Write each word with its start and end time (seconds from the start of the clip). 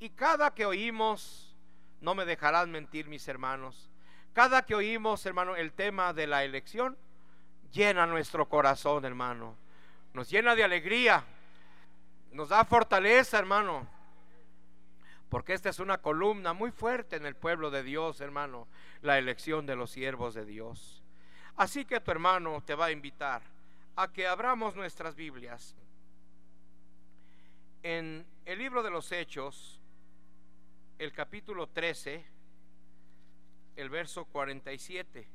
Y 0.00 0.10
cada 0.10 0.54
que 0.54 0.66
oímos, 0.66 1.54
no 2.00 2.14
me 2.14 2.24
dejarán 2.24 2.70
mentir 2.70 3.06
mis 3.06 3.28
hermanos, 3.28 3.90
cada 4.32 4.62
que 4.62 4.74
oímos, 4.74 5.24
hermano, 5.26 5.56
el 5.56 5.72
tema 5.72 6.12
de 6.14 6.26
la 6.26 6.42
elección, 6.42 6.96
llena 7.70 8.06
nuestro 8.06 8.48
corazón, 8.48 9.04
hermano. 9.04 9.56
Nos 10.14 10.30
llena 10.30 10.54
de 10.54 10.64
alegría, 10.64 11.24
nos 12.32 12.48
da 12.48 12.64
fortaleza, 12.64 13.38
hermano. 13.38 13.86
Porque 15.28 15.52
esta 15.52 15.68
es 15.68 15.78
una 15.78 15.98
columna 15.98 16.54
muy 16.54 16.70
fuerte 16.70 17.16
en 17.16 17.26
el 17.26 17.36
pueblo 17.36 17.70
de 17.70 17.82
Dios, 17.82 18.20
hermano, 18.20 18.68
la 19.02 19.18
elección 19.18 19.66
de 19.66 19.76
los 19.76 19.90
siervos 19.90 20.34
de 20.34 20.44
Dios. 20.44 21.04
Así 21.56 21.84
que 21.84 22.00
tu 22.00 22.10
hermano 22.10 22.62
te 22.64 22.74
va 22.74 22.86
a 22.86 22.90
invitar 22.90 23.42
a 23.96 24.08
que 24.10 24.26
abramos 24.26 24.74
nuestras 24.74 25.14
Biblias 25.14 25.76
en 27.82 28.26
el 28.44 28.58
libro 28.58 28.82
de 28.82 28.90
los 28.90 29.10
Hechos, 29.12 29.79
el 31.00 31.14
capítulo 31.14 31.66
13, 31.66 32.22
el 33.76 33.88
verso 33.88 34.26
47. 34.26 35.26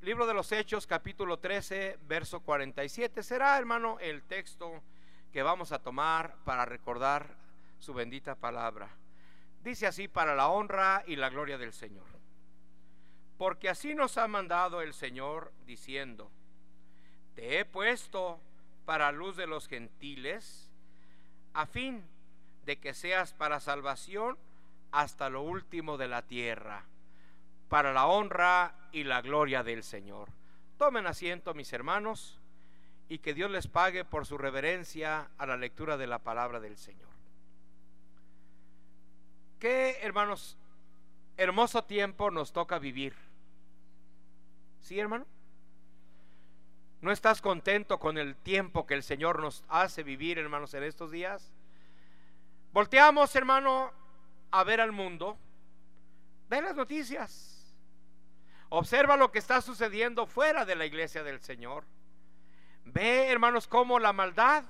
Libro 0.00 0.26
de 0.26 0.34
los 0.34 0.50
Hechos, 0.50 0.88
capítulo 0.88 1.38
13, 1.38 2.00
verso 2.08 2.40
47. 2.40 3.22
Será, 3.22 3.56
hermano, 3.56 4.00
el 4.00 4.24
texto 4.24 4.82
que 5.32 5.44
vamos 5.44 5.70
a 5.70 5.78
tomar 5.78 6.34
para 6.44 6.64
recordar 6.64 7.36
su 7.78 7.94
bendita 7.94 8.34
palabra. 8.34 8.88
Dice 9.62 9.86
así, 9.86 10.08
para 10.08 10.34
la 10.34 10.48
honra 10.48 11.04
y 11.06 11.14
la 11.14 11.28
gloria 11.28 11.56
del 11.56 11.72
Señor. 11.72 12.08
Porque 13.38 13.68
así 13.68 13.94
nos 13.94 14.18
ha 14.18 14.26
mandado 14.26 14.82
el 14.82 14.92
Señor 14.92 15.52
diciendo, 15.66 16.32
te 17.36 17.60
he 17.60 17.64
puesto 17.64 18.40
para 18.86 19.12
luz 19.12 19.36
de 19.36 19.46
los 19.46 19.68
gentiles, 19.68 20.71
a 21.54 21.66
fin 21.66 22.04
de 22.64 22.78
que 22.78 22.94
seas 22.94 23.32
para 23.32 23.60
salvación 23.60 24.38
hasta 24.90 25.30
lo 25.30 25.42
último 25.42 25.96
de 25.96 26.08
la 26.08 26.22
tierra, 26.22 26.84
para 27.68 27.92
la 27.92 28.06
honra 28.06 28.74
y 28.92 29.04
la 29.04 29.22
gloria 29.22 29.62
del 29.62 29.82
Señor. 29.82 30.28
Tomen 30.76 31.06
asiento, 31.06 31.54
mis 31.54 31.72
hermanos, 31.72 32.40
y 33.08 33.18
que 33.18 33.34
Dios 33.34 33.50
les 33.50 33.66
pague 33.66 34.04
por 34.04 34.26
su 34.26 34.38
reverencia 34.38 35.30
a 35.38 35.46
la 35.46 35.56
lectura 35.56 35.96
de 35.96 36.06
la 36.06 36.18
palabra 36.20 36.60
del 36.60 36.76
Señor. 36.76 37.10
Qué, 39.58 39.98
hermanos, 40.02 40.56
hermoso 41.36 41.84
tiempo 41.84 42.30
nos 42.30 42.52
toca 42.52 42.78
vivir. 42.78 43.14
¿Sí, 44.80 44.98
hermano? 44.98 45.26
¿No 47.02 47.10
estás 47.10 47.42
contento 47.42 47.98
con 47.98 48.16
el 48.16 48.36
tiempo 48.36 48.86
que 48.86 48.94
el 48.94 49.02
Señor 49.02 49.40
nos 49.40 49.64
hace 49.68 50.04
vivir, 50.04 50.38
hermanos, 50.38 50.72
en 50.74 50.84
estos 50.84 51.10
días? 51.10 51.52
Volteamos, 52.72 53.34
hermano, 53.34 53.92
a 54.52 54.62
ver 54.62 54.80
al 54.80 54.92
mundo. 54.92 55.36
Ve 56.48 56.62
las 56.62 56.76
noticias. 56.76 57.74
Observa 58.68 59.16
lo 59.16 59.32
que 59.32 59.40
está 59.40 59.60
sucediendo 59.60 60.28
fuera 60.28 60.64
de 60.64 60.76
la 60.76 60.86
iglesia 60.86 61.24
del 61.24 61.40
Señor. 61.40 61.84
Ve, 62.84 63.28
hermanos, 63.32 63.66
cómo 63.66 63.98
la 63.98 64.12
maldad 64.12 64.62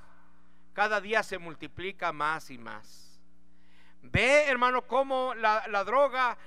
cada 0.72 1.02
día 1.02 1.22
se 1.22 1.36
multiplica 1.36 2.14
más 2.14 2.48
y 2.48 2.56
más. 2.56 3.20
Ve, 4.00 4.48
hermano, 4.48 4.86
cómo 4.86 5.34
la, 5.34 5.84
droga 5.84 6.38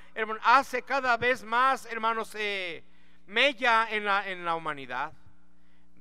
hace 0.41 0.81
cada 0.81 1.15
vez 1.17 1.43
más, 1.43 1.85
hermanos, 1.85 2.33
eh, 2.33 2.83
mella 3.27 3.87
en 3.91 4.05
la, 4.05 4.27
en 4.27 4.43
la 4.43 4.55
humanidad. 4.55 5.13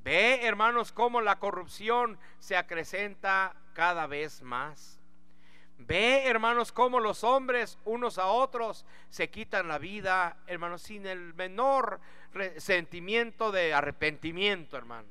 Ve, 0.05 0.45
hermanos, 0.47 0.93
cómo 0.93 1.23
la 1.23 1.39
corrupción 1.39 2.19
se 2.39 2.59
acrecenta 2.59 3.57
cada 3.73 4.07
vez 4.07 4.43
más. 4.43 5.01
Ve, 5.79 6.27
hermanos, 6.27 6.73
cómo 6.73 7.01
los 7.01 7.25
hombres 7.25 7.79
unos 7.87 8.19
a 8.19 8.27
otros 8.27 8.85
se 9.09 9.31
quitan 9.31 9.67
la 9.67 9.79
vida, 9.79 10.37
hermanos, 10.47 10.83
sin 10.83 11.07
el 11.07 11.33
menor 11.33 12.01
sentimiento 12.59 13.51
de 13.51 13.73
arrepentimiento, 13.73 14.77
hermano. 14.77 15.09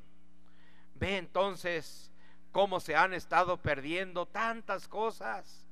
Ve 0.93 1.17
entonces 1.17 2.11
cómo 2.51 2.79
se 2.79 2.95
han 2.95 3.15
estado 3.15 3.57
perdiendo 3.57 4.27
tantas 4.27 4.87
cosas. 4.87 5.65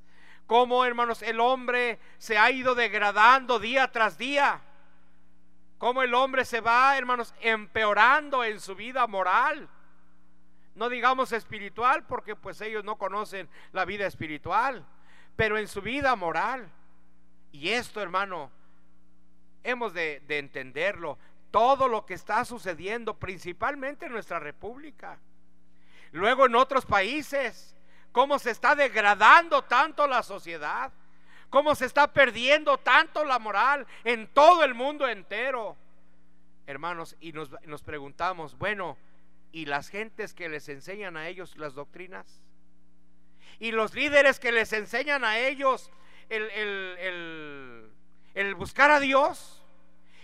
Cómo, 0.47 0.83
hermanos, 0.83 1.21
el 1.21 1.39
hombre 1.39 1.99
se 2.17 2.39
ha 2.39 2.49
ido 2.49 2.73
degradando 2.73 3.59
día 3.59 3.91
tras 3.91 4.17
día 4.17 4.61
cómo 5.81 6.03
el 6.03 6.13
hombre 6.13 6.45
se 6.45 6.61
va, 6.61 6.95
hermanos, 6.95 7.33
empeorando 7.41 8.43
en 8.43 8.59
su 8.59 8.75
vida 8.75 9.07
moral. 9.07 9.67
No 10.75 10.89
digamos 10.89 11.31
espiritual, 11.31 12.05
porque 12.05 12.35
pues 12.35 12.61
ellos 12.61 12.83
no 12.83 12.99
conocen 12.99 13.49
la 13.71 13.83
vida 13.83 14.05
espiritual, 14.05 14.85
pero 15.35 15.57
en 15.57 15.67
su 15.67 15.81
vida 15.81 16.15
moral. 16.15 16.71
Y 17.51 17.69
esto, 17.69 17.99
hermano, 17.99 18.51
hemos 19.63 19.91
de, 19.95 20.21
de 20.27 20.37
entenderlo. 20.37 21.17
Todo 21.49 21.87
lo 21.87 22.05
que 22.05 22.13
está 22.13 22.45
sucediendo, 22.45 23.17
principalmente 23.17 24.05
en 24.05 24.11
nuestra 24.11 24.37
república. 24.37 25.17
Luego 26.11 26.45
en 26.45 26.53
otros 26.53 26.85
países, 26.85 27.75
cómo 28.11 28.37
se 28.37 28.51
está 28.51 28.75
degradando 28.75 29.63
tanto 29.63 30.05
la 30.05 30.21
sociedad 30.21 30.91
cómo 31.51 31.75
se 31.75 31.85
está 31.85 32.12
perdiendo 32.12 32.79
tanto 32.79 33.23
la 33.23 33.38
moral 33.38 33.85
en 34.03 34.28
todo 34.29 34.63
el 34.63 34.73
mundo 34.73 35.07
entero. 35.07 35.78
Hermanos, 36.66 37.16
y 37.19 37.34
nos, 37.34 37.84
preguntamos, 37.84 38.57
bueno, 38.57 38.97
¿y 39.51 39.66
las 39.66 39.90
gentes 39.90 40.34
que 40.34 40.50
les 40.50 40.69
enseñan 40.69 41.17
a 41.17 41.28
ellos 41.28 41.57
las 41.57 41.75
doctrinas? 41.75 42.41
¿Y 43.59 43.73
los 43.73 43.94
líderes 43.94 44.40
que 44.40 44.51
les 44.51 44.72
enseñan 44.73 45.23
a 45.25 45.38
ellos 45.38 45.91
el, 46.29 47.91
buscar 48.56 48.90
a 48.90 49.00
Dios? 49.00 49.59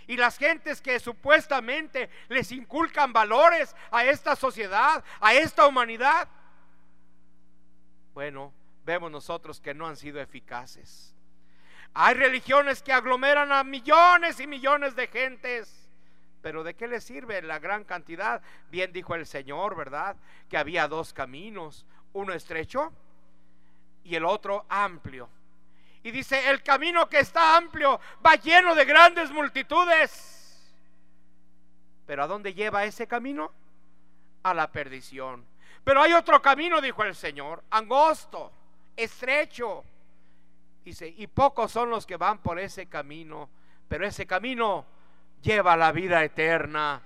y 0.09 0.15
las 0.15 0.37
gentes 0.37 0.79
que 0.79 1.01
supuestamente 1.01 2.09
les 2.29 2.53
inculcan 2.53 3.11
valores 3.11 3.75
a 3.91 4.05
esta 4.05 4.37
sociedad, 4.37 5.03
a 5.19 5.33
esta 5.33 5.67
humanidad, 5.67 6.29
bueno, 8.13 8.53
vemos 8.85 9.11
nosotros 9.11 9.59
que 9.59 9.73
no 9.73 9.85
han 9.85 9.97
sido 9.97 10.21
eficaces. 10.21 11.16
Hay 11.99 12.13
religiones 12.13 12.83
que 12.83 12.93
aglomeran 12.93 13.51
a 13.51 13.63
millones 13.63 14.39
y 14.39 14.45
millones 14.45 14.95
de 14.95 15.07
gentes. 15.07 15.89
Pero 16.43 16.63
¿de 16.63 16.75
qué 16.75 16.87
les 16.87 17.03
sirve 17.03 17.41
la 17.41 17.57
gran 17.57 17.85
cantidad? 17.85 18.39
Bien 18.69 18.93
dijo 18.93 19.15
el 19.15 19.25
Señor, 19.25 19.75
¿verdad? 19.75 20.15
Que 20.47 20.59
había 20.59 20.87
dos 20.87 21.11
caminos, 21.11 21.87
uno 22.13 22.33
estrecho 22.33 22.93
y 24.03 24.13
el 24.13 24.25
otro 24.25 24.67
amplio. 24.69 25.27
Y 26.03 26.11
dice, 26.11 26.47
el 26.51 26.61
camino 26.61 27.09
que 27.09 27.17
está 27.17 27.57
amplio 27.57 27.99
va 28.23 28.35
lleno 28.35 28.75
de 28.75 28.85
grandes 28.85 29.31
multitudes. 29.31 30.71
Pero 32.05 32.23
¿a 32.25 32.27
dónde 32.27 32.53
lleva 32.53 32.85
ese 32.85 33.07
camino? 33.07 33.51
A 34.43 34.53
la 34.53 34.71
perdición. 34.71 35.43
Pero 35.83 36.03
hay 36.03 36.13
otro 36.13 36.43
camino, 36.43 36.79
dijo 36.79 37.03
el 37.03 37.15
Señor, 37.15 37.63
angosto, 37.71 38.51
estrecho 38.95 39.83
Dice, 40.87 41.13
y 41.17 41.27
pocos 41.27 41.69
son 41.69 41.89
los 41.89 42.05
que 42.05 42.15
van 42.15 42.37
por 42.37 42.57
ese 42.57 42.85
camino, 42.85 43.49
pero 43.89 44.07
ese 44.07 44.25
camino 44.25 44.85
lleva 45.41 45.75
la 45.75 45.91
vida 45.91 46.23
eterna. 46.23 47.01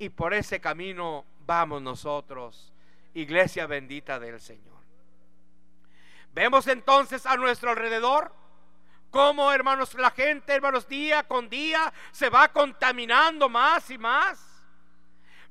Y 0.00 0.08
por 0.08 0.34
ese 0.34 0.60
camino 0.60 1.24
vamos 1.46 1.80
nosotros, 1.80 2.72
iglesia 3.14 3.68
bendita 3.68 4.18
del 4.18 4.40
Señor. 4.40 4.80
Vemos 6.32 6.66
entonces 6.66 7.24
a 7.24 7.36
nuestro 7.36 7.70
alrededor 7.70 8.34
cómo, 9.12 9.52
hermanos, 9.52 9.94
la 9.94 10.10
gente, 10.10 10.52
hermanos, 10.52 10.88
día 10.88 11.22
con 11.22 11.48
día 11.48 11.94
se 12.10 12.28
va 12.28 12.48
contaminando 12.48 13.48
más 13.48 13.90
y 13.90 13.96
más. 13.96 14.44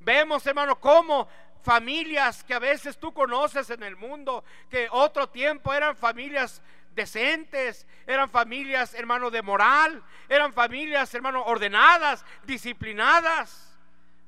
Vemos, 0.02 0.46
hermano, 0.46 0.82
cómo 0.82 1.30
familias 1.62 2.44
que 2.44 2.56
a 2.56 2.60
veces 2.60 2.98
tú 2.98 3.14
conoces 3.14 3.70
en 3.70 3.84
el 3.84 3.96
mundo, 3.96 4.44
que 4.70 4.90
otro 4.92 5.30
tiempo 5.30 5.74
eran 5.74 5.96
familias 5.96 6.62
decentes, 6.96 7.88
eran 8.06 8.30
familias, 8.30 8.94
hermano, 8.94 9.32
de 9.32 9.42
moral, 9.42 10.04
eran 10.30 10.54
familias, 10.54 11.14
hermano, 11.14 11.44
ordenadas, 11.44 12.26
disciplinadas. 12.46 13.78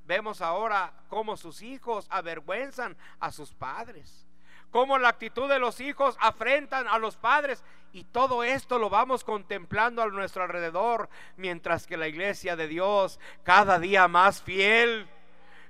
Vemos 0.06 0.42
ahora 0.42 0.94
cómo 1.10 1.36
sus 1.36 1.62
hijos 1.62 2.08
avergüenzan 2.10 2.96
a 3.20 3.32
sus 3.32 3.54
padres, 3.54 4.28
cómo 4.70 4.98
la 4.98 5.10
actitud 5.10 5.50
de 5.50 5.60
los 5.60 5.80
hijos 5.80 6.16
afrentan 6.20 6.88
a 6.88 7.00
los 7.00 7.16
padres. 7.16 7.64
Y 7.92 8.04
todo 8.04 8.44
esto 8.44 8.78
lo 8.78 8.90
vamos 8.90 9.24
contemplando 9.24 10.04
a 10.04 10.08
nuestro 10.08 10.44
alrededor, 10.44 11.10
mientras 11.38 11.88
que 11.88 11.98
la 11.98 12.08
iglesia 12.08 12.56
de 12.56 12.68
Dios 12.68 13.20
cada 13.44 13.80
día 13.80 14.08
más 14.08 14.42
fiel, 14.42 15.08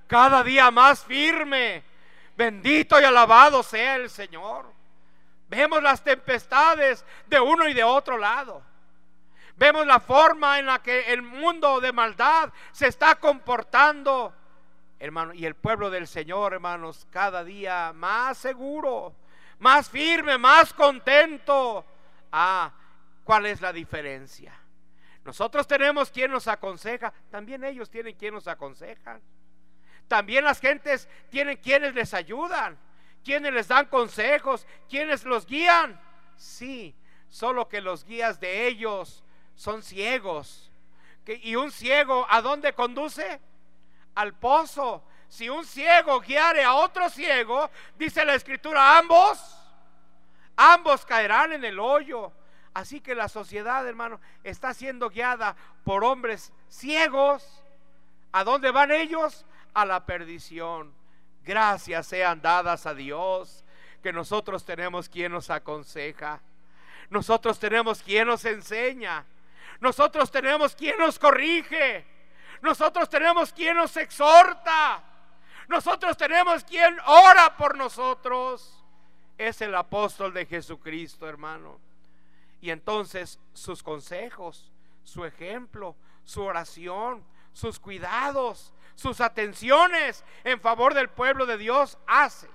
cada 0.07 0.44
día 0.44 0.71
más 0.71 1.03
firme. 1.03 1.83
Bendito 2.36 3.00
y 3.00 3.03
alabado 3.03 3.63
sea 3.63 3.95
el 3.95 4.09
Señor. 4.09 4.75
Vemos 5.55 5.81
las 5.81 6.03
tempestades 6.03 7.05
de 7.27 7.39
uno 7.39 7.65
y 7.69 7.73
de 7.73 7.83
otro 7.83 8.17
lado. 8.17 8.61
Vemos 9.55 9.87
la 9.87 10.01
forma 10.01 10.59
en 10.59 10.65
la 10.65 10.83
que 10.83 11.13
el 11.13 11.21
mundo 11.21 11.79
de 11.79 11.93
maldad 11.93 12.51
se 12.73 12.87
está 12.87 13.15
comportando, 13.15 14.33
hermano, 14.99 15.33
y 15.33 15.45
el 15.45 15.55
pueblo 15.55 15.89
del 15.89 16.07
Señor, 16.07 16.51
hermanos, 16.53 17.07
cada 17.09 17.45
día 17.45 17.93
más 17.95 18.37
seguro, 18.37 19.15
más 19.59 19.89
firme, 19.89 20.37
más 20.37 20.73
contento. 20.73 21.85
Ah, 22.33 22.73
¿cuál 23.23 23.45
es 23.45 23.61
la 23.61 23.71
diferencia? 23.71 24.53
Nosotros 25.23 25.65
tenemos 25.65 26.11
quien 26.11 26.31
nos 26.31 26.49
aconseja, 26.49 27.13
también 27.31 27.63
ellos 27.63 27.89
tienen 27.89 28.15
quien 28.15 28.33
nos 28.33 28.49
aconseja. 28.49 29.21
También 30.09 30.43
las 30.43 30.59
gentes 30.59 31.07
tienen 31.29 31.57
quienes 31.57 31.95
les 31.95 32.13
ayudan, 32.13 32.77
quienes 33.25 33.51
les 33.51 33.68
dan 33.68 33.88
consejos, 33.88 34.66
quienes 34.88 35.25
los 35.25 35.45
guían. 35.45 36.00
Sí, 36.38 36.95
solo 37.27 37.68
que 37.68 37.81
los 37.81 38.06
guías 38.06 38.39
de 38.39 38.68
ellos 38.68 39.24
son 39.56 39.81
ciegos. 39.81 40.72
¿Y 41.25 41.56
un 41.56 41.72
ciego 41.72 42.25
a 42.30 42.42
dónde 42.42 42.74
conduce? 42.74 43.42
Al 44.13 44.33
pozo. 44.36 45.04
Si 45.27 45.50
un 45.50 45.66
ciego 45.66 46.22
guiare 46.22 46.63
a 46.63 46.75
otro 46.75 47.10
ciego, 47.10 47.69
dice 47.98 48.24
la 48.24 48.36
escritura, 48.36 49.00
ambos, 49.00 49.57
ambos 50.56 51.04
caerán 51.04 51.51
en 51.51 51.66
el 51.66 51.80
hoyo. 51.80 52.31
Así 52.75 53.01
que 53.01 53.16
la 53.16 53.27
sociedad, 53.27 53.88
hermano, 53.88 54.19
está 54.44 54.74
siendo 54.74 55.10
guiada 55.10 55.56
por 55.83 56.04
hombres 56.04 56.54
ciegos. 56.69 57.63
¿A 58.31 58.44
dónde 58.44 58.69
van 58.69 58.92
ellos? 58.92 59.45
A 59.74 59.86
la 59.86 60.06
perdición. 60.06 60.94
Gracias 61.45 62.07
sean 62.07 62.42
dadas 62.42 62.88
a 62.88 62.95
Dios, 62.95 63.63
que 64.01 64.12
nosotros 64.12 64.65
tenemos 64.65 65.07
quien 65.07 65.31
nos 65.31 65.51
aconseja. 65.51 66.42
Nosotros 67.12 67.59
tenemos 67.59 68.01
quien 68.01 68.27
nos 68.27 68.44
enseña. 68.45 69.24
Nosotros 69.80 70.31
tenemos 70.31 70.75
quien 70.75 70.97
nos 70.97 71.19
corrige. 71.19 72.03
Nosotros 72.62 73.07
tenemos 73.09 73.53
quien 73.53 73.77
nos 73.77 73.95
exhorta. 73.95 75.03
Nosotros 75.68 76.18
tenemos 76.18 76.63
quien 76.63 76.97
ora 77.06 77.56
por 77.56 77.77
nosotros. 77.77 78.83
Es 79.38 79.62
el 79.62 79.75
apóstol 79.75 80.33
de 80.33 80.48
Jesucristo, 80.48 81.27
hermano. 81.27 81.80
Y 82.59 82.71
entonces 82.71 83.39
sus 83.53 83.83
consejos, 83.83 84.71
su 85.03 85.25
ejemplo, 85.25 85.95
su 86.24 86.41
oración, 86.41 87.24
sus 87.55 87.79
cuidados, 87.79 88.73
sus 88.95 89.21
atenciones 89.21 90.25
en 90.43 90.59
favor 90.59 90.93
del 90.93 91.09
pueblo 91.09 91.45
de 91.45 91.57
Dios 91.57 91.97
hace. 92.05 92.49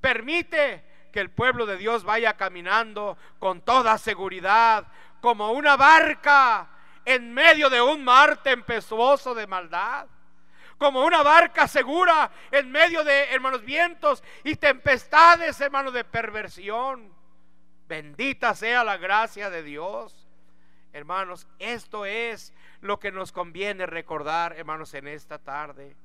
Permite 0.00 0.82
que 1.12 1.20
el 1.20 1.30
pueblo 1.30 1.66
de 1.66 1.76
Dios 1.76 2.02
vaya 2.02 2.34
caminando 2.36 3.18
con 3.38 3.60
toda 3.60 3.98
seguridad, 3.98 4.86
como 5.20 5.52
una 5.52 5.76
barca 5.76 6.68
en 7.04 7.32
medio 7.32 7.68
de 7.68 7.82
un 7.82 8.02
mar 8.02 8.42
tempestuoso 8.42 9.34
de 9.34 9.46
maldad. 9.46 10.06
Como 10.78 11.04
una 11.04 11.22
barca 11.22 11.68
segura 11.68 12.30
en 12.50 12.70
medio 12.70 13.04
de, 13.04 13.24
hermanos, 13.34 13.64
vientos 13.64 14.22
y 14.44 14.56
tempestades, 14.56 15.60
hermanos, 15.60 15.92
de 15.92 16.04
perversión. 16.04 17.12
Bendita 17.86 18.54
sea 18.54 18.82
la 18.82 18.96
gracia 18.96 19.50
de 19.50 19.62
Dios. 19.62 20.25
Hermanos, 20.92 21.46
esto 21.58 22.06
es 22.06 22.52
lo 22.80 22.98
que 22.98 23.12
nos 23.12 23.32
conviene 23.32 23.86
recordar, 23.86 24.54
hermanos, 24.56 24.94
en 24.94 25.08
esta 25.08 25.38
tarde. 25.38 25.96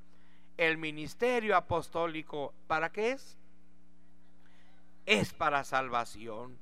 El 0.57 0.77
ministerio 0.77 1.55
apostólico, 1.55 2.53
¿para 2.67 2.91
qué 2.91 3.11
es? 3.11 3.37
Es 5.05 5.33
para 5.33 5.63
salvación. 5.63 6.57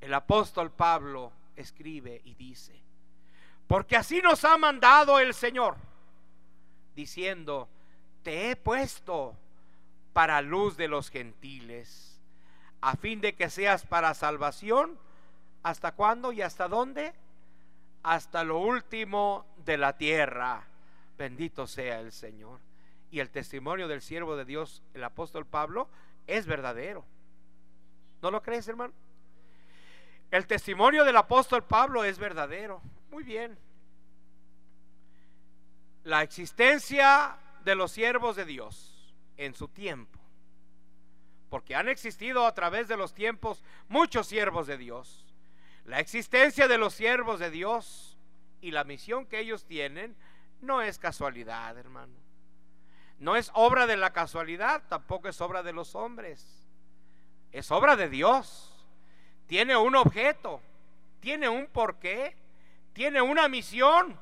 El 0.00 0.14
apóstol 0.14 0.70
Pablo 0.70 1.32
escribe 1.56 2.22
y 2.24 2.34
dice, 2.34 2.80
porque 3.66 3.96
así 3.96 4.20
nos 4.22 4.44
ha 4.44 4.56
mandado 4.56 5.20
el 5.20 5.34
Señor, 5.34 5.76
diciendo, 6.96 7.68
te 8.22 8.50
he 8.50 8.56
puesto 8.56 9.36
para 10.12 10.40
luz 10.42 10.76
de 10.76 10.88
los 10.88 11.10
gentiles, 11.10 12.20
a 12.80 12.96
fin 12.96 13.20
de 13.20 13.34
que 13.34 13.50
seas 13.50 13.84
para 13.84 14.14
salvación, 14.14 14.98
¿hasta 15.62 15.92
cuándo 15.92 16.32
y 16.32 16.42
hasta 16.42 16.66
dónde? 16.66 17.12
Hasta 18.02 18.44
lo 18.44 18.58
último 18.58 19.46
de 19.64 19.76
la 19.76 19.96
tierra. 19.96 20.66
Bendito 21.18 21.66
sea 21.66 22.00
el 22.00 22.12
Señor. 22.12 22.60
Y 23.10 23.20
el 23.20 23.30
testimonio 23.30 23.88
del 23.88 24.02
siervo 24.02 24.36
de 24.36 24.44
Dios, 24.44 24.82
el 24.94 25.04
apóstol 25.04 25.46
Pablo, 25.46 25.88
es 26.26 26.46
verdadero. 26.46 27.04
¿No 28.22 28.30
lo 28.30 28.42
crees, 28.42 28.68
hermano? 28.68 28.94
El 30.30 30.46
testimonio 30.46 31.04
del 31.04 31.16
apóstol 31.16 31.64
Pablo 31.64 32.04
es 32.04 32.18
verdadero. 32.18 32.80
Muy 33.10 33.24
bien. 33.24 33.58
La 36.04 36.22
existencia 36.22 37.36
de 37.64 37.74
los 37.74 37.92
siervos 37.92 38.36
de 38.36 38.44
Dios 38.44 39.14
en 39.36 39.54
su 39.54 39.68
tiempo. 39.68 40.18
Porque 41.48 41.74
han 41.74 41.88
existido 41.88 42.46
a 42.46 42.54
través 42.54 42.86
de 42.86 42.96
los 42.96 43.12
tiempos 43.12 43.64
muchos 43.88 44.28
siervos 44.28 44.68
de 44.68 44.78
Dios. 44.78 45.29
La 45.90 45.98
existencia 45.98 46.68
de 46.68 46.78
los 46.78 46.94
siervos 46.94 47.40
de 47.40 47.50
Dios 47.50 48.16
y 48.60 48.70
la 48.70 48.84
misión 48.84 49.26
que 49.26 49.40
ellos 49.40 49.64
tienen 49.64 50.16
no 50.60 50.82
es 50.82 50.98
casualidad, 50.98 51.76
hermano. 51.76 52.14
No 53.18 53.36
es 53.36 53.50
obra 53.54 53.86
de 53.86 53.96
la 53.96 54.12
casualidad, 54.12 54.82
tampoco 54.88 55.28
es 55.28 55.40
obra 55.40 55.62
de 55.62 55.72
los 55.72 55.94
hombres. 55.94 56.68
Es 57.52 57.70
obra 57.70 57.96
de 57.96 58.08
Dios 58.08 58.70
tiene 59.50 59.76
un 59.76 59.96
objeto, 59.96 60.60
tiene 61.18 61.48
un 61.48 61.66
porqué, 61.66 62.36
tiene 62.92 63.20
una 63.20 63.48
misión, 63.48 64.16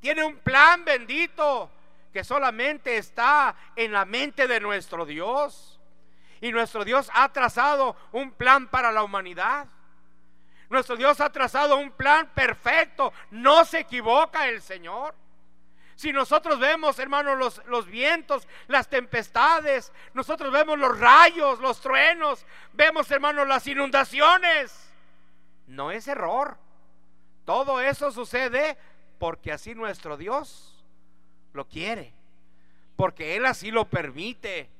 tiene 0.00 0.24
un 0.24 0.38
plan 0.38 0.82
bendito 0.82 1.70
que 2.10 2.24
solamente 2.24 2.96
está 2.96 3.54
en 3.76 3.92
la 3.92 4.06
mente 4.06 4.48
de 4.48 4.58
nuestro 4.58 5.04
Dios. 5.04 5.78
Y 6.40 6.52
nuestro 6.52 6.86
Dios 6.86 7.10
ha 7.12 7.30
trazado 7.34 7.94
un 8.12 8.32
plan 8.32 8.66
para 8.68 8.90
la 8.92 9.02
humanidad. 9.02 9.68
Nuestro 10.70 10.96
Dios 10.96 11.20
ha 11.20 11.30
trazado 11.30 11.76
un 11.76 11.90
plan 11.90 12.30
perfecto. 12.32 13.12
No 13.30 13.64
se 13.64 13.80
equivoca 13.80 14.48
el 14.48 14.62
Señor. 14.62 15.14
Si 15.96 16.12
nosotros 16.12 16.58
vemos, 16.58 16.98
hermanos, 16.98 17.36
los, 17.36 17.66
los, 17.66 17.84
vientos, 17.84 18.48
las 18.68 18.88
tempestades, 18.88 19.92
nosotros 20.14 20.50
vemos 20.50 20.78
los 20.78 20.98
rayos, 20.98 21.58
los 21.58 21.78
truenos, 21.80 22.46
vemos, 22.72 23.10
hermanos, 23.10 23.46
las 23.46 23.66
inundaciones, 23.66 24.90
no 25.66 25.90
es 25.90 26.08
error. 26.08 26.56
Todo 27.44 27.82
eso 27.82 28.10
sucede 28.12 28.78
porque 29.18 29.52
así 29.52 29.74
nuestro 29.74 30.16
Dios 30.16 30.82
lo 31.52 31.68
quiere, 31.68 32.14
porque 32.96 33.36
Él 33.36 33.44
así 33.44 33.70
lo 33.70 33.84
permite. 33.84 34.70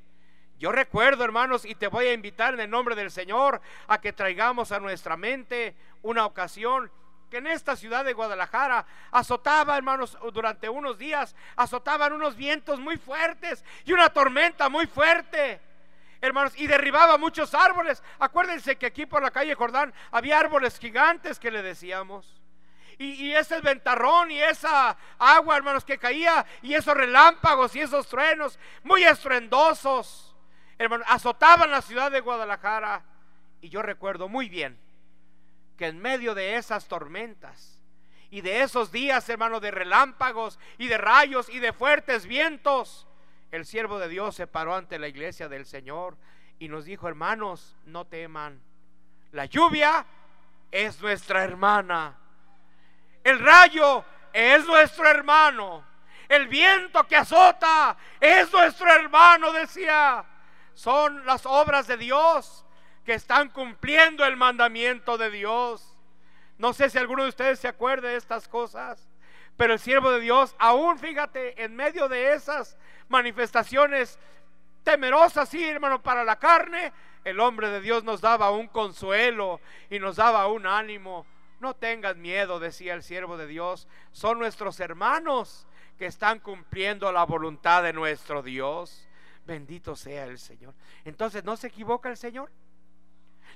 Yo 0.60 0.70
recuerdo, 0.70 1.24
hermanos, 1.24 1.64
y 1.64 1.74
te 1.74 1.86
voy 1.88 2.04
a 2.04 2.12
invitar 2.12 2.52
en 2.52 2.60
el 2.60 2.68
nombre 2.68 2.94
del 2.94 3.10
Señor 3.10 3.62
a 3.88 3.98
que 3.98 4.12
traigamos 4.12 4.72
a 4.72 4.78
nuestra 4.78 5.16
mente 5.16 5.74
una 6.02 6.26
ocasión 6.26 6.92
que 7.30 7.38
en 7.38 7.46
esta 7.46 7.76
ciudad 7.76 8.04
de 8.04 8.12
Guadalajara 8.12 8.84
azotaba, 9.10 9.78
hermanos, 9.78 10.18
durante 10.34 10.68
unos 10.68 10.98
días, 10.98 11.34
azotaban 11.56 12.12
unos 12.12 12.36
vientos 12.36 12.78
muy 12.78 12.98
fuertes 12.98 13.64
y 13.86 13.94
una 13.94 14.10
tormenta 14.10 14.68
muy 14.68 14.86
fuerte. 14.86 15.62
Hermanos, 16.20 16.52
y 16.58 16.66
derribaba 16.66 17.16
muchos 17.16 17.54
árboles. 17.54 18.02
Acuérdense 18.18 18.76
que 18.76 18.84
aquí 18.84 19.06
por 19.06 19.22
la 19.22 19.30
calle 19.30 19.54
Jordán 19.54 19.94
había 20.10 20.38
árboles 20.38 20.78
gigantes 20.78 21.38
que 21.38 21.50
le 21.50 21.62
decíamos. 21.62 22.38
Y, 22.98 23.32
ese 23.32 23.62
ventarrón 23.62 24.30
y 24.30 24.42
esa 24.42 24.94
agua, 25.18 25.56
hermanos, 25.56 25.86
que 25.86 25.96
caía, 25.96 26.44
y 26.60 26.74
esos 26.74 26.94
relámpagos 26.94 27.74
y 27.74 27.80
esos 27.80 28.06
truenos 28.06 28.58
muy 28.82 29.04
estruendosos, 29.04 30.29
hermanos, 30.80 31.06
azotaban 31.10 31.70
la 31.70 31.82
ciudad 31.82 32.10
de 32.10 32.20
Guadalajara. 32.20 33.04
Y 33.60 33.68
yo 33.68 33.82
recuerdo 33.82 34.28
muy 34.28 34.48
bien 34.48 34.78
que 35.76 35.86
en 35.86 36.00
medio 36.00 36.34
de 36.34 36.56
esas 36.56 36.88
tormentas 36.88 37.82
y 38.30 38.40
de 38.40 38.62
esos 38.62 38.90
días, 38.90 39.28
hermano, 39.28 39.60
de 39.60 39.70
relámpagos 39.70 40.58
y 40.78 40.88
de 40.88 40.96
rayos 40.96 41.50
y 41.50 41.58
de 41.58 41.74
fuertes 41.74 42.26
vientos, 42.26 43.06
el 43.50 43.66
siervo 43.66 43.98
de 43.98 44.08
Dios 44.08 44.34
se 44.34 44.46
paró 44.46 44.74
ante 44.74 44.98
la 44.98 45.08
iglesia 45.08 45.48
del 45.48 45.66
Señor 45.66 46.16
y 46.58 46.68
nos 46.68 46.86
dijo, 46.86 47.08
hermanos, 47.08 47.76
no 47.84 48.06
teman. 48.06 48.62
La 49.32 49.44
lluvia 49.44 50.06
es 50.70 50.98
nuestra 51.02 51.44
hermana. 51.44 52.16
El 53.22 53.38
rayo 53.38 54.02
es 54.32 54.64
nuestro 54.64 55.06
hermano. 55.06 55.84
El 56.26 56.48
viento 56.48 57.06
que 57.06 57.16
azota 57.16 57.98
es 58.18 58.50
nuestro 58.50 58.90
hermano, 58.90 59.52
decía. 59.52 60.24
Son 60.74 61.24
las 61.26 61.46
obras 61.46 61.86
de 61.86 61.96
Dios 61.96 62.64
que 63.04 63.14
están 63.14 63.48
cumpliendo 63.48 64.24
el 64.24 64.36
mandamiento 64.36 65.18
de 65.18 65.30
Dios. 65.30 65.96
No 66.58 66.72
sé 66.72 66.90
si 66.90 66.98
alguno 66.98 67.22
de 67.22 67.30
ustedes 67.30 67.58
se 67.58 67.68
acuerde 67.68 68.08
de 68.08 68.16
estas 68.16 68.46
cosas, 68.48 69.08
pero 69.56 69.74
el 69.74 69.78
siervo 69.78 70.10
de 70.10 70.20
Dios, 70.20 70.54
aún 70.58 70.98
fíjate, 70.98 71.62
en 71.62 71.74
medio 71.74 72.08
de 72.08 72.34
esas 72.34 72.76
manifestaciones 73.08 74.18
temerosas, 74.82 75.48
sí, 75.48 75.62
hermano, 75.62 76.02
para 76.02 76.24
la 76.24 76.38
carne, 76.38 76.92
el 77.24 77.40
hombre 77.40 77.68
de 77.68 77.80
Dios 77.80 78.04
nos 78.04 78.20
daba 78.20 78.50
un 78.50 78.68
consuelo 78.68 79.60
y 79.90 79.98
nos 79.98 80.16
daba 80.16 80.46
un 80.46 80.66
ánimo. 80.66 81.26
No 81.60 81.74
tengas 81.74 82.16
miedo, 82.16 82.58
decía 82.58 82.94
el 82.94 83.02
siervo 83.02 83.36
de 83.36 83.46
Dios, 83.46 83.86
son 84.12 84.38
nuestros 84.38 84.80
hermanos 84.80 85.66
que 85.98 86.06
están 86.06 86.38
cumpliendo 86.38 87.12
la 87.12 87.24
voluntad 87.24 87.82
de 87.82 87.92
nuestro 87.92 88.42
Dios. 88.42 89.06
Bendito 89.46 89.96
sea 89.96 90.24
el 90.24 90.38
Señor. 90.38 90.74
Entonces, 91.04 91.44
¿no 91.44 91.56
se 91.56 91.68
equivoca 91.68 92.08
el 92.08 92.16
Señor? 92.16 92.50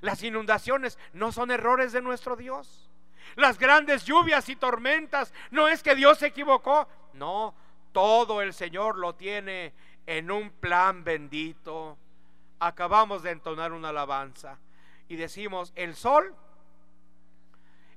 Las 0.00 0.22
inundaciones 0.22 0.98
no 1.12 1.32
son 1.32 1.50
errores 1.50 1.92
de 1.92 2.02
nuestro 2.02 2.36
Dios. 2.36 2.90
Las 3.36 3.58
grandes 3.58 4.04
lluvias 4.04 4.48
y 4.48 4.56
tormentas 4.56 5.32
no 5.50 5.68
es 5.68 5.82
que 5.82 5.94
Dios 5.94 6.18
se 6.18 6.26
equivocó. 6.26 6.88
No, 7.14 7.54
todo 7.92 8.42
el 8.42 8.52
Señor 8.52 8.98
lo 8.98 9.14
tiene 9.14 9.72
en 10.06 10.30
un 10.30 10.50
plan 10.50 11.04
bendito. 11.04 11.96
Acabamos 12.58 13.22
de 13.22 13.30
entonar 13.30 13.72
una 13.72 13.90
alabanza 13.90 14.58
y 15.08 15.16
decimos, 15.16 15.72
el 15.76 15.94
sol, 15.94 16.34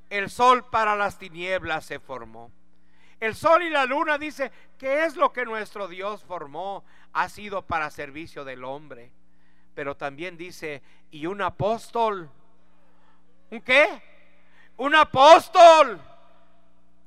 el 0.10 0.30
sol 0.30 0.70
para 0.70 0.96
las 0.96 1.18
tinieblas 1.18 1.86
se 1.86 2.00
formó. 2.00 2.52
El 3.20 3.36
sol 3.36 3.64
y 3.64 3.70
la 3.70 3.86
luna 3.86 4.18
dice, 4.18 4.52
¿qué 4.78 5.06
es 5.06 5.16
lo 5.16 5.34
que 5.34 5.46
nuestro 5.46 5.88
Dios 5.88 6.24
formó? 6.24 6.84
Ha 7.14 7.30
sido 7.30 7.64
para 7.64 7.90
servicio 7.90 8.46
del 8.46 8.64
hombre. 8.64 9.12
Pero 9.74 9.96
también 9.96 10.38
dice, 10.38 10.84
y 11.10 11.26
un 11.26 11.42
apóstol, 11.42 12.30
¿un 13.50 13.62
qué? 13.62 14.02
Un 14.78 14.94
apóstol. 14.96 16.00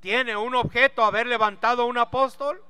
¿Tiene 0.00 0.37
un 0.37 0.55
objeto 0.55 1.05
haber 1.05 1.26
levantado 1.26 1.87
un 1.87 1.99
apóstol? 1.99 2.62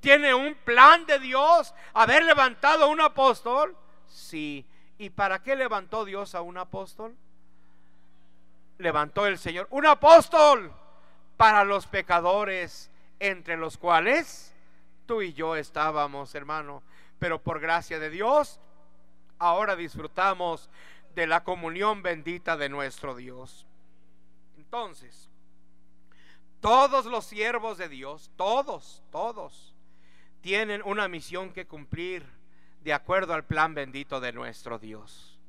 ¿Tiene 0.00 0.34
un 0.34 0.54
plan 0.54 1.06
de 1.06 1.20
Dios 1.20 1.72
haber 1.94 2.24
levantado 2.24 2.88
un 2.88 3.00
apóstol? 3.00 3.76
Sí. 4.08 4.66
¿Y 4.98 5.10
para 5.10 5.42
qué 5.42 5.54
levantó 5.54 6.04
Dios 6.04 6.34
a 6.34 6.40
un 6.40 6.58
apóstol? 6.58 7.14
Levantó 8.78 9.26
el 9.26 9.38
Señor 9.38 9.68
un 9.70 9.86
apóstol 9.86 10.72
para 11.42 11.64
los 11.64 11.88
pecadores, 11.88 12.88
entre 13.18 13.56
los 13.56 13.76
cuales 13.76 14.54
tú 15.06 15.22
y 15.22 15.32
yo 15.32 15.56
estábamos, 15.56 16.36
hermano. 16.36 16.84
Pero 17.18 17.42
por 17.42 17.58
gracia 17.58 17.98
de 17.98 18.10
Dios, 18.10 18.60
ahora 19.40 19.74
disfrutamos 19.74 20.70
de 21.16 21.26
la 21.26 21.42
comunión 21.42 22.00
bendita 22.00 22.56
de 22.56 22.68
nuestro 22.68 23.16
Dios. 23.16 23.66
Entonces, 24.56 25.28
todos 26.60 27.06
los 27.06 27.24
siervos 27.24 27.76
de 27.76 27.88
Dios, 27.88 28.30
todos, 28.36 29.02
todos, 29.10 29.74
tienen 30.42 30.80
una 30.84 31.08
misión 31.08 31.52
que 31.52 31.66
cumplir 31.66 32.24
de 32.84 32.92
acuerdo 32.92 33.34
al 33.34 33.44
plan 33.44 33.74
bendito 33.74 34.20
de 34.20 34.32
nuestro 34.32 34.78
Dios. 34.78 35.40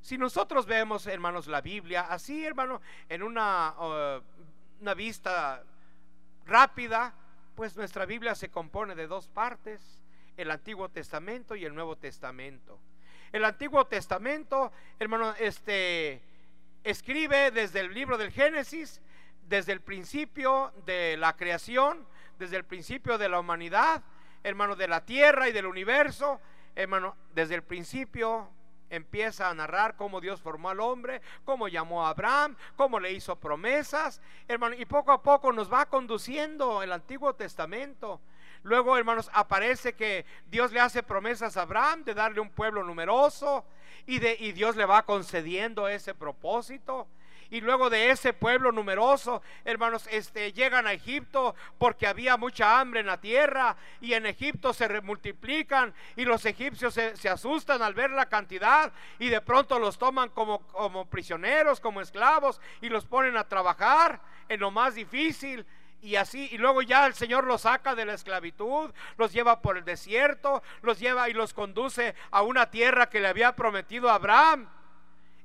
Si 0.00 0.18
nosotros 0.18 0.66
vemos, 0.66 1.06
hermanos, 1.06 1.46
la 1.46 1.60
Biblia, 1.60 2.00
así, 2.08 2.44
hermano, 2.44 2.80
en 3.08 3.22
una 3.22 3.74
uh, 3.78 4.22
una 4.80 4.94
vista 4.94 5.62
rápida, 6.46 7.14
pues 7.54 7.76
nuestra 7.76 8.06
Biblia 8.06 8.34
se 8.34 8.50
compone 8.50 8.94
de 8.94 9.06
dos 9.06 9.28
partes, 9.28 10.02
el 10.36 10.50
Antiguo 10.50 10.88
Testamento 10.88 11.54
y 11.54 11.64
el 11.64 11.74
Nuevo 11.74 11.96
Testamento. 11.96 12.80
El 13.30 13.44
Antiguo 13.44 13.86
Testamento, 13.86 14.72
hermano, 14.98 15.34
este 15.38 16.22
escribe 16.82 17.50
desde 17.50 17.80
el 17.80 17.92
libro 17.92 18.16
del 18.16 18.32
Génesis, 18.32 19.02
desde 19.46 19.72
el 19.72 19.82
principio 19.82 20.72
de 20.86 21.16
la 21.18 21.36
creación, 21.36 22.06
desde 22.38 22.56
el 22.56 22.64
principio 22.64 23.18
de 23.18 23.28
la 23.28 23.38
humanidad, 23.38 24.02
hermano, 24.42 24.76
de 24.76 24.88
la 24.88 25.04
tierra 25.04 25.48
y 25.48 25.52
del 25.52 25.66
universo, 25.66 26.40
hermano, 26.74 27.16
desde 27.34 27.54
el 27.54 27.62
principio 27.62 28.48
empieza 28.90 29.48
a 29.48 29.54
narrar 29.54 29.96
cómo 29.96 30.20
Dios 30.20 30.40
formó 30.40 30.68
al 30.68 30.80
hombre, 30.80 31.22
cómo 31.44 31.68
llamó 31.68 32.04
a 32.04 32.10
Abraham, 32.10 32.56
cómo 32.76 33.00
le 33.00 33.12
hizo 33.12 33.36
promesas, 33.36 34.20
hermano, 34.48 34.74
y 34.76 34.84
poco 34.84 35.12
a 35.12 35.22
poco 35.22 35.52
nos 35.52 35.72
va 35.72 35.86
conduciendo 35.86 36.82
el 36.82 36.92
Antiguo 36.92 37.34
Testamento. 37.34 38.20
Luego, 38.62 38.96
hermanos, 38.96 39.30
aparece 39.32 39.94
que 39.94 40.26
Dios 40.46 40.72
le 40.72 40.80
hace 40.80 41.02
promesas 41.02 41.56
a 41.56 41.62
Abraham 41.62 42.04
de 42.04 42.12
darle 42.12 42.40
un 42.40 42.50
pueblo 42.50 42.84
numeroso 42.84 43.64
y, 44.06 44.18
de, 44.18 44.36
y 44.38 44.52
Dios 44.52 44.76
le 44.76 44.84
va 44.84 45.04
concediendo 45.04 45.88
ese 45.88 46.14
propósito 46.14 47.08
y 47.50 47.60
luego 47.60 47.90
de 47.90 48.10
ese 48.10 48.32
pueblo 48.32 48.72
numeroso, 48.72 49.42
hermanos, 49.64 50.06
este, 50.10 50.52
llegan 50.52 50.86
a 50.86 50.92
Egipto 50.92 51.54
porque 51.78 52.06
había 52.06 52.36
mucha 52.36 52.80
hambre 52.80 53.00
en 53.00 53.06
la 53.06 53.20
tierra 53.20 53.76
y 54.00 54.14
en 54.14 54.26
Egipto 54.26 54.72
se 54.72 55.00
multiplican 55.00 55.92
y 56.16 56.24
los 56.24 56.46
egipcios 56.46 56.94
se, 56.94 57.28
asustan 57.28 57.82
al 57.82 57.94
ver 57.94 58.10
la 58.10 58.26
cantidad 58.26 58.92
y 59.18 59.28
de 59.28 59.40
pronto 59.40 59.78
los 59.78 59.98
toman 59.98 60.30
como, 60.30 60.60
como 60.68 61.06
prisioneros, 61.06 61.80
como 61.80 62.00
esclavos 62.00 62.60
y 62.80 62.88
los 62.88 63.04
ponen 63.04 63.36
a 63.36 63.48
trabajar 63.48 64.20
en 64.48 64.60
lo 64.60 64.70
más 64.70 64.94
difícil 64.94 65.66
y 66.02 66.16
así, 66.16 66.48
y 66.50 66.58
luego 66.58 66.82
ya 66.82 67.06
el 67.06 67.14
Señor 67.14 67.44
los 67.44 67.62
saca 67.62 67.94
de 67.94 68.06
la 68.06 68.14
esclavitud, 68.14 68.90
los 69.18 69.32
lleva 69.32 69.60
por 69.60 69.76
el 69.76 69.84
desierto, 69.84 70.62
los 70.82 70.98
lleva 70.98 71.28
y 71.28 71.34
los 71.34 71.52
conduce 71.52 72.14
a 72.30 72.42
una 72.42 72.70
tierra 72.70 73.10
que 73.10 73.20
le 73.20 73.28
había 73.28 73.54
prometido 73.54 74.08
a 74.08 74.14
Abraham. 74.14 74.68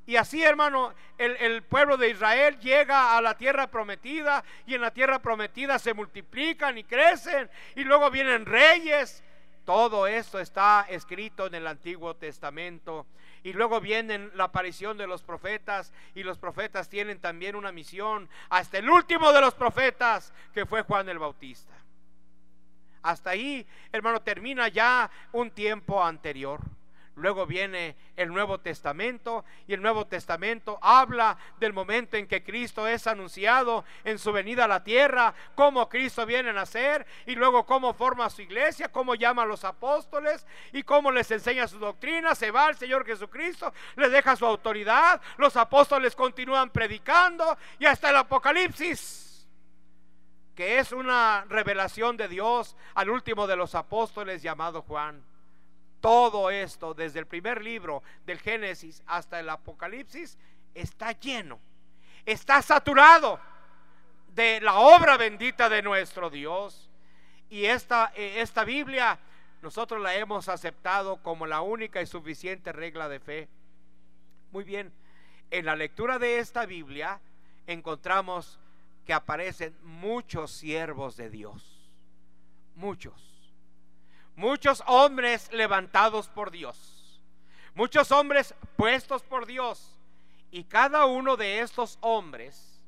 Y 0.07 0.17
así, 0.17 0.43
hermano, 0.43 0.93
el, 1.17 1.63
pueblo 1.63 1.97
de 1.97 2.09
Israel 2.09 2.59
llega 2.59 3.17
a 3.17 3.21
la 3.21 3.35
tierra 3.37 3.67
prometida 3.67 4.43
y 4.67 4.75
en 4.75 4.81
la 4.81 4.91
tierra 4.91 5.19
prometida 5.19 5.79
se 5.79 5.93
multiplican 5.93 6.77
y 6.77 6.83
crecen 6.83 7.49
y 7.75 7.83
luego 7.83 8.11
vienen 8.11 8.45
reyes. 8.45 9.23
Todo 9.65 10.05
esto 10.05 10.39
está 10.39 10.85
escrito 10.89 11.47
en 11.47 11.55
el 11.55 11.65
Antiguo 11.65 12.15
Testamento. 12.15 13.07
Y 13.41 13.53
luego 13.53 13.79
viene 13.79 14.29
la 14.35 14.45
aparición 14.45 14.97
de 14.97 15.07
los 15.07 15.23
profetas 15.23 15.91
y 16.13 16.23
los 16.23 16.37
profetas 16.37 16.89
tienen 16.89 17.19
también 17.19 17.55
una 17.55 17.71
misión 17.71 18.29
hasta 18.49 18.77
el 18.77 18.89
último 18.89 19.31
de 19.31 19.41
los 19.41 19.53
profetas 19.53 20.33
que 20.53 20.65
fue 20.65 20.83
Juan 20.83 21.09
el 21.09 21.19
Bautista. 21.19 21.73
Hasta 23.01 23.31
ahí, 23.31 23.65
hermano, 23.91 24.21
termina 24.21 24.67
ya 24.67 25.09
un 25.31 25.51
tiempo 25.51 26.03
anterior. 26.03 26.59
Luego 27.15 27.45
viene 27.45 27.95
el 28.17 28.29
Nuevo 28.29 28.59
Testamento 28.59 29.45
y 29.67 29.73
el 29.73 29.81
Nuevo 29.81 30.05
Testamento 30.05 30.77
habla 30.81 31.37
del 31.59 31.71
momento 31.71 32.17
en 32.17 32.27
que 32.27 32.43
Cristo 32.43 32.87
es 32.87 33.07
anunciado 33.07 33.85
en 34.03 34.19
su 34.19 34.33
venida 34.33 34.65
a 34.65 34.67
la 34.67 34.83
tierra, 34.83 35.33
cómo 35.55 35.87
Cristo 35.87 36.25
viene 36.25 36.49
a 36.49 36.53
nacer 36.53 37.05
y 37.25 37.35
luego 37.35 37.65
cómo 37.65 37.93
forma 37.93 38.29
su 38.29 38.41
iglesia, 38.41 38.91
cómo 38.91 39.15
llama 39.15 39.43
a 39.43 39.45
los 39.45 39.63
apóstoles 39.63 40.45
y 40.73 40.83
cómo 40.83 41.09
les 41.09 41.31
enseña 41.31 41.69
su 41.69 41.79
doctrina. 41.79 42.35
Se 42.35 42.51
va 42.51 42.67
el 42.67 42.75
Señor 42.75 43.05
Jesucristo, 43.05 43.73
les 43.95 44.11
deja 44.11 44.35
su 44.35 44.45
autoridad, 44.45 45.21
los 45.37 45.55
apóstoles 45.55 46.15
continúan 46.15 46.69
predicando 46.69 47.57
y 47.79 47.85
hasta 47.85 48.09
el 48.09 48.17
Apocalipsis 48.17 49.25
que 50.55 50.79
es 50.79 50.93
una 50.93 51.45
revelación 51.49 52.15
de 52.15 52.29
Dios 52.29 52.77
al 52.93 53.09
último 53.09 53.45
de 53.45 53.57
los 53.57 53.75
apóstoles 53.75 54.41
llamado 54.41 54.81
Juan. 54.81 55.21
Todo 56.05 56.51
esto, 56.51 56.93
desde 56.93 57.17
el 57.17 57.25
primer 57.25 57.63
libro 57.63 58.03
del 58.27 58.37
Génesis 58.37 59.01
hasta 59.07 59.39
el 59.39 59.49
Apocalipsis, 59.49 60.37
está 60.75 61.13
lleno, 61.13 61.59
está 62.23 62.61
saturado 62.61 63.39
de 64.35 64.61
la 64.61 64.75
obra 64.75 65.17
bendita 65.17 65.67
de 65.67 65.81
nuestro 65.81 66.29
Dios. 66.29 66.91
Y 67.49 67.65
esta, 67.65 68.13
eh, 68.15 68.39
esta 68.39 68.63
Biblia 68.63 69.17
nosotros 69.63 69.99
la 69.99 70.13
hemos 70.13 70.47
aceptado 70.47 71.17
como 71.23 71.47
la 71.47 71.61
única 71.61 72.03
y 72.03 72.05
suficiente 72.05 72.71
regla 72.71 73.09
de 73.09 73.19
fe. 73.19 73.49
Muy 74.51 74.63
bien, 74.63 74.93
en 75.49 75.65
la 75.65 75.75
lectura 75.75 76.19
de 76.19 76.37
esta 76.37 76.67
Biblia 76.67 77.19
encontramos 77.65 78.59
que 79.07 79.13
aparecen 79.13 79.75
muchos 79.81 80.51
siervos 80.51 81.17
de 81.17 81.31
Dios, 81.31 81.89
muchos 82.75 83.34
muchos 84.35 84.83
hombres 84.87 85.51
levantados 85.51 86.27
por 86.29 86.51
Dios, 86.51 87.21
muchos 87.73 88.11
hombres 88.11 88.53
puestos 88.75 89.23
por 89.23 89.45
Dios. 89.45 89.91
Y 90.51 90.63
cada 90.65 91.05
uno 91.05 91.35
de 91.35 91.59
estos 91.59 91.97
hombres, 92.01 92.81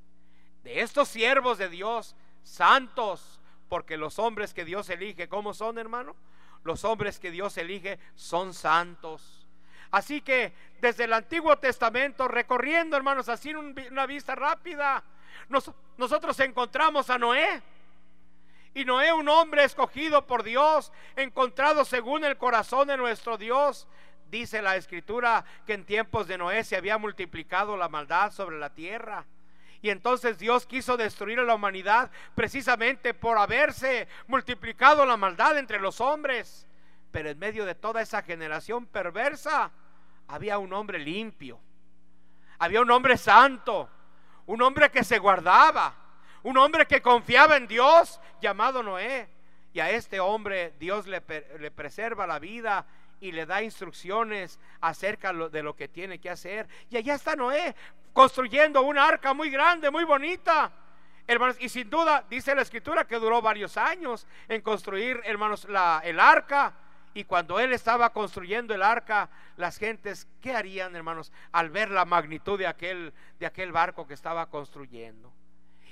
de 0.63 0.81
estos 0.81 1.09
siervos 1.09 1.57
de 1.57 1.67
Dios, 1.67 2.15
santos, 2.43 3.41
porque 3.67 3.97
los 3.97 4.19
hombres 4.19 4.53
que 4.53 4.63
Dios 4.63 4.89
elige, 4.89 5.27
¿cómo 5.27 5.53
son, 5.53 5.77
hermano? 5.77 6.15
Los 6.63 6.85
hombres 6.85 7.19
que 7.19 7.31
Dios 7.31 7.57
elige 7.57 7.99
son 8.15 8.53
santos. 8.53 9.45
Así 9.91 10.21
que 10.21 10.53
desde 10.79 11.05
el 11.05 11.13
Antiguo 11.13 11.57
Testamento, 11.57 12.27
recorriendo, 12.27 12.95
hermanos, 12.95 13.29
así 13.29 13.53
una 13.53 14.05
vista 14.05 14.35
rápida, 14.35 15.03
nosotros 15.97 16.39
encontramos 16.39 17.09
a 17.09 17.17
Noé 17.17 17.61
y 18.77 18.85
Noé, 18.85 19.11
un 19.11 19.27
hombre 19.27 19.63
escogido 19.63 20.27
por 20.27 20.43
Dios, 20.43 20.91
encontrado 21.15 21.83
según 21.83 22.23
el 22.23 22.37
corazón 22.37 22.87
de 22.87 22.95
nuestro 22.95 23.35
Dios. 23.35 23.87
Dice 24.29 24.61
la 24.61 24.75
escritura 24.75 25.43
que 25.65 25.73
en 25.73 25.83
tiempos 25.83 26.27
de 26.27 26.37
Noé 26.37 26.63
se 26.63 26.75
había 26.75 26.99
multiplicado 26.99 27.75
la 27.75 27.89
maldad 27.89 28.31
sobre 28.31 28.59
la 28.59 28.69
tierra. 28.69 29.25
Y 29.81 29.89
entonces 29.89 30.37
Dios 30.37 30.67
quiso 30.67 30.95
destruir 30.95 31.39
a 31.39 31.43
la 31.43 31.55
humanidad 31.55 32.11
precisamente 32.35 33.15
por 33.15 33.39
haberse 33.39 34.07
multiplicado 34.27 35.07
la 35.07 35.17
maldad 35.17 35.57
entre 35.57 35.79
los 35.79 35.99
hombres. 35.99 36.67
Pero 37.11 37.31
en 37.31 37.39
medio 37.39 37.65
de 37.65 37.73
toda 37.73 38.03
esa 38.03 38.21
generación 38.21 38.85
perversa 38.85 39.71
había 40.27 40.59
un 40.59 40.71
hombre 40.71 40.99
limpio. 40.99 41.59
Había 42.59 42.81
un 42.81 42.91
hombre 42.91 43.17
santo. 43.17 43.89
Un 44.45 44.61
hombre 44.61 44.91
que 44.91 45.03
se 45.03 45.17
guardaba 45.17 46.06
un 46.47 46.55
hombre 46.55 46.85
que 46.85 47.01
confiaba 47.01 47.57
en 47.57 47.67
Dios 47.67 48.21
llamado 48.39 48.81
Noé. 48.81 49.27
Y 49.73 49.81
a 49.81 49.89
este 49.89 50.21
hombre 50.21 50.73
Dios 50.79 51.05
le, 51.05 51.19
preserva 51.19 52.25
la 52.25 52.39
vida 52.39 52.85
y 53.19 53.33
le 53.33 53.45
da 53.45 53.61
instrucciones 53.61 54.57
acerca 54.79 55.33
de 55.33 55.61
lo 55.61 55.75
que 55.75 55.89
tiene 55.89 56.19
que 56.19 56.29
hacer. 56.29 56.65
Y 56.89 56.95
allá 56.95 57.15
está 57.15 57.35
Noé 57.35 57.75
construyendo 58.13 58.81
una 58.83 59.05
arca 59.05 59.33
muy 59.33 59.49
grande, 59.49 59.91
muy 59.91 60.05
bonita. 60.05 60.71
Hermanos, 61.27 61.57
y 61.59 61.67
sin 61.67 61.89
duda 61.89 62.23
dice 62.29 62.55
la 62.55 62.61
escritura 62.61 63.05
que 63.05 63.19
duró 63.19 63.41
varios 63.41 63.75
años 63.75 64.25
en 64.47 64.61
construir, 64.61 65.19
hermanos, 65.25 65.67
el 66.03 66.17
arca. 66.17 66.73
Y 67.13 67.25
cuando 67.25 67.59
él 67.59 67.73
estaba 67.73 68.13
construyendo 68.13 68.73
el 68.73 68.83
arca, 68.83 69.29
las 69.57 69.77
gentes, 69.77 70.29
¿qué 70.39 70.55
harían, 70.55 70.95
hermanos, 70.95 71.33
al 71.51 71.71
ver 71.71 71.91
la 71.91 72.05
magnitud 72.05 72.57
de 72.57 72.67
aquel, 72.67 73.13
de 73.37 73.45
aquel 73.45 73.73
barco 73.73 74.07
que 74.07 74.13
estaba 74.13 74.49
construyendo? 74.49 75.33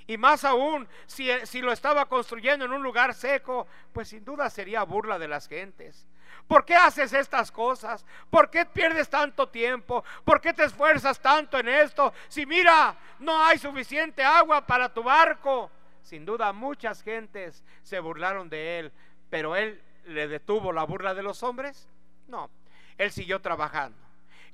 Y 0.08 0.18
más 0.18 0.44
aún, 0.44 0.88
si, 1.08 1.30
si 1.46 1.62
lo 1.62 1.72
estaba 1.72 2.06
construyendo 2.06 2.66
en 2.66 2.74
un 2.74 2.84
lugar 2.84 3.14
seco, 3.14 3.68
pues 3.92 4.10
sin 4.10 4.24
duda 4.24 4.50
sería 4.50 4.84
burla 4.84 5.18
de 5.18 5.28
las 5.28 5.48
gentes. 5.48 6.08
¿Por 6.48 6.64
qué 6.64 6.76
haces 6.76 7.12
estas 7.14 7.52
cosas? 7.52 8.06
¿Por 8.30 8.50
qué 8.50 8.66
pierdes 8.66 9.10
tanto 9.10 9.50
tiempo? 9.50 10.04
¿Por 10.24 10.40
qué 10.40 10.54
te 10.54 10.64
esfuerzas 10.64 11.20
tanto 11.20 11.58
en 11.58 11.68
esto? 11.68 12.14
Si 12.28 12.46
mira, 12.46 12.96
no 13.20 13.44
hay 13.44 13.58
suficiente 13.58 14.24
agua 14.24 14.66
para 14.66 14.94
tu 14.94 15.02
barco. 15.02 15.72
Sin 16.04 16.24
duda 16.24 16.54
muchas 16.54 17.02
gentes 17.02 17.64
se 17.82 18.00
burlaron 18.00 18.48
de 18.48 18.80
él, 18.80 18.92
pero 19.32 19.56
él 19.56 19.82
le 20.06 20.28
detuvo 20.28 20.72
la 20.72 20.84
burla 20.84 21.16
de 21.16 21.24
los 21.24 21.42
hombres. 21.42 21.88
No, 22.28 22.52
él 22.98 23.12
siguió 23.12 23.42
trabajando. 23.42 24.05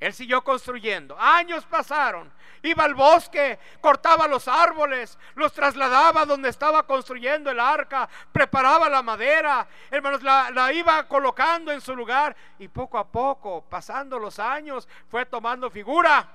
Él 0.01 0.13
siguió 0.13 0.43
construyendo. 0.43 1.15
Años 1.17 1.63
pasaron. 1.65 2.31
Iba 2.63 2.83
al 2.83 2.95
bosque, 2.95 3.59
cortaba 3.79 4.27
los 4.27 4.47
árboles, 4.47 5.17
los 5.35 5.53
trasladaba 5.53 6.25
donde 6.25 6.49
estaba 6.49 6.83
construyendo 6.87 7.51
el 7.51 7.59
arca, 7.59 8.09
preparaba 8.31 8.89
la 8.89 9.03
madera, 9.03 9.67
hermanos, 9.89 10.21
la, 10.23 10.49
la, 10.51 10.73
iba 10.73 11.07
colocando 11.07 11.71
en 11.71 11.81
su 11.81 11.95
lugar 11.95 12.35
y 12.59 12.67
poco 12.67 12.97
a 12.97 13.07
poco, 13.07 13.63
pasando 13.67 14.17
los 14.19 14.39
años, 14.39 14.87
fue 15.07 15.25
tomando 15.25 15.69
figura. 15.69 16.27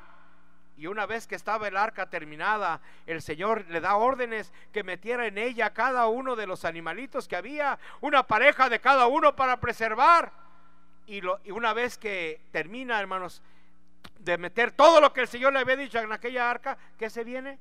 Y 0.76 0.87
una 0.87 1.06
vez 1.06 1.26
que 1.26 1.35
estaba 1.35 1.66
el 1.66 1.76
arca 1.76 2.08
terminada, 2.08 2.80
el 3.06 3.20
Señor 3.20 3.64
le 3.68 3.80
da 3.80 3.96
órdenes 3.96 4.52
que 4.73 4.85
metiera 4.85 5.26
en 5.26 5.38
ella 5.38 5.73
cada 5.73 6.06
uno 6.06 6.37
de 6.37 6.46
los 6.46 6.64
animalitos 6.64 7.26
que 7.26 7.35
había, 7.35 7.78
una 8.00 8.25
pareja 8.25 8.68
de 8.68 8.78
cada 8.78 9.06
uno 9.06 9.35
para 9.35 9.58
preservar. 9.58 10.30
Y, 11.06 11.20
lo, 11.20 11.40
y 11.44 11.52
una 11.52 11.73
vez 11.73 11.99
que 11.99 12.40
termina, 12.50 13.00
hermanos, 13.00 13.42
de 14.18 14.38
meter 14.38 14.73
todo 14.73 15.00
lo 15.00 15.12
que 15.12 15.23
el 15.23 15.28
Señor 15.28 15.52
le 15.52 15.61
había 15.61 15.76
dicho 15.76 15.99
en 15.99 16.12
aquella 16.12 16.50
arca, 16.50 16.76
¿qué 16.99 17.11
se 17.11 17.25
viene? 17.25 17.58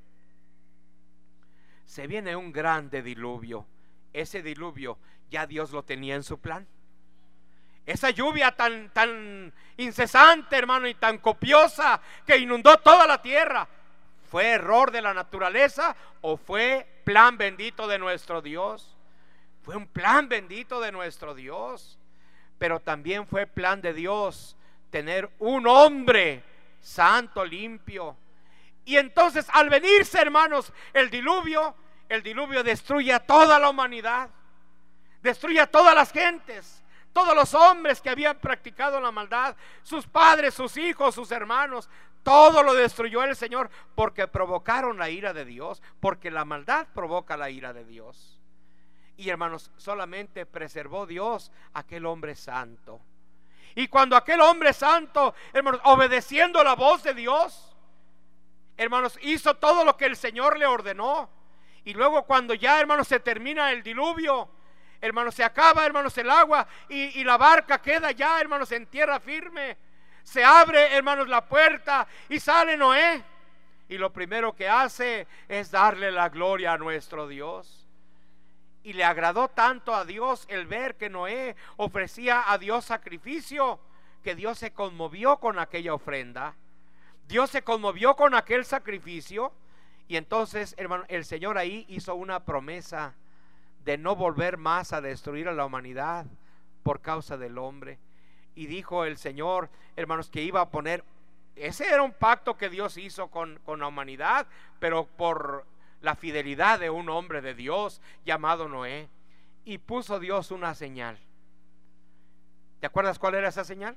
Se 1.84 2.06
viene 2.06 2.36
un 2.36 2.52
grande 2.52 3.02
diluvio. 3.02 3.66
Ese 4.12 4.42
diluvio 4.42 4.98
ya 5.30 5.46
Dios 5.46 5.70
lo 5.70 5.84
tenía 5.84 6.14
en 6.14 6.22
su 6.22 6.38
plan. 6.38 6.66
Esa 7.84 8.10
lluvia 8.10 8.50
tan, 8.50 8.90
tan 8.90 9.52
incesante, 9.76 10.56
hermano, 10.56 10.88
y 10.88 10.94
tan 10.94 11.18
copiosa 11.18 12.00
que 12.26 12.36
inundó 12.36 12.76
toda 12.78 13.06
la 13.06 13.22
tierra, 13.22 13.68
¿fue 14.28 14.48
error 14.48 14.90
de 14.90 15.02
la 15.02 15.14
naturaleza 15.14 15.94
o 16.20 16.36
fue 16.36 16.84
plan 17.04 17.38
bendito 17.38 17.86
de 17.86 17.98
nuestro 17.98 18.42
Dios? 18.42 18.96
Fue 19.62 19.76
un 19.76 19.86
plan 19.86 20.28
bendito 20.28 20.80
de 20.80 20.90
nuestro 20.90 21.34
Dios, 21.34 21.98
pero 22.58 22.80
también 22.80 23.26
fue 23.26 23.46
plan 23.46 23.80
de 23.80 23.92
Dios 23.92 24.56
tener 24.90 25.30
un 25.38 25.66
hombre 25.66 26.42
santo, 26.80 27.44
limpio. 27.44 28.16
Y 28.84 28.96
entonces 28.96 29.46
al 29.52 29.68
venirse, 29.68 30.20
hermanos, 30.20 30.72
el 30.92 31.10
diluvio, 31.10 31.74
el 32.08 32.22
diluvio 32.22 32.62
destruye 32.62 33.12
a 33.12 33.20
toda 33.20 33.58
la 33.58 33.68
humanidad, 33.68 34.30
destruye 35.22 35.60
a 35.60 35.66
todas 35.66 35.94
las 35.94 36.12
gentes, 36.12 36.82
todos 37.12 37.34
los 37.34 37.54
hombres 37.54 38.00
que 38.00 38.10
habían 38.10 38.38
practicado 38.38 39.00
la 39.00 39.10
maldad, 39.10 39.56
sus 39.82 40.06
padres, 40.06 40.54
sus 40.54 40.76
hijos, 40.76 41.14
sus 41.14 41.32
hermanos, 41.32 41.88
todo 42.22 42.62
lo 42.62 42.74
destruyó 42.74 43.22
el 43.22 43.36
Señor 43.36 43.70
porque 43.94 44.26
provocaron 44.26 44.98
la 44.98 45.10
ira 45.10 45.32
de 45.32 45.44
Dios, 45.44 45.82
porque 46.00 46.30
la 46.30 46.44
maldad 46.44 46.88
provoca 46.92 47.36
la 47.36 47.50
ira 47.50 47.72
de 47.72 47.84
Dios. 47.84 48.40
Y 49.16 49.30
hermanos, 49.30 49.70
solamente 49.76 50.44
preservó 50.44 51.06
Dios 51.06 51.50
aquel 51.72 52.04
hombre 52.04 52.34
santo. 52.34 53.00
Y 53.76 53.88
cuando 53.88 54.16
aquel 54.16 54.40
hombre 54.40 54.72
santo, 54.72 55.34
hermanos, 55.52 55.82
obedeciendo 55.84 56.64
la 56.64 56.74
voz 56.74 57.02
de 57.02 57.12
Dios, 57.12 57.76
hermanos, 58.74 59.18
hizo 59.20 59.54
todo 59.56 59.84
lo 59.84 59.98
que 59.98 60.06
el 60.06 60.16
Señor 60.16 60.58
le 60.58 60.64
ordenó. 60.64 61.28
Y 61.84 61.92
luego 61.92 62.22
cuando 62.22 62.54
ya, 62.54 62.80
hermanos, 62.80 63.06
se 63.06 63.20
termina 63.20 63.70
el 63.70 63.82
diluvio, 63.82 64.48
hermanos, 64.98 65.34
se 65.34 65.44
acaba, 65.44 65.84
hermanos, 65.84 66.16
el 66.16 66.30
agua 66.30 66.66
y, 66.88 67.20
y 67.20 67.22
la 67.22 67.36
barca 67.36 67.82
queda 67.82 68.12
ya, 68.12 68.40
hermanos, 68.40 68.72
en 68.72 68.86
tierra 68.86 69.20
firme. 69.20 69.76
Se 70.22 70.42
abre, 70.42 70.96
hermanos, 70.96 71.28
la 71.28 71.44
puerta 71.44 72.08
y 72.30 72.40
sale 72.40 72.78
Noé. 72.78 73.22
Y 73.90 73.98
lo 73.98 74.10
primero 74.10 74.56
que 74.56 74.70
hace 74.70 75.26
es 75.48 75.70
darle 75.70 76.10
la 76.10 76.30
gloria 76.30 76.72
a 76.72 76.78
nuestro 76.78 77.28
Dios. 77.28 77.75
Y 78.86 78.92
le 78.92 79.02
agradó 79.02 79.48
tanto 79.48 79.92
a 79.92 80.04
Dios 80.04 80.46
el 80.48 80.68
ver 80.68 80.94
que 80.94 81.10
Noé 81.10 81.56
ofrecía 81.76 82.52
a 82.52 82.56
Dios 82.56 82.84
sacrificio, 82.84 83.80
que 84.22 84.36
Dios 84.36 84.60
se 84.60 84.72
conmovió 84.72 85.38
con 85.38 85.58
aquella 85.58 85.92
ofrenda. 85.92 86.54
Dios 87.26 87.50
se 87.50 87.62
conmovió 87.62 88.14
con 88.14 88.36
aquel 88.36 88.64
sacrificio. 88.64 89.52
Y 90.06 90.16
entonces, 90.16 90.76
hermano, 90.78 91.02
el 91.08 91.24
Señor 91.24 91.58
ahí 91.58 91.84
hizo 91.88 92.14
una 92.14 92.44
promesa 92.44 93.16
de 93.84 93.98
no 93.98 94.14
volver 94.14 94.56
más 94.56 94.92
a 94.92 95.00
destruir 95.00 95.48
a 95.48 95.52
la 95.52 95.66
humanidad 95.66 96.24
por 96.84 97.00
causa 97.00 97.36
del 97.36 97.58
hombre. 97.58 97.98
Y 98.54 98.68
dijo 98.68 99.04
el 99.04 99.16
Señor, 99.16 99.68
hermanos, 99.96 100.30
que 100.30 100.42
iba 100.42 100.60
a 100.60 100.70
poner, 100.70 101.02
ese 101.56 101.88
era 101.88 102.02
un 102.02 102.12
pacto 102.12 102.56
que 102.56 102.68
Dios 102.68 102.98
hizo 102.98 103.32
con, 103.32 103.58
con 103.64 103.80
la 103.80 103.88
humanidad, 103.88 104.46
pero 104.78 105.06
por 105.06 105.66
la 106.00 106.14
fidelidad 106.14 106.78
de 106.78 106.90
un 106.90 107.08
hombre 107.08 107.40
de 107.40 107.54
Dios 107.54 108.00
llamado 108.24 108.68
Noé. 108.68 109.08
Y 109.64 109.78
puso 109.78 110.20
Dios 110.20 110.52
una 110.52 110.74
señal. 110.74 111.18
¿Te 112.80 112.86
acuerdas 112.86 113.18
cuál 113.18 113.34
era 113.34 113.48
esa 113.48 113.64
señal? 113.64 113.96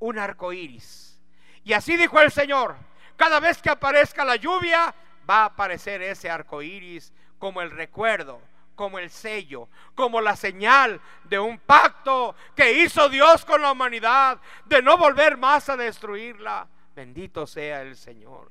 Un 0.00 0.18
arco 0.18 0.52
iris. 0.52 1.20
Y 1.62 1.72
así 1.74 1.96
dijo 1.96 2.20
el 2.20 2.32
Señor: 2.32 2.74
cada 3.16 3.38
vez 3.38 3.62
que 3.62 3.70
aparezca 3.70 4.24
la 4.24 4.34
lluvia, 4.36 4.92
va 5.30 5.42
a 5.42 5.44
aparecer 5.46 6.02
ese 6.02 6.28
arco 6.28 6.60
iris 6.60 7.12
como 7.38 7.62
el 7.62 7.70
recuerdo, 7.70 8.40
como 8.74 8.98
el 8.98 9.10
sello, 9.10 9.68
como 9.94 10.20
la 10.20 10.34
señal 10.34 11.00
de 11.24 11.38
un 11.38 11.58
pacto 11.58 12.34
que 12.56 12.82
hizo 12.82 13.08
Dios 13.08 13.44
con 13.44 13.62
la 13.62 13.70
humanidad, 13.70 14.40
de 14.64 14.82
no 14.82 14.98
volver 14.98 15.36
más 15.36 15.68
a 15.68 15.76
destruirla. 15.76 16.66
Bendito 16.96 17.46
sea 17.46 17.82
el 17.82 17.96
Señor. 17.96 18.50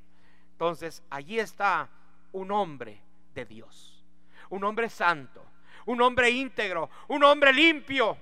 Entonces, 0.52 1.02
allí 1.10 1.38
está 1.38 1.90
un 2.34 2.50
hombre 2.50 3.00
de 3.32 3.44
Dios, 3.44 4.04
un 4.50 4.64
hombre 4.64 4.88
santo, 4.88 5.44
un 5.86 6.02
hombre 6.02 6.30
íntegro, 6.30 6.90
un 7.08 7.22
hombre 7.24 7.52
limpio, 7.52 8.16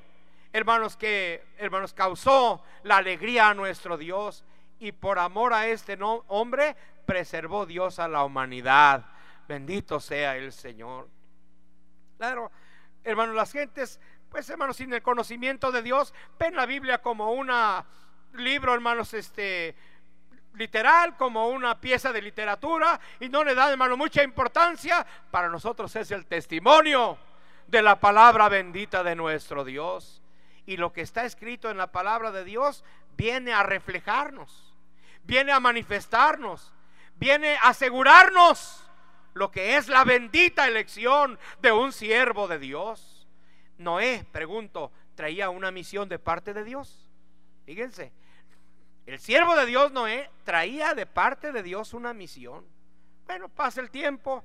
hermanos 0.52 0.96
que 0.96 1.44
hermanos 1.56 1.94
causó 1.94 2.62
la 2.82 2.98
alegría 2.98 3.48
a 3.48 3.54
nuestro 3.54 3.96
Dios 3.96 4.44
y 4.78 4.92
por 4.92 5.18
amor 5.18 5.54
a 5.54 5.66
este 5.66 5.98
hombre 6.00 6.76
preservó 7.06 7.64
Dios 7.66 7.98
a 7.98 8.08
la 8.08 8.24
humanidad. 8.24 9.06
Bendito 9.48 9.98
sea 9.98 10.36
el 10.36 10.52
Señor. 10.52 11.08
Claro, 12.18 12.50
hermanos, 13.04 13.34
las 13.34 13.52
gentes, 13.52 13.98
pues 14.28 14.48
hermanos, 14.50 14.76
sin 14.76 14.92
el 14.92 15.02
conocimiento 15.02 15.72
de 15.72 15.82
Dios, 15.82 16.12
ven 16.38 16.54
la 16.54 16.66
Biblia 16.66 17.00
como 17.00 17.32
un 17.32 17.50
libro, 18.34 18.74
hermanos, 18.74 19.14
este 19.14 19.74
literal 20.54 21.16
como 21.16 21.48
una 21.48 21.80
pieza 21.80 22.12
de 22.12 22.22
literatura 22.22 23.00
y 23.20 23.28
no 23.28 23.44
le 23.44 23.54
da, 23.54 23.70
hermano, 23.70 23.96
mucha 23.96 24.22
importancia. 24.22 25.06
Para 25.30 25.48
nosotros 25.48 25.94
es 25.96 26.10
el 26.10 26.26
testimonio 26.26 27.18
de 27.66 27.82
la 27.82 27.98
palabra 27.98 28.48
bendita 28.48 29.02
de 29.02 29.16
nuestro 29.16 29.64
Dios. 29.64 30.22
Y 30.66 30.76
lo 30.76 30.92
que 30.92 31.00
está 31.00 31.24
escrito 31.24 31.70
en 31.70 31.78
la 31.78 31.90
palabra 31.90 32.30
de 32.30 32.44
Dios 32.44 32.84
viene 33.16 33.52
a 33.52 33.62
reflejarnos, 33.62 34.74
viene 35.24 35.52
a 35.52 35.60
manifestarnos, 35.60 36.72
viene 37.16 37.56
a 37.56 37.68
asegurarnos 37.68 38.88
lo 39.34 39.50
que 39.50 39.76
es 39.76 39.88
la 39.88 40.04
bendita 40.04 40.68
elección 40.68 41.38
de 41.60 41.72
un 41.72 41.92
siervo 41.92 42.48
de 42.48 42.58
Dios. 42.58 43.26
Noé, 43.78 44.24
pregunto, 44.30 44.92
traía 45.14 45.50
una 45.50 45.70
misión 45.70 46.08
de 46.08 46.18
parte 46.18 46.54
de 46.54 46.64
Dios. 46.64 47.10
Fíjense, 47.64 48.12
el 49.06 49.18
siervo 49.18 49.56
de 49.56 49.66
Dios 49.66 49.92
Noé 49.92 50.30
traía 50.44 50.94
de 50.94 51.06
parte 51.06 51.52
de 51.52 51.62
Dios 51.62 51.94
una 51.94 52.12
misión. 52.12 52.64
Bueno, 53.26 53.48
pasa 53.48 53.80
el 53.80 53.90
tiempo, 53.90 54.44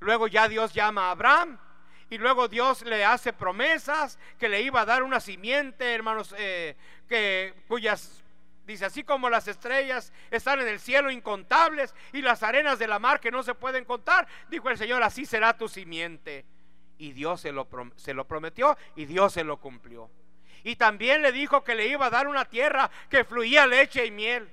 luego 0.00 0.26
ya 0.26 0.48
Dios 0.48 0.72
llama 0.72 1.08
a 1.08 1.10
Abraham 1.12 1.58
y 2.10 2.18
luego 2.18 2.48
Dios 2.48 2.82
le 2.82 3.04
hace 3.04 3.32
promesas 3.32 4.18
que 4.38 4.48
le 4.48 4.62
iba 4.62 4.82
a 4.82 4.84
dar 4.84 5.02
una 5.02 5.20
simiente, 5.20 5.94
hermanos, 5.94 6.34
eh, 6.36 6.76
que 7.08 7.54
cuyas 7.66 8.24
Dice, 8.66 8.86
así 8.86 9.04
como 9.04 9.28
las 9.28 9.46
estrellas 9.46 10.12
están 10.30 10.60
en 10.60 10.68
el 10.68 10.80
cielo 10.80 11.10
incontables 11.10 11.94
y 12.12 12.22
las 12.22 12.42
arenas 12.42 12.78
de 12.78 12.86
la 12.86 12.98
mar 12.98 13.20
que 13.20 13.30
no 13.30 13.42
se 13.42 13.54
pueden 13.54 13.84
contar, 13.84 14.26
dijo 14.48 14.70
el 14.70 14.78
Señor, 14.78 15.02
así 15.02 15.26
será 15.26 15.56
tu 15.56 15.68
simiente. 15.68 16.46
Y 16.96 17.12
Dios 17.12 17.42
se 17.42 17.52
lo, 17.52 17.68
se 17.96 18.14
lo 18.14 18.26
prometió 18.26 18.76
y 18.96 19.04
Dios 19.04 19.34
se 19.34 19.44
lo 19.44 19.58
cumplió. 19.58 20.10
Y 20.64 20.76
también 20.76 21.22
le 21.22 21.30
dijo 21.30 21.62
que 21.62 21.74
le 21.74 21.86
iba 21.86 22.06
a 22.06 22.10
dar 22.10 22.26
una 22.26 22.46
tierra 22.46 22.90
que 23.08 23.24
fluía 23.24 23.66
leche 23.66 24.04
y 24.06 24.10
miel. 24.10 24.50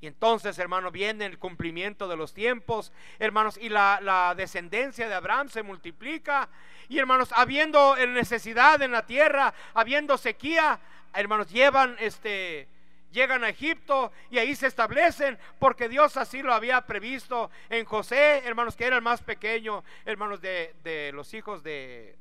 Y 0.00 0.08
entonces, 0.08 0.58
hermano, 0.58 0.90
viene 0.90 1.24
el 1.24 1.38
cumplimiento 1.38 2.06
de 2.06 2.16
los 2.16 2.34
tiempos, 2.34 2.92
hermanos, 3.18 3.56
y 3.56 3.70
la, 3.70 3.98
la, 4.02 4.34
descendencia 4.34 5.08
de 5.08 5.14
Abraham 5.14 5.48
se 5.48 5.62
multiplica. 5.62 6.48
Y 6.88 6.98
hermanos, 6.98 7.30
habiendo 7.32 7.96
necesidad 7.96 8.82
en 8.82 8.92
la 8.92 9.06
tierra, 9.06 9.54
habiendo 9.72 10.18
sequía, 10.18 10.78
hermanos, 11.14 11.48
llevan 11.48 11.96
este, 11.98 12.68
llegan 13.12 13.44
a 13.44 13.48
Egipto 13.48 14.12
y 14.30 14.38
ahí 14.38 14.54
se 14.54 14.66
establecen 14.66 15.38
porque 15.58 15.88
Dios 15.88 16.16
así 16.18 16.42
lo 16.42 16.52
había 16.52 16.82
previsto 16.82 17.50
en 17.70 17.86
José, 17.86 18.42
hermanos, 18.44 18.76
que 18.76 18.84
era 18.84 18.96
el 18.96 19.02
más 19.02 19.22
pequeño, 19.22 19.82
hermanos 20.04 20.40
de, 20.40 20.74
de 20.84 21.12
los 21.12 21.32
hijos 21.32 21.62
de, 21.62 22.18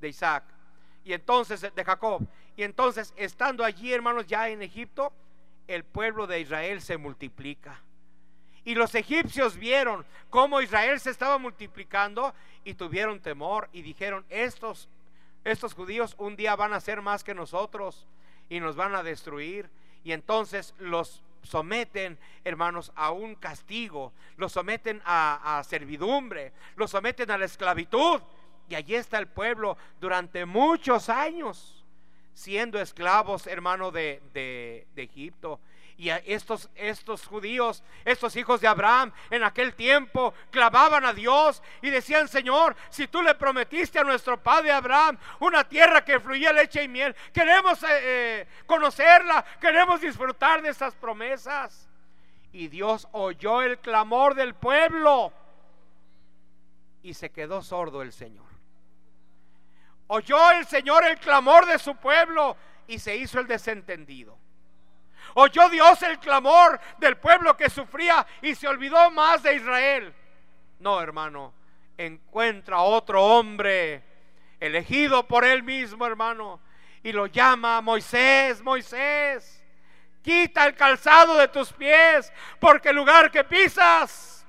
de 0.00 0.08
Isaac 0.08 0.44
y 1.04 1.12
entonces 1.12 1.60
de 1.60 1.84
Jacob. 1.84 2.26
Y 2.56 2.62
entonces, 2.62 3.12
estando 3.16 3.64
allí, 3.64 3.92
hermanos, 3.92 4.26
ya 4.26 4.48
en 4.48 4.62
Egipto, 4.62 5.12
el 5.66 5.84
pueblo 5.84 6.26
de 6.26 6.40
Israel 6.40 6.80
se 6.80 6.96
multiplica. 6.96 7.80
Y 8.64 8.74
los 8.74 8.94
egipcios 8.94 9.56
vieron 9.56 10.06
cómo 10.30 10.60
Israel 10.60 10.98
se 11.00 11.10
estaba 11.10 11.36
multiplicando 11.38 12.34
y 12.64 12.74
tuvieron 12.74 13.20
temor 13.20 13.68
y 13.72 13.82
dijeron, 13.82 14.24
estos, 14.30 14.88
estos 15.44 15.74
judíos 15.74 16.14
un 16.18 16.34
día 16.36 16.56
van 16.56 16.72
a 16.72 16.80
ser 16.80 17.02
más 17.02 17.22
que 17.24 17.34
nosotros 17.34 18.06
y 18.48 18.60
nos 18.60 18.76
van 18.76 18.94
a 18.94 19.02
destruir. 19.02 19.68
Y 20.02 20.12
entonces 20.12 20.74
los 20.78 21.22
someten, 21.42 22.18
hermanos, 22.42 22.90
a 22.94 23.10
un 23.10 23.34
castigo, 23.34 24.12
los 24.36 24.52
someten 24.52 25.02
a, 25.04 25.58
a 25.58 25.64
servidumbre, 25.64 26.52
los 26.76 26.90
someten 26.90 27.30
a 27.30 27.38
la 27.38 27.44
esclavitud. 27.44 28.22
Y 28.70 28.76
allí 28.76 28.94
está 28.94 29.18
el 29.18 29.28
pueblo 29.28 29.76
durante 30.00 30.46
muchos 30.46 31.10
años 31.10 31.83
siendo 32.34 32.80
esclavos, 32.80 33.46
hermano, 33.46 33.90
de, 33.90 34.20
de, 34.34 35.02
Egipto. 35.02 35.60
Y 35.96 36.08
estos, 36.10 36.68
estos 36.74 37.24
judíos, 37.24 37.84
estos 38.04 38.34
hijos 38.34 38.60
de 38.60 38.66
Abraham, 38.66 39.12
en 39.30 39.44
aquel 39.44 39.74
tiempo 39.74 40.34
clamaban 40.50 41.04
a 41.04 41.12
Dios 41.12 41.62
y 41.82 41.90
decían, 41.90 42.26
Señor, 42.26 42.74
si 42.90 43.06
tú 43.06 43.22
le 43.22 43.36
prometiste 43.36 44.00
a 44.00 44.04
nuestro 44.04 44.42
padre 44.42 44.72
Abraham 44.72 45.16
una 45.38 45.62
tierra 45.62 46.04
que 46.04 46.18
fluía 46.18 46.52
leche 46.52 46.82
y 46.82 46.88
miel, 46.88 47.14
queremos 47.32 47.80
eh, 47.84 47.86
eh, 47.90 48.46
conocerla, 48.66 49.44
queremos 49.60 50.00
disfrutar 50.00 50.62
de 50.62 50.70
esas 50.70 50.96
promesas. 50.96 51.88
Y 52.52 52.66
Dios 52.66 53.06
oyó 53.12 53.62
el 53.62 53.78
clamor 53.78 54.34
del 54.34 54.54
pueblo 54.54 55.32
y 57.04 57.14
se 57.14 57.30
quedó 57.30 57.62
sordo 57.62 58.02
el 58.02 58.12
Señor. 58.12 58.53
Oyó 60.06 60.50
el 60.52 60.66
Señor 60.66 61.04
el 61.04 61.18
clamor 61.18 61.66
de 61.66 61.78
su 61.78 61.96
pueblo 61.96 62.56
y 62.86 62.98
se 62.98 63.16
hizo 63.16 63.40
el 63.40 63.46
desentendido. 63.46 64.36
Oyó 65.34 65.68
Dios 65.68 66.02
el 66.02 66.18
clamor 66.18 66.78
del 66.98 67.16
pueblo 67.16 67.56
que 67.56 67.70
sufría 67.70 68.26
y 68.42 68.54
se 68.54 68.68
olvidó 68.68 69.10
más 69.10 69.42
de 69.42 69.56
Israel. 69.56 70.14
No, 70.78 71.00
hermano, 71.00 71.52
encuentra 71.96 72.80
otro 72.80 73.22
hombre 73.24 74.02
elegido 74.60 75.26
por 75.26 75.44
él 75.44 75.62
mismo, 75.62 76.06
hermano, 76.06 76.60
y 77.02 77.12
lo 77.12 77.26
llama 77.26 77.80
Moisés, 77.80 78.62
Moisés, 78.62 79.64
quita 80.22 80.66
el 80.66 80.74
calzado 80.74 81.36
de 81.36 81.48
tus 81.48 81.72
pies, 81.72 82.32
porque 82.60 82.90
el 82.90 82.96
lugar 82.96 83.30
que 83.30 83.44
pisas, 83.44 84.46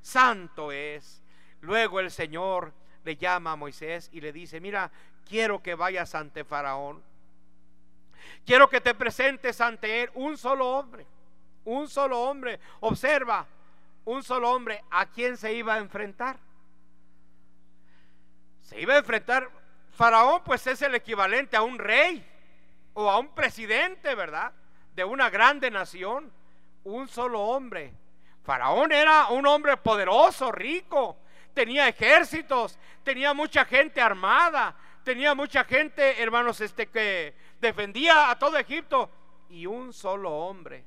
santo 0.00 0.70
es. 0.70 1.22
Luego 1.60 1.98
el 1.98 2.10
Señor 2.10 2.72
le 3.04 3.16
llama 3.16 3.52
a 3.52 3.56
Moisés 3.56 4.08
y 4.12 4.20
le 4.20 4.32
dice, 4.32 4.60
mira, 4.60 4.90
quiero 5.28 5.62
que 5.62 5.74
vayas 5.74 6.14
ante 6.14 6.44
Faraón. 6.44 7.02
Quiero 8.44 8.68
que 8.68 8.80
te 8.80 8.94
presentes 8.94 9.60
ante 9.60 10.02
él 10.02 10.10
un 10.14 10.36
solo 10.36 10.68
hombre. 10.68 11.06
Un 11.64 11.88
solo 11.88 12.20
hombre. 12.20 12.58
Observa, 12.80 13.46
un 14.04 14.22
solo 14.22 14.50
hombre. 14.50 14.82
¿A 14.90 15.06
quién 15.06 15.36
se 15.36 15.52
iba 15.52 15.74
a 15.74 15.78
enfrentar? 15.78 16.38
Se 18.62 18.80
iba 18.80 18.94
a 18.94 18.98
enfrentar. 18.98 19.50
Faraón 19.92 20.42
pues 20.44 20.66
es 20.66 20.82
el 20.82 20.94
equivalente 20.94 21.56
a 21.56 21.62
un 21.62 21.78
rey 21.78 22.26
o 22.94 23.10
a 23.10 23.18
un 23.18 23.28
presidente, 23.34 24.14
¿verdad? 24.14 24.52
De 24.94 25.04
una 25.04 25.30
grande 25.30 25.70
nación. 25.70 26.32
Un 26.84 27.08
solo 27.08 27.40
hombre. 27.40 27.94
Faraón 28.42 28.92
era 28.92 29.28
un 29.28 29.46
hombre 29.46 29.78
poderoso, 29.78 30.52
rico, 30.52 31.16
tenía 31.54 31.88
ejércitos, 31.88 32.78
tenía 33.02 33.32
mucha 33.32 33.64
gente 33.64 34.00
armada, 34.00 34.76
tenía 35.04 35.34
mucha 35.34 35.64
gente, 35.64 36.20
hermanos, 36.20 36.60
este 36.60 36.88
que 36.88 37.34
defendía 37.60 38.30
a 38.30 38.38
todo 38.38 38.58
Egipto 38.58 39.10
y 39.48 39.66
un 39.66 39.92
solo 39.92 40.30
hombre 40.30 40.84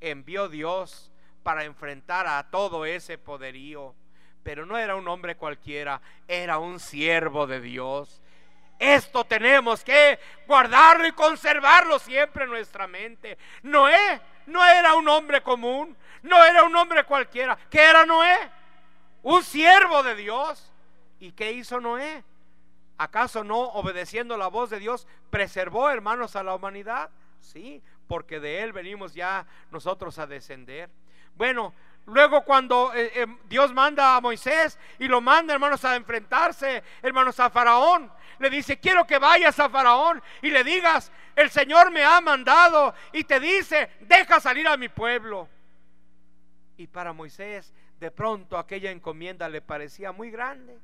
envió 0.00 0.48
Dios 0.48 1.10
para 1.42 1.64
enfrentar 1.64 2.26
a 2.26 2.50
todo 2.50 2.86
ese 2.86 3.18
poderío. 3.18 3.94
Pero 4.42 4.66
no 4.66 4.76
era 4.76 4.94
un 4.94 5.08
hombre 5.08 5.36
cualquiera, 5.36 6.00
era 6.28 6.58
un 6.58 6.78
siervo 6.78 7.46
de 7.46 7.60
Dios. 7.60 8.22
Esto 8.78 9.24
tenemos 9.24 9.82
que 9.82 10.18
guardarlo 10.46 11.06
y 11.06 11.12
conservarlo 11.12 11.98
siempre 11.98 12.44
en 12.44 12.50
nuestra 12.50 12.86
mente. 12.86 13.38
Noé 13.62 14.20
no 14.46 14.64
era 14.64 14.94
un 14.94 15.08
hombre 15.08 15.42
común, 15.42 15.96
no 16.22 16.44
era 16.44 16.64
un 16.64 16.76
hombre 16.76 17.04
cualquiera. 17.04 17.56
¿Qué 17.70 17.82
era 17.82 18.04
Noé? 18.04 18.36
Un 19.24 19.42
siervo 19.42 20.02
de 20.04 20.14
Dios. 20.14 20.70
¿Y 21.18 21.32
qué 21.32 21.52
hizo 21.52 21.80
Noé? 21.80 22.22
¿Acaso 22.96 23.42
no 23.42 23.58
obedeciendo 23.58 24.36
la 24.36 24.46
voz 24.46 24.70
de 24.70 24.78
Dios 24.78 25.08
preservó, 25.30 25.90
hermanos, 25.90 26.36
a 26.36 26.44
la 26.44 26.54
humanidad? 26.54 27.10
Sí, 27.40 27.82
porque 28.06 28.38
de 28.38 28.62
él 28.62 28.72
venimos 28.72 29.14
ya 29.14 29.46
nosotros 29.72 30.18
a 30.18 30.26
descender. 30.26 30.90
Bueno, 31.36 31.74
luego 32.06 32.44
cuando 32.44 32.92
eh, 32.94 33.10
eh, 33.14 33.26
Dios 33.48 33.72
manda 33.72 34.14
a 34.14 34.20
Moisés 34.20 34.78
y 34.98 35.08
lo 35.08 35.20
manda, 35.20 35.54
hermanos, 35.54 35.84
a 35.84 35.96
enfrentarse, 35.96 36.84
hermanos, 37.02 37.40
a 37.40 37.50
Faraón, 37.50 38.12
le 38.38 38.50
dice, 38.50 38.78
quiero 38.78 39.06
que 39.06 39.18
vayas 39.18 39.58
a 39.58 39.68
Faraón 39.68 40.22
y 40.42 40.50
le 40.50 40.62
digas, 40.62 41.10
el 41.34 41.50
Señor 41.50 41.90
me 41.90 42.04
ha 42.04 42.20
mandado 42.20 42.94
y 43.12 43.24
te 43.24 43.40
dice, 43.40 43.90
deja 44.00 44.38
salir 44.38 44.68
a 44.68 44.76
mi 44.76 44.88
pueblo. 44.88 45.48
Y 46.76 46.86
para 46.86 47.12
Moisés 47.12 47.72
de 48.00 48.10
pronto 48.10 48.58
aquella 48.58 48.90
encomienda 48.90 49.48
le 49.48 49.60
parecía 49.60 50.12
muy 50.12 50.30
grande. 50.30 50.78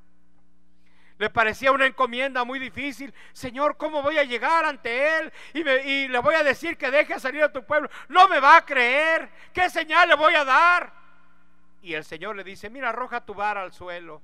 Le 1.19 1.29
parecía 1.29 1.71
una 1.71 1.85
encomienda 1.85 2.45
muy 2.45 2.59
difícil. 2.59 3.13
Señor, 3.35 3.77
¿cómo 3.77 4.01
voy 4.03 4.17
a 4.17 4.25
llegar 4.25 4.65
ante 4.65 5.19
Él? 5.19 5.33
Y, 5.53 6.09
le 6.09 6.19
voy 6.21 6.35
a 6.35 6.43
decir 6.43 6.79
que 6.79 6.91
deje 6.91 7.21
salir 7.21 7.43
a 7.43 7.53
tu 7.53 7.63
pueblo. 7.63 7.91
No 8.09 8.27
me 8.27 8.41
va 8.41 8.57
a 8.57 8.65
creer. 8.65 9.29
¿Qué 9.53 9.69
señal 9.69 10.09
le 10.09 10.15
voy 10.15 10.35
a 10.35 10.47
dar? 10.47 10.95
Y 11.83 11.93
el 11.93 12.05
Señor 12.05 12.37
le 12.37 12.43
dice, 12.43 12.71
mira, 12.71 12.89
arroja 12.89 13.25
tu 13.25 13.35
vara 13.35 13.63
al 13.63 13.75
suelo. 13.75 14.23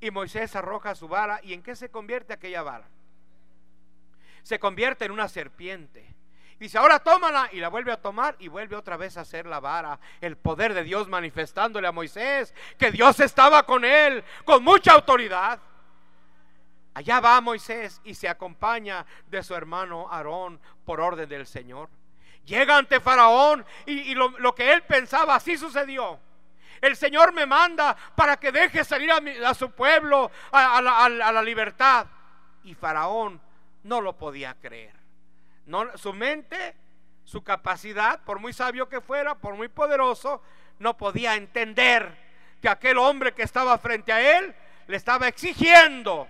Y 0.00 0.12
Moisés 0.12 0.54
arroja 0.54 0.94
su 0.94 1.08
vara. 1.08 1.40
¿Y 1.42 1.52
en 1.52 1.64
qué 1.64 1.74
se 1.74 1.90
convierte 1.90 2.32
aquella 2.32 2.62
vara? 2.62 2.88
Se 4.44 4.60
convierte 4.60 5.04
en 5.04 5.10
una 5.10 5.26
serpiente. 5.26 6.15
Dice, 6.58 6.78
ahora 6.78 6.98
tómala 7.00 7.50
y 7.52 7.58
la 7.58 7.68
vuelve 7.68 7.92
a 7.92 8.00
tomar 8.00 8.34
y 8.38 8.48
vuelve 8.48 8.76
otra 8.76 8.96
vez 8.96 9.18
a 9.18 9.22
hacer 9.22 9.44
la 9.44 9.60
vara. 9.60 9.98
El 10.22 10.36
poder 10.36 10.72
de 10.72 10.84
Dios 10.84 11.06
manifestándole 11.06 11.86
a 11.86 11.92
Moisés 11.92 12.54
que 12.78 12.90
Dios 12.90 13.20
estaba 13.20 13.64
con 13.64 13.84
él 13.84 14.24
con 14.44 14.64
mucha 14.64 14.92
autoridad. 14.92 15.60
Allá 16.94 17.20
va 17.20 17.42
Moisés 17.42 18.00
y 18.04 18.14
se 18.14 18.26
acompaña 18.26 19.04
de 19.26 19.42
su 19.42 19.54
hermano 19.54 20.08
Aarón 20.10 20.58
por 20.86 20.98
orden 20.98 21.28
del 21.28 21.46
Señor. 21.46 21.90
Llega 22.46 22.78
ante 22.78 23.00
Faraón 23.00 23.66
y, 23.84 24.14
lo, 24.14 24.54
que 24.54 24.72
él 24.72 24.82
pensaba, 24.84 25.34
así 25.34 25.58
sucedió. 25.58 26.18
El 26.80 26.96
Señor 26.96 27.34
me 27.34 27.44
manda 27.44 27.94
para 28.14 28.38
que 28.38 28.50
deje 28.50 28.82
salir 28.82 29.10
a, 29.10 29.52
su 29.52 29.72
pueblo 29.72 30.30
a 30.52 30.80
la 30.80 31.42
libertad. 31.42 32.06
Y 32.64 32.74
Faraón 32.74 33.42
no 33.82 34.00
lo 34.00 34.16
podía 34.16 34.54
creer 34.54 35.05
su 35.96 36.12
mente, 36.12 36.74
su 37.24 37.42
capacidad, 37.42 38.22
por 38.24 38.38
muy 38.38 38.52
sabio 38.52 38.88
que 38.88 39.00
fuera, 39.00 39.34
por 39.34 39.54
muy 39.54 39.68
poderoso, 39.68 40.42
no 40.78 40.96
podía 40.96 41.34
entender 41.34 42.16
que 42.60 42.68
aquel 42.68 42.98
hombre 42.98 43.34
que 43.34 43.42
estaba 43.42 43.76
frente 43.78 44.12
a 44.12 44.38
él 44.38 44.54
le 44.86 44.96
estaba 44.96 45.28
exigiendo 45.28 46.28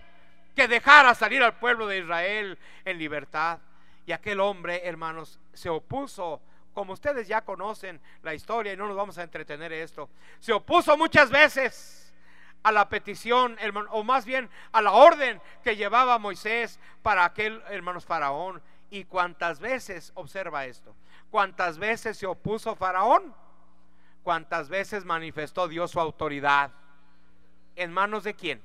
que 0.55 0.67
dejara 0.67 1.15
salir 1.15 1.43
al 1.43 1.59
pueblo 1.59 1.87
de 1.87 1.99
Israel 1.99 2.59
en 2.85 2.99
libertad. 2.99 3.59
Y 4.07 4.13
aquel 4.13 4.41
hombre, 4.41 4.87
hermanos, 4.87 5.39
se 5.53 5.69
opuso, 5.69 6.41
como 6.73 6.95
ustedes 6.95 7.29
ya 7.29 7.43
conocen 7.43 8.01
la 8.23 8.35
historia 8.35 8.73
y 8.73 8.77
no 8.77 8.87
nos 8.87 8.97
vamos 8.97 9.19
a 9.19 9.23
entretener 9.23 9.73
esto, 9.73 10.09
se 10.41 10.53
opuso 10.53 10.97
muchas 10.97 11.31
veces 11.31 12.15
a 12.63 12.73
la 12.73 12.89
petición, 12.89 13.57
o 13.91 14.03
más 14.03 14.25
bien 14.25 14.49
a 14.73 14.83
la 14.83 14.93
orden 14.93 15.41
que 15.63 15.77
llevaba 15.77 16.19
Moisés 16.19 16.81
para 17.03 17.25
aquel, 17.25 17.63
hermanos, 17.69 18.05
faraón. 18.05 18.63
Y 18.91 19.05
cuántas 19.05 19.61
veces, 19.61 20.13
observa 20.15 20.65
esto, 20.65 20.95
cuántas 21.31 21.79
veces 21.79 22.17
se 22.17 22.27
opuso 22.27 22.77
Faraón, 22.77 23.35
cuántas 24.23 24.69
veces 24.69 25.05
manifestó 25.05 25.69
Dios 25.69 25.91
su 25.91 26.01
autoridad. 26.01 26.73
¿En 27.75 27.93
manos 27.93 28.25
de 28.25 28.35
quién? 28.35 28.63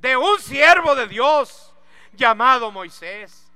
De 0.00 0.16
un 0.16 0.38
siervo 0.38 0.94
de 0.94 1.06
Dios 1.06 1.74
llamado 2.12 2.70
Moisés. 2.70 3.50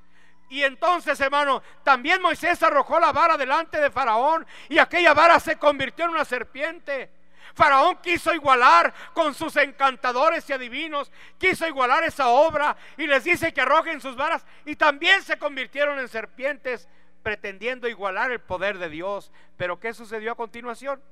Y 0.48 0.62
entonces, 0.62 1.20
hermano, 1.20 1.62
también 1.82 2.22
Moisés 2.22 2.62
arrojó 2.62 2.98
la 2.98 3.12
vara 3.12 3.36
delante 3.36 3.78
de 3.78 3.90
Faraón 3.90 4.46
y 4.68 4.78
aquella 4.78 5.12
vara 5.12 5.38
se 5.40 5.58
convirtió 5.58 6.06
en 6.06 6.12
una 6.12 6.24
serpiente. 6.24 7.17
Faraón 7.58 7.96
quiso 7.96 8.32
igualar 8.32 8.94
con 9.12 9.34
sus 9.34 9.56
encantadores 9.56 10.48
y 10.48 10.52
adivinos, 10.52 11.10
quiso 11.38 11.66
igualar 11.66 12.04
esa 12.04 12.28
obra 12.28 12.76
y 12.96 13.08
les 13.08 13.24
dice 13.24 13.52
que 13.52 13.60
arrojen 13.60 14.00
sus 14.00 14.14
varas 14.14 14.46
y 14.64 14.76
también 14.76 15.22
se 15.24 15.38
convirtieron 15.38 15.98
en 15.98 16.08
serpientes 16.08 16.88
pretendiendo 17.24 17.88
igualar 17.88 18.30
el 18.30 18.40
poder 18.40 18.78
de 18.78 18.88
Dios. 18.88 19.32
Pero 19.56 19.80
¿qué 19.80 19.92
sucedió 19.92 20.30
a 20.30 20.36
continuación? 20.36 21.02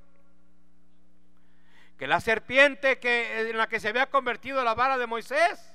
Que 1.98 2.06
la 2.06 2.20
serpiente 2.20 3.00
que, 3.00 3.50
en 3.50 3.58
la 3.58 3.66
que 3.66 3.80
se 3.80 3.88
había 3.88 4.06
convertido 4.06 4.62
la 4.62 4.74
vara 4.74 4.98
de 4.98 5.08
Moisés 5.08 5.74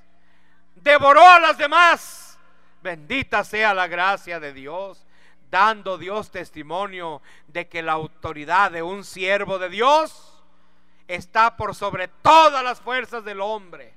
devoró 0.76 1.28
a 1.28 1.42
las 1.42 1.58
demás. 1.58 2.40
Bendita 2.82 3.44
sea 3.44 3.74
la 3.74 3.88
gracia 3.88 4.40
de 4.40 4.54
Dios, 4.54 5.06
dando 5.50 5.98
Dios 5.98 6.32
testimonio 6.32 7.22
de 7.48 7.68
que 7.68 7.82
la 7.82 7.92
autoridad 7.92 8.72
de 8.72 8.84
un 8.84 9.04
siervo 9.04 9.60
de 9.60 9.68
Dios 9.68 10.31
está 11.16 11.58
por 11.58 11.76
sobre 11.76 12.08
todas 12.08 12.64
las 12.64 12.80
fuerzas 12.80 13.24
del 13.24 13.42
hombre, 13.42 13.94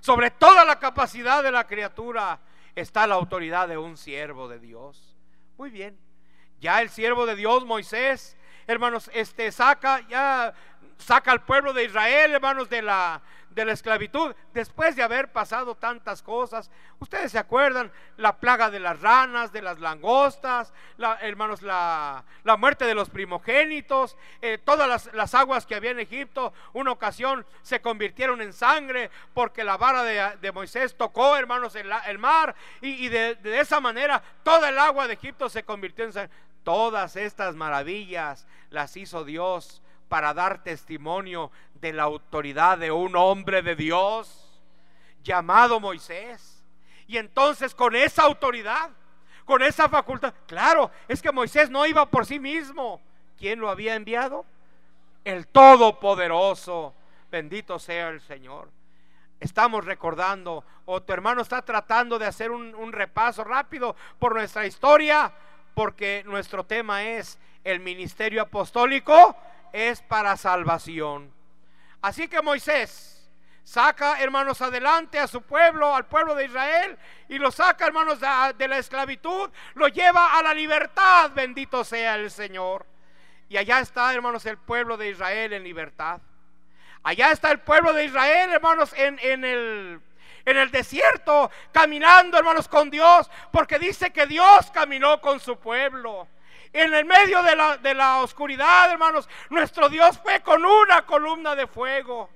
sobre 0.00 0.30
toda 0.30 0.64
la 0.64 0.78
capacidad 0.78 1.42
de 1.42 1.50
la 1.50 1.66
criatura 1.66 2.38
está 2.74 3.06
la 3.06 3.14
autoridad 3.14 3.68
de 3.68 3.78
un 3.78 3.96
siervo 3.96 4.48
de 4.48 4.58
Dios. 4.58 5.16
Muy 5.56 5.70
bien, 5.70 5.98
ya 6.60 6.80
el 6.80 6.90
siervo 6.90 7.26
de 7.26 7.36
Dios, 7.36 7.64
Moisés, 7.64 8.36
hermanos, 8.66 9.10
este 9.14 9.50
saca, 9.52 10.06
ya 10.08 10.54
saca 10.98 11.32
al 11.32 11.42
pueblo 11.42 11.72
de 11.72 11.84
Israel, 11.84 12.32
hermanos, 12.32 12.68
de 12.68 12.82
la, 12.82 13.22
de 13.54 13.64
la 13.64 13.72
esclavitud, 13.72 14.34
después 14.52 14.96
de 14.96 15.02
haber 15.02 15.30
pasado 15.30 15.76
tantas 15.76 16.22
cosas. 16.22 16.70
Ustedes 16.98 17.32
se 17.32 17.38
acuerdan, 17.38 17.92
la 18.16 18.38
plaga 18.38 18.70
de 18.70 18.80
las 18.80 19.00
ranas, 19.00 19.52
de 19.52 19.62
las 19.62 19.78
langostas, 19.78 20.72
hermanos, 21.20 21.62
la, 21.62 22.24
muerte 22.58 22.84
de 22.84 22.94
los 22.94 23.10
primogénitos, 23.10 24.16
eh, 24.42 24.58
todas 24.58 25.08
las, 25.12 25.34
aguas 25.34 25.66
que 25.66 25.74
había 25.74 25.90
en 25.90 26.00
Egipto, 26.00 26.52
una 26.72 26.92
ocasión 26.92 27.46
se 27.62 27.80
convirtieron 27.80 28.40
en 28.40 28.52
sangre 28.52 29.10
porque 29.32 29.64
la 29.64 29.76
vara 29.76 30.02
de, 30.02 30.52
Moisés 30.52 30.96
tocó, 30.96 31.36
hermanos, 31.36 31.74
el, 31.74 31.90
el 32.06 32.18
mar 32.18 32.54
y, 32.80 33.08
de, 33.08 33.34
de 33.36 33.60
esa 33.60 33.80
manera 33.80 34.22
toda 34.42 34.68
el 34.68 34.78
agua 34.78 35.08
de 35.08 35.14
Egipto 35.14 35.48
se 35.48 35.64
convirtió 35.64 36.04
en 36.04 36.12
sangre. 36.12 36.34
Todas 36.62 37.16
estas 37.16 37.54
maravillas 37.54 38.46
las 38.70 38.96
hizo 38.96 39.24
Dios 39.24 39.82
para 40.08 40.34
dar 40.34 40.62
testimonio 40.62 41.50
de 41.74 41.92
la 41.92 42.04
autoridad 42.04 42.78
de 42.78 42.90
un 42.90 43.16
hombre 43.16 43.62
de 43.62 43.74
Dios 43.74 44.62
llamado 45.22 45.80
Moisés. 45.80 46.64
Y 47.06 47.18
entonces 47.18 47.74
con 47.74 47.94
esa 47.96 48.22
autoridad, 48.22 48.90
con 49.44 49.62
esa 49.62 49.88
facultad, 49.88 50.32
claro, 50.46 50.90
es 51.08 51.20
que 51.20 51.32
Moisés 51.32 51.70
no 51.70 51.84
iba 51.86 52.06
por 52.06 52.26
sí 52.26 52.38
mismo. 52.38 53.00
¿Quién 53.36 53.60
lo 53.60 53.68
había 53.68 53.94
enviado? 53.94 54.44
El 55.24 55.46
Todopoderoso. 55.48 56.94
Bendito 57.30 57.78
sea 57.78 58.08
el 58.08 58.20
Señor. 58.20 58.70
Estamos 59.40 59.84
recordando, 59.84 60.64
o 60.86 61.02
tu 61.02 61.12
hermano 61.12 61.42
está 61.42 61.60
tratando 61.62 62.18
de 62.18 62.26
hacer 62.26 62.50
un, 62.50 62.74
un 62.74 62.92
repaso 62.92 63.44
rápido 63.44 63.96
por 64.18 64.34
nuestra 64.34 64.64
historia, 64.64 65.32
porque 65.74 66.22
nuestro 66.24 66.64
tema 66.64 67.02
es 67.04 67.38
el 67.64 67.80
ministerio 67.80 68.42
apostólico 68.42 69.36
es 69.74 70.00
para 70.02 70.36
salvación. 70.36 71.34
Así 72.00 72.28
que 72.28 72.40
Moisés 72.40 73.28
saca, 73.64 74.20
hermanos, 74.20 74.62
adelante 74.62 75.18
a 75.18 75.26
su 75.26 75.42
pueblo, 75.42 75.92
al 75.92 76.06
pueblo 76.06 76.36
de 76.36 76.44
Israel, 76.44 76.96
y 77.28 77.38
lo 77.38 77.50
saca, 77.50 77.84
hermanos, 77.84 78.20
de, 78.20 78.68
la 78.68 78.78
esclavitud, 78.78 79.50
lo 79.74 79.88
lleva 79.88 80.38
a 80.38 80.42
la 80.44 80.54
libertad, 80.54 81.32
bendito 81.34 81.82
sea 81.82 82.14
el 82.14 82.30
Señor. 82.30 82.86
Y 83.48 83.56
allá 83.56 83.80
está, 83.80 84.14
hermanos, 84.14 84.46
el 84.46 84.58
pueblo 84.58 84.96
de 84.96 85.10
Israel 85.10 85.52
en 85.52 85.64
libertad. 85.64 86.20
Allá 87.02 87.32
está 87.32 87.50
el 87.50 87.58
pueblo 87.58 87.92
de 87.92 88.04
Israel, 88.04 88.52
hermanos, 88.52 88.94
en, 88.96 89.18
en 89.20 89.44
el 89.44 90.00
en 90.46 90.58
el 90.58 90.70
desierto, 90.70 91.50
caminando, 91.72 92.36
hermanos, 92.36 92.68
con 92.68 92.90
Dios, 92.90 93.30
porque 93.50 93.78
dice 93.78 94.12
que 94.12 94.26
Dios 94.26 94.70
caminó 94.72 95.18
con 95.22 95.40
su 95.40 95.58
pueblo. 95.58 96.28
En 96.74 96.92
el 96.92 97.04
medio 97.04 97.40
de 97.44 97.54
la, 97.54 97.76
de 97.76 97.94
la 97.94 98.18
oscuridad, 98.18 98.90
hermanos, 98.90 99.28
nuestro 99.48 99.88
Dios 99.88 100.18
fue 100.18 100.40
con 100.40 100.64
una 100.64 101.06
columna 101.06 101.54
de 101.54 101.68
fuego. 101.68 102.28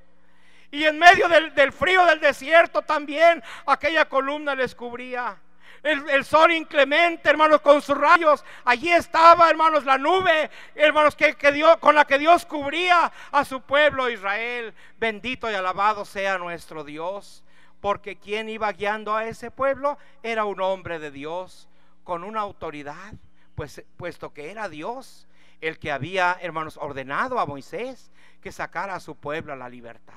Y 0.71 0.85
en 0.85 0.97
medio 0.97 1.27
del, 1.29 1.73
frío 1.73 2.07
del 2.07 2.21
desierto 2.21 2.83
también 2.83 3.43
aquella 3.67 4.09
columna 4.09 4.55
les 4.55 4.77
cubría. 4.77 5.37
El, 5.83 6.25
sol 6.25 6.53
inclemente, 6.53 7.29
hermanos, 7.29 7.61
con 7.63 7.83
sus 7.83 7.99
rayos. 7.99 8.45
Allí 8.65 8.93
estaba, 8.93 9.51
hermanos, 9.51 9.85
la 9.85 9.99
nube, 9.99 10.51
hermanos, 10.77 11.17
que, 11.17 11.35
que 11.35 11.51
Dios, 11.51 11.77
con 11.79 11.97
la 11.97 12.05
que 12.05 12.19
Dios 12.19 12.47
cubría 12.47 13.11
a 13.33 13.45
su 13.45 13.61
pueblo 13.63 14.09
Israel. 14.09 14.73
Bendito 14.99 15.51
y 15.51 15.55
alabado 15.55 16.05
sea 16.05 16.39
nuestro 16.39 16.85
Dios. 16.85 17.43
Porque 17.81 18.17
quien 18.17 18.49
iba 18.49 18.71
guiando 18.71 19.17
a 19.17 19.25
ese 19.25 19.51
pueblo 19.51 19.99
era 20.23 20.45
un 20.45 20.61
hombre 20.61 21.01
de 21.01 21.11
Dios 21.11 21.69
con 22.05 22.23
una 22.23 22.41
autoridad 22.41 23.15
pues, 23.59 23.83
puesto 23.97 24.33
que 24.33 24.53
era 24.53 24.69
Dios 24.69 25.27
el 25.61 25.81
que 25.81 25.91
había, 25.91 26.39
hermanos, 26.41 26.77
ordenado 26.77 27.41
a 27.41 27.45
Moisés 27.45 28.13
que 28.41 28.53
sacara 28.53 28.95
a 28.95 29.01
su 29.01 29.17
pueblo 29.17 29.53
a 29.53 29.57
la 29.57 29.69
libertad. 29.69 30.15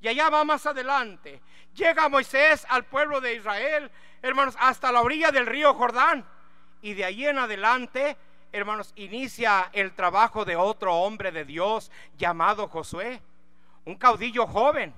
Y 0.00 0.06
allá 0.06 0.30
va 0.30 0.44
más 0.44 0.66
adelante. 0.66 1.42
Llega 1.74 2.08
Moisés 2.08 2.64
al 2.68 2.84
pueblo 2.84 3.20
de 3.20 3.34
Israel, 3.34 3.90
hermanos, 4.22 4.54
hasta 4.60 4.92
la 4.92 5.02
orilla 5.02 5.32
del 5.32 5.46
río 5.46 5.74
Jordán. 5.74 6.24
Y 6.80 6.94
de 6.94 7.06
ahí 7.06 7.26
en 7.26 7.38
adelante, 7.38 8.16
hermanos, 8.52 8.92
inicia 8.94 9.68
el 9.72 9.92
trabajo 9.92 10.44
de 10.44 10.54
otro 10.54 10.94
hombre 10.94 11.32
de 11.32 11.44
Dios 11.44 11.90
llamado 12.18 12.68
Josué, 12.68 13.20
un 13.84 13.96
caudillo 13.96 14.46
joven, 14.46 14.94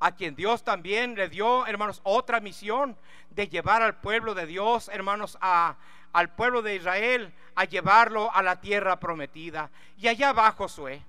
a 0.00 0.16
quien 0.16 0.34
Dios 0.34 0.64
también 0.64 1.14
le 1.14 1.28
dio, 1.28 1.64
hermanos, 1.66 2.00
otra 2.02 2.40
misión 2.40 2.96
de 3.30 3.46
llevar 3.46 3.82
al 3.82 4.00
pueblo 4.00 4.34
de 4.34 4.46
Dios, 4.46 4.88
hermanos, 4.88 5.38
a, 5.40 5.76
al 6.12 6.30
pueblo 6.30 6.62
de 6.62 6.76
Israel 6.76 7.32
a 7.54 7.64
llevarlo 7.64 8.34
a 8.34 8.42
la 8.42 8.60
tierra 8.60 8.98
prometida. 8.98 9.70
Y 9.98 10.08
allá 10.08 10.32
va 10.32 10.52
Josué, 10.52 11.02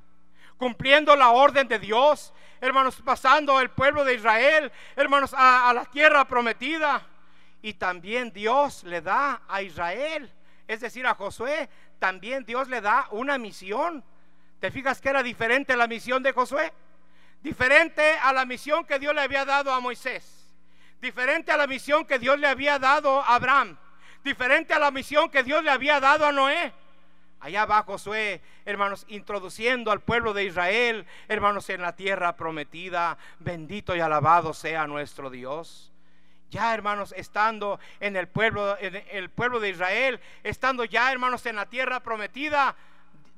cumpliendo 0.58 1.16
la 1.16 1.32
orden 1.32 1.68
de 1.68 1.80
Dios, 1.80 2.34
hermanos, 2.60 3.02
pasando 3.04 3.60
el 3.60 3.70
pueblo 3.70 4.04
de 4.04 4.16
Israel, 4.16 4.72
hermanos, 4.96 5.34
a, 5.36 5.72
la 5.74 5.86
tierra 5.86 6.26
prometida. 6.26 7.08
Y 7.62 7.74
también 7.74 8.32
Dios 8.32 8.84
le 8.84 9.02
da 9.02 9.42
a 9.48 9.62
Israel, 9.62 10.32
es 10.68 10.80
decir, 10.80 11.06
a 11.06 11.16
Josué, 11.16 11.70
también 12.00 12.44
Dios 12.44 12.68
le 12.68 12.82
da 12.82 13.08
una 13.12 13.38
misión. 13.38 14.04
¿Te 14.60 14.72
fijas 14.72 15.00
que 15.00 15.10
era 15.10 15.24
diferente 15.24 15.76
la 15.76 15.88
misión 15.88 16.24
de 16.24 16.34
Josué? 16.34 16.74
Diferente 17.42 18.18
a 18.22 18.34
la 18.34 18.46
misión 18.46 18.86
que 18.86 19.00
Dios 19.00 19.14
le 19.14 19.22
había 19.22 19.46
dado 19.46 19.72
a 19.72 19.80
Moisés. 19.80 20.54
Diferente 21.00 21.52
a 21.52 21.58
la 21.58 21.66
misión 21.66 22.06
que 22.06 22.20
Dios 22.20 22.38
le 22.40 22.48
había 22.48 22.78
dado 22.78 23.22
a 23.22 23.36
Abraham 23.36 23.78
diferente 24.24 24.74
a 24.74 24.80
la 24.80 24.92
misión 24.92 25.30
que 25.30 25.44
Dios 25.44 25.64
le 25.64 25.72
había 25.72 26.00
dado 26.00 26.26
a 26.26 26.32
Noé. 26.32 26.74
Allá 27.40 27.66
va 27.66 27.84
Josué, 27.84 28.40
hermanos, 28.66 29.06
introduciendo 29.10 29.92
al 29.92 30.02
pueblo 30.02 30.34
de 30.34 30.46
Israel, 30.46 31.08
hermanos, 31.28 31.70
en 31.70 31.82
la 31.82 31.96
tierra 31.96 32.36
prometida. 32.36 33.18
Bendito 33.40 33.96
y 33.96 34.00
alabado 34.00 34.54
sea 34.54 34.86
nuestro 34.86 35.32
Dios. 35.32 35.92
Ya, 36.52 36.74
hermanos, 36.74 37.14
estando 37.18 37.80
en 38.00 38.16
el 38.16 38.28
pueblo, 38.28 38.78
en 38.80 39.04
el 39.12 39.30
pueblo 39.30 39.60
de 39.60 39.70
Israel, 39.70 40.20
estando 40.44 40.86
ya, 40.86 41.12
hermanos, 41.12 41.46
en 41.48 41.56
la 41.56 41.66
tierra 41.66 42.02
prometida, 42.02 42.76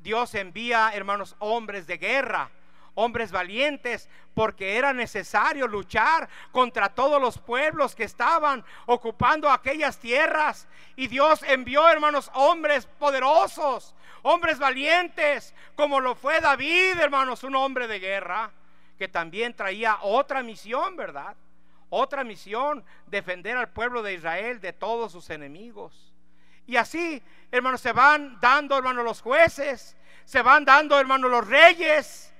Dios 0.01 0.35
envía, 0.35 0.91
hermanos, 0.93 1.35
hombres 1.39 1.87
de 1.87 1.97
guerra 1.97 2.49
hombres 2.95 3.31
valientes, 3.31 4.09
porque 4.33 4.77
era 4.77 4.93
necesario 4.93 5.67
luchar 5.67 6.29
contra 6.51 6.89
todos 6.89 7.21
los 7.21 7.37
pueblos 7.37 7.95
que 7.95 8.03
estaban 8.03 8.63
ocupando 8.85 9.49
aquellas 9.49 9.97
tierras. 9.97 10.67
Y 10.95 11.07
Dios 11.07 11.43
envió, 11.47 11.87
hermanos, 11.89 12.31
hombres 12.33 12.85
poderosos, 12.85 13.95
hombres 14.21 14.59
valientes, 14.59 15.53
como 15.75 15.99
lo 15.99 16.15
fue 16.15 16.41
David, 16.41 16.99
hermanos, 16.99 17.43
un 17.43 17.55
hombre 17.55 17.87
de 17.87 17.99
guerra, 17.99 18.51
que 18.97 19.07
también 19.07 19.55
traía 19.55 19.97
otra 20.01 20.43
misión, 20.43 20.95
¿verdad? 20.95 21.35
Otra 21.89 22.23
misión, 22.23 22.83
defender 23.07 23.55
al 23.57 23.69
pueblo 23.69 24.01
de 24.01 24.13
Israel 24.13 24.59
de 24.59 24.73
todos 24.73 25.11
sus 25.11 25.29
enemigos. 25.29 26.11
Y 26.65 26.77
así, 26.77 27.21
hermanos, 27.51 27.81
se 27.81 27.91
van 27.91 28.39
dando, 28.39 28.77
hermanos, 28.77 29.03
los 29.03 29.21
jueces, 29.21 29.97
se 30.25 30.41
van 30.41 30.63
dando, 30.65 30.99
hermanos, 30.99 31.29
los 31.29 31.47
reyes, 31.47 32.32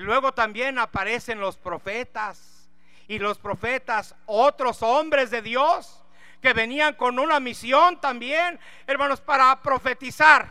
Luego 0.00 0.32
también 0.32 0.78
aparecen 0.78 1.40
los 1.40 1.58
profetas 1.58 2.70
y 3.06 3.18
los 3.18 3.38
profetas, 3.38 4.14
otros 4.24 4.82
hombres 4.82 5.30
de 5.30 5.42
Dios 5.42 6.02
que 6.40 6.54
venían 6.54 6.94
con 6.94 7.18
una 7.18 7.38
misión 7.38 8.00
también, 8.00 8.58
hermanos, 8.86 9.20
para 9.20 9.60
profetizar. 9.60 10.48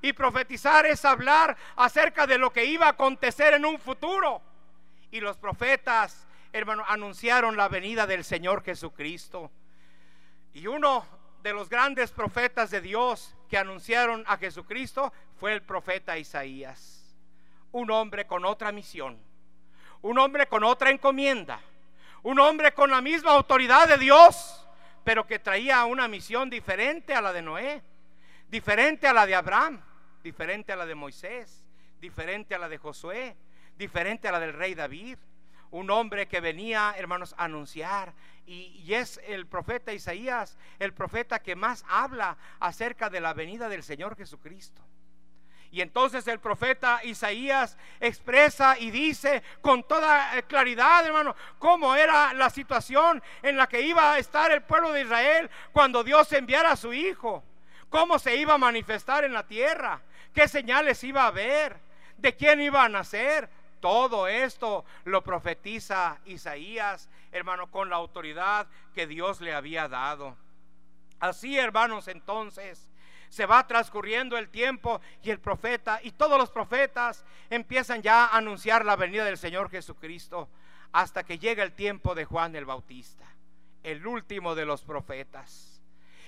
Y 0.00 0.14
profetizar 0.14 0.86
es 0.86 1.04
hablar 1.04 1.54
acerca 1.76 2.26
de 2.26 2.38
lo 2.38 2.50
que 2.50 2.64
iba 2.64 2.86
a 2.86 2.90
acontecer 2.90 3.52
en 3.52 3.66
un 3.66 3.78
futuro. 3.78 4.40
Y 5.10 5.20
los 5.20 5.36
profetas, 5.36 6.26
hermanos, 6.52 6.86
anunciaron 6.88 7.58
la 7.58 7.68
venida 7.68 8.06
del 8.06 8.24
Señor 8.24 8.64
Jesucristo. 8.64 9.50
Y 10.54 10.66
uno 10.66 11.04
de 11.42 11.52
los 11.52 11.68
grandes 11.68 12.10
profetas 12.10 12.70
de 12.70 12.80
Dios 12.80 13.36
que 13.50 13.58
anunciaron 13.58 14.24
a 14.26 14.38
Jesucristo 14.38 15.12
fue 15.38 15.52
el 15.52 15.60
profeta 15.60 16.16
Isaías. 16.16 16.97
Un 17.72 17.90
hombre 17.90 18.26
con 18.26 18.44
otra 18.44 18.72
misión, 18.72 19.18
un 20.02 20.18
hombre 20.18 20.46
con 20.46 20.64
otra 20.64 20.90
encomienda, 20.90 21.60
un 22.22 22.38
hombre 22.40 22.72
con 22.72 22.90
la 22.90 23.00
misma 23.00 23.32
autoridad 23.32 23.88
de 23.88 23.98
Dios, 23.98 24.66
pero 25.04 25.26
que 25.26 25.38
traía 25.38 25.84
una 25.84 26.08
misión 26.08 26.50
diferente 26.50 27.14
a 27.14 27.22
la 27.22 27.32
de 27.32 27.42
Noé, 27.42 27.82
diferente 28.48 29.06
a 29.06 29.12
la 29.12 29.26
de 29.26 29.34
Abraham, 29.34 29.80
diferente 30.22 30.72
a 30.72 30.76
la 30.76 30.86
de 30.86 30.94
Moisés, 30.94 31.64
diferente 32.00 32.54
a 32.54 32.58
la 32.58 32.68
de 32.68 32.78
Josué, 32.78 33.36
diferente 33.76 34.28
a 34.28 34.32
la 34.32 34.40
del 34.40 34.52
rey 34.52 34.74
David. 34.74 35.18
Un 35.70 35.90
hombre 35.90 36.28
que 36.28 36.40
venía, 36.40 36.94
hermanos, 36.96 37.34
a 37.36 37.44
anunciar. 37.44 38.14
Y, 38.46 38.82
y, 38.84 38.94
es 38.94 39.20
el 39.26 39.46
profeta 39.46 39.92
Isaías, 39.92 40.56
el 40.78 40.94
profeta 40.94 41.42
que 41.42 41.54
más 41.54 41.84
habla 41.88 42.38
acerca 42.60 43.10
de 43.10 43.20
la 43.20 43.34
venida 43.34 43.68
del 43.68 43.82
Señor 43.82 44.16
Jesucristo. 44.16 44.82
Y 45.70 45.82
entonces 45.82 46.26
el 46.28 46.40
profeta 46.40 47.00
Isaías 47.04 47.76
expresa 48.00 48.78
y 48.78 48.90
dice 48.90 49.42
con 49.60 49.82
toda 49.82 50.38
eh, 50.38 50.42
claridad, 50.44 51.04
hermano, 51.04 51.36
cómo 51.58 51.94
era 51.94 52.32
la 52.32 52.48
situación 52.48 53.22
en 53.42 53.56
la 53.56 53.66
que 53.66 53.82
iba 53.82 54.12
a 54.12 54.18
estar 54.18 54.50
el 54.50 54.62
pueblo 54.62 54.92
de 54.92 55.02
Israel 55.02 55.50
cuando 55.72 56.02
Dios 56.02 56.32
enviara 56.32 56.72
a 56.72 56.76
su 56.76 56.92
Hijo. 56.92 57.44
Cómo 57.90 58.18
se 58.18 58.36
iba 58.36 58.54
a 58.54 58.58
manifestar 58.58 59.24
en 59.24 59.32
la 59.32 59.46
tierra, 59.46 60.00
qué 60.34 60.48
señales 60.48 61.02
iba 61.04 61.26
a 61.26 61.30
ver, 61.30 61.78
de 62.16 62.34
quién 62.34 62.60
iba 62.60 62.84
a 62.84 62.88
nacer. 62.88 63.48
Todo 63.80 64.26
esto 64.26 64.84
lo 65.04 65.22
profetiza 65.22 66.18
Isaías, 66.24 67.08
hermano, 67.30 67.70
con 67.70 67.88
la 67.88 67.96
autoridad 67.96 68.66
que 68.94 69.06
Dios 69.06 69.40
le 69.40 69.54
había 69.54 69.86
dado. 69.88 70.36
Así, 71.20 71.58
hermanos, 71.58 72.08
entonces, 72.08 72.90
se 73.28 73.46
va 73.46 73.66
transcurriendo 73.66 74.36
el 74.38 74.48
tiempo 74.48 75.00
y 75.22 75.30
el 75.30 75.40
profeta 75.40 76.00
y 76.02 76.12
todos 76.12 76.38
los 76.38 76.50
profetas 76.50 77.24
empiezan 77.50 78.02
ya 78.02 78.26
a 78.26 78.36
anunciar 78.36 78.84
la 78.84 78.96
venida 78.96 79.24
del 79.24 79.38
Señor 79.38 79.70
Jesucristo 79.70 80.48
hasta 80.92 81.24
que 81.24 81.38
llega 81.38 81.62
el 81.62 81.72
tiempo 81.72 82.14
de 82.14 82.24
Juan 82.24 82.56
el 82.56 82.64
Bautista, 82.64 83.24
el 83.82 84.06
último 84.06 84.54
de 84.54 84.64
los 84.64 84.82
profetas. 84.82 85.82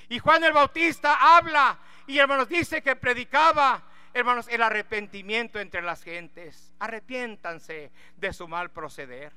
Y 0.08 0.18
Juan 0.18 0.44
el 0.44 0.52
Bautista 0.52 1.36
habla 1.36 1.78
y 2.06 2.18
hermanos 2.18 2.48
dice 2.48 2.82
que 2.82 2.96
predicaba, 2.96 3.82
hermanos, 4.12 4.48
el 4.48 4.60
arrepentimiento 4.62 5.60
entre 5.60 5.82
las 5.82 6.02
gentes. 6.02 6.72
Arrepiéntanse 6.80 7.92
de 8.16 8.32
su 8.32 8.48
mal 8.48 8.70
proceder. 8.70 9.32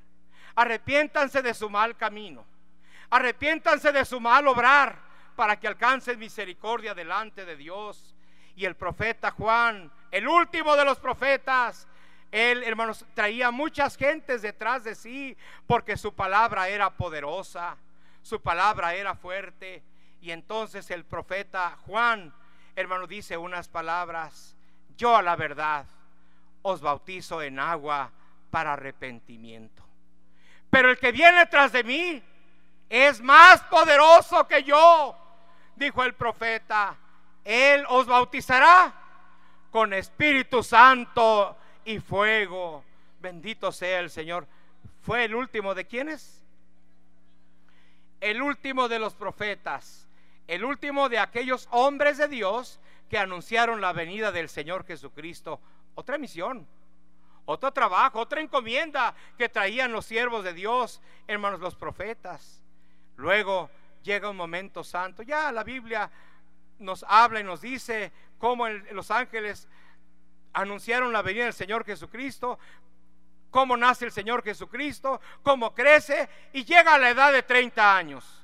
Arrepiéntanse 0.55 1.43
de 1.43 1.53
su 1.53 1.69
mal 1.69 1.95
camino. 1.95 2.45
Arrepiéntanse 3.11 3.91
de 3.91 4.03
su 4.03 4.19
mal 4.19 4.47
obrar 4.47 5.12
para 5.33 5.59
que 5.59 5.67
alcancen 5.67 6.19
misericordia 6.19 6.93
delante 6.93 7.45
de 7.45 7.55
Dios. 7.55 8.15
Y 8.55 8.65
el 8.65 8.75
profeta 8.75 9.31
Juan, 9.31 9.91
el 10.11 10.27
último 10.27 10.75
de 10.75 10.85
los 10.85 10.99
profetas, 10.99 11.87
él, 12.31 12.63
hermanos, 12.63 13.05
traía 13.13 13.51
muchas 13.51 13.95
gentes 13.95 14.41
detrás 14.41 14.83
de 14.83 14.95
sí 14.95 15.37
porque 15.67 15.97
su 15.97 16.13
palabra 16.13 16.67
era 16.67 16.89
poderosa, 16.89 17.77
su 18.21 18.41
palabra 18.41 18.95
era 18.95 19.15
fuerte. 19.15 19.83
Y 20.21 20.31
entonces 20.31 20.89
el 20.89 21.05
profeta 21.05 21.77
Juan, 21.85 22.33
hermano, 22.75 23.05
dice 23.07 23.37
unas 23.37 23.67
palabras, 23.67 24.55
yo 24.97 25.15
a 25.15 25.21
la 25.21 25.35
verdad 25.35 25.85
os 26.63 26.81
bautizo 26.81 27.41
en 27.41 27.59
agua 27.59 28.11
para 28.49 28.73
arrepentimiento. 28.73 29.83
Pero 30.69 30.89
el 30.89 30.97
que 30.97 31.11
viene 31.11 31.45
tras 31.45 31.71
de 31.71 31.83
mí 31.83 32.23
es 32.89 33.21
más 33.21 33.61
poderoso 33.63 34.47
que 34.47 34.63
yo, 34.63 35.15
dijo 35.83 36.03
el 36.03 36.13
profeta, 36.13 36.97
Él 37.43 37.85
os 37.89 38.05
bautizará 38.05 38.93
con 39.69 39.93
Espíritu 39.93 40.63
Santo 40.63 41.57
y 41.85 41.99
fuego. 41.99 42.83
Bendito 43.19 43.71
sea 43.71 43.99
el 43.99 44.09
Señor. 44.09 44.47
¿Fue 45.01 45.25
el 45.25 45.35
último 45.35 45.75
de 45.75 45.85
quiénes? 45.85 46.41
El 48.21 48.41
último 48.41 48.87
de 48.87 48.99
los 48.99 49.13
profetas, 49.15 50.07
el 50.47 50.63
último 50.63 51.09
de 51.09 51.19
aquellos 51.19 51.67
hombres 51.71 52.17
de 52.17 52.29
Dios 52.29 52.79
que 53.09 53.17
anunciaron 53.17 53.81
la 53.81 53.91
venida 53.91 54.31
del 54.31 54.47
Señor 54.47 54.85
Jesucristo. 54.85 55.59
Otra 55.95 56.17
misión, 56.17 56.65
otro 57.45 57.73
trabajo, 57.73 58.21
otra 58.21 58.39
encomienda 58.39 59.13
que 59.37 59.49
traían 59.49 59.91
los 59.91 60.05
siervos 60.05 60.45
de 60.45 60.53
Dios, 60.53 61.01
hermanos, 61.27 61.59
los 61.59 61.75
profetas. 61.75 62.63
Luego 63.17 63.69
llega 64.03 64.29
un 64.29 64.37
momento 64.37 64.83
santo. 64.83 65.23
Ya 65.23 65.51
la 65.51 65.63
Biblia 65.63 66.09
nos 66.79 67.03
habla 67.07 67.39
y 67.39 67.43
nos 67.43 67.61
dice 67.61 68.11
cómo 68.37 68.67
los 68.67 69.09
ángeles 69.09 69.67
anunciaron 70.53 71.11
la 71.11 71.21
venida 71.21 71.45
del 71.45 71.53
Señor 71.53 71.85
Jesucristo, 71.85 72.59
cómo 73.49 73.75
nace 73.77 74.05
el 74.05 74.11
Señor 74.11 74.43
Jesucristo, 74.43 75.19
cómo 75.41 75.73
crece 75.73 76.29
y 76.53 76.63
llega 76.63 76.93
a 76.93 76.99
la 76.99 77.09
edad 77.09 77.31
de 77.31 77.43
30 77.43 77.97
años. 77.97 78.43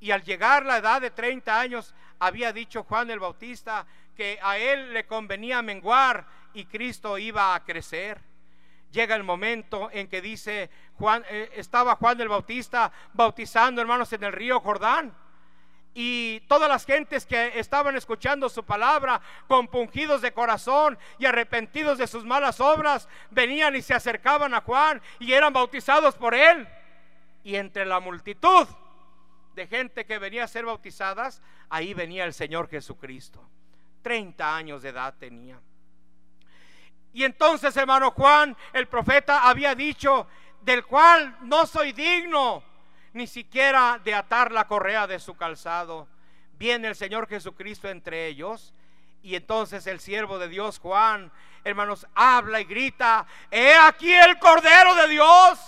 Y 0.00 0.10
al 0.10 0.22
llegar 0.22 0.64
la 0.64 0.78
edad 0.78 1.00
de 1.00 1.10
30 1.10 1.60
años, 1.60 1.94
había 2.18 2.52
dicho 2.52 2.84
Juan 2.84 3.10
el 3.10 3.18
Bautista 3.18 3.86
que 4.16 4.38
a 4.42 4.58
él 4.58 4.92
le 4.92 5.06
convenía 5.06 5.62
menguar 5.62 6.26
y 6.54 6.64
Cristo 6.64 7.18
iba 7.18 7.54
a 7.54 7.64
crecer 7.64 8.27
llega 8.90 9.14
el 9.14 9.24
momento 9.24 9.90
en 9.92 10.08
que 10.08 10.20
dice 10.20 10.70
Juan, 10.98 11.24
eh, 11.28 11.50
estaba 11.54 11.96
Juan 11.96 12.20
el 12.20 12.28
Bautista 12.28 12.90
bautizando 13.12 13.80
hermanos 13.80 14.12
en 14.12 14.24
el 14.24 14.32
río 14.32 14.60
Jordán. 14.60 15.14
Y 15.94 16.40
todas 16.48 16.68
las 16.68 16.84
gentes 16.84 17.26
que 17.26 17.58
estaban 17.58 17.96
escuchando 17.96 18.48
su 18.48 18.64
palabra, 18.64 19.20
compungidos 19.48 20.22
de 20.22 20.32
corazón 20.32 20.96
y 21.18 21.26
arrepentidos 21.26 21.98
de 21.98 22.06
sus 22.06 22.24
malas 22.24 22.60
obras, 22.60 23.08
venían 23.30 23.74
y 23.74 23.82
se 23.82 23.94
acercaban 23.94 24.54
a 24.54 24.60
Juan 24.60 25.02
y 25.18 25.32
eran 25.32 25.52
bautizados 25.52 26.14
por 26.14 26.34
él. 26.34 26.68
Y 27.42 27.56
entre 27.56 27.84
la 27.84 27.98
multitud 27.98 28.68
de 29.54 29.66
gente 29.66 30.06
que 30.06 30.18
venía 30.18 30.44
a 30.44 30.48
ser 30.48 30.66
bautizadas, 30.66 31.42
ahí 31.68 31.94
venía 31.94 32.24
el 32.24 32.32
Señor 32.32 32.68
Jesucristo. 32.68 33.44
30 34.02 34.56
años 34.56 34.82
de 34.82 34.90
edad 34.90 35.14
tenía. 35.18 35.60
Y 37.18 37.24
entonces, 37.24 37.76
hermano 37.76 38.12
Juan, 38.12 38.56
el 38.72 38.86
profeta 38.86 39.48
había 39.48 39.74
dicho, 39.74 40.28
del 40.60 40.86
cual 40.86 41.36
no 41.40 41.66
soy 41.66 41.90
digno 41.90 42.62
ni 43.12 43.26
siquiera 43.26 44.00
de 44.04 44.14
atar 44.14 44.52
la 44.52 44.68
correa 44.68 45.08
de 45.08 45.18
su 45.18 45.36
calzado. 45.36 46.06
Viene 46.60 46.86
el 46.86 46.94
Señor 46.94 47.26
Jesucristo 47.26 47.88
entre 47.88 48.28
ellos. 48.28 48.72
Y 49.20 49.34
entonces 49.34 49.88
el 49.88 49.98
siervo 49.98 50.38
de 50.38 50.46
Dios, 50.46 50.78
Juan, 50.78 51.32
hermanos, 51.64 52.06
habla 52.14 52.60
y 52.60 52.66
grita, 52.66 53.26
he 53.50 53.74
aquí 53.74 54.14
el 54.14 54.38
Cordero 54.38 54.94
de 54.94 55.08
Dios 55.08 55.58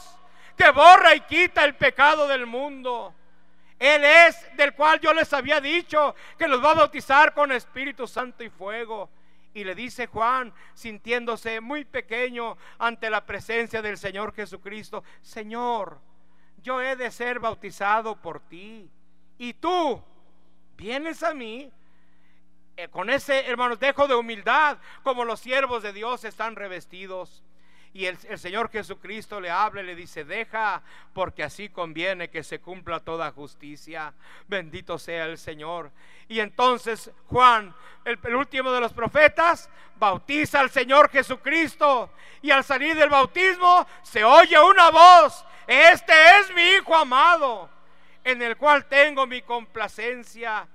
que 0.56 0.70
borra 0.70 1.16
y 1.16 1.20
quita 1.22 1.64
el 1.64 1.74
pecado 1.74 2.28
del 2.28 2.46
mundo. 2.46 3.12
Él 3.76 4.04
es 4.04 4.56
del 4.56 4.72
cual 4.74 5.00
yo 5.00 5.12
les 5.12 5.32
había 5.32 5.60
dicho 5.60 6.14
que 6.38 6.46
los 6.46 6.64
va 6.64 6.70
a 6.70 6.74
bautizar 6.74 7.34
con 7.34 7.50
Espíritu 7.50 8.06
Santo 8.06 8.44
y 8.44 8.50
fuego. 8.50 9.10
Y 9.52 9.64
le 9.64 9.74
dice 9.74 10.06
Juan, 10.06 10.52
sintiéndose 10.74 11.60
muy 11.60 11.84
pequeño 11.84 12.56
ante 12.78 13.10
la 13.10 13.24
presencia 13.26 13.82
del 13.82 13.98
Señor 13.98 14.32
Jesucristo, 14.32 15.02
Señor, 15.22 16.00
yo 16.62 16.80
he 16.80 16.94
de 16.96 17.10
ser 17.10 17.40
bautizado 17.40 18.16
por 18.16 18.40
ti. 18.40 18.88
Y 19.38 19.54
tú 19.54 20.02
vienes 20.76 21.22
a 21.22 21.34
mí 21.34 21.72
eh, 22.76 22.88
con 22.88 23.10
ese, 23.10 23.46
hermanos, 23.46 23.78
de 23.78 24.14
humildad, 24.14 24.78
como 25.02 25.24
los 25.24 25.40
siervos 25.40 25.82
de 25.82 25.92
Dios 25.92 26.24
están 26.24 26.56
revestidos. 26.56 27.42
Y 27.92 28.06
el, 28.06 28.16
Señor 28.38 28.70
Jesucristo 28.70 29.40
le 29.40 29.50
habla 29.50 29.82
y 29.82 29.86
le 29.86 29.96
dice, 29.96 30.24
deja, 30.24 30.80
porque 31.12 31.42
así 31.42 31.68
conviene 31.68 32.30
que 32.30 32.44
se 32.44 32.60
cumpla 32.60 33.00
toda 33.00 33.32
justicia. 33.32 34.14
Bendito 34.46 34.96
sea 34.98 35.24
el 35.26 35.38
Señor. 35.38 35.90
Y 36.28 36.38
entonces 36.38 37.10
Juan, 37.26 37.74
el, 38.04 38.18
el 38.22 38.34
último 38.36 38.70
de 38.70 38.80
los 38.80 38.92
profetas, 38.92 39.68
bautiza 39.96 40.60
al 40.60 40.70
Señor 40.70 41.10
Jesucristo. 41.10 42.12
Y 42.42 42.52
al 42.52 42.62
salir 42.62 42.96
del 42.96 43.10
bautismo 43.10 43.86
se 44.02 44.22
oye 44.22 44.58
una 44.58 44.90
voz, 44.90 45.44
este 45.66 46.12
es 46.38 46.54
mi 46.54 46.62
Hijo 46.62 46.94
amado, 46.94 47.68
en 48.22 48.40
el 48.40 48.56
cual 48.56 48.86
tengo 48.86 49.26
mi 49.26 49.42
complacencia. 49.42 50.68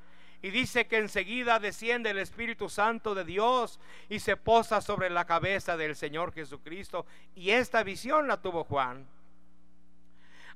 Y 0.45 0.51
dice 0.51 0.85
que 0.85 0.99
enseguida 0.99 1.57
desciende 1.57 2.11
el 2.11 2.19
Espíritu 2.19 2.69
Santo 2.69 3.15
de 3.15 3.25
Dios 3.25 3.79
y 4.09 4.19
se 4.19 4.37
posa 4.37 4.79
sobre 4.79 5.09
la 5.09 5.25
cabeza 5.25 5.75
del 5.75 5.95
Señor 5.95 6.33
Jesucristo. 6.33 7.07
Y 7.33 7.49
esta 7.49 7.81
visión 7.81 8.27
la 8.27 8.39
tuvo 8.39 8.63
Juan. 8.63 9.07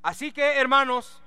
Así 0.04 0.32
que, 0.32 0.60
hermanos, 0.60 1.24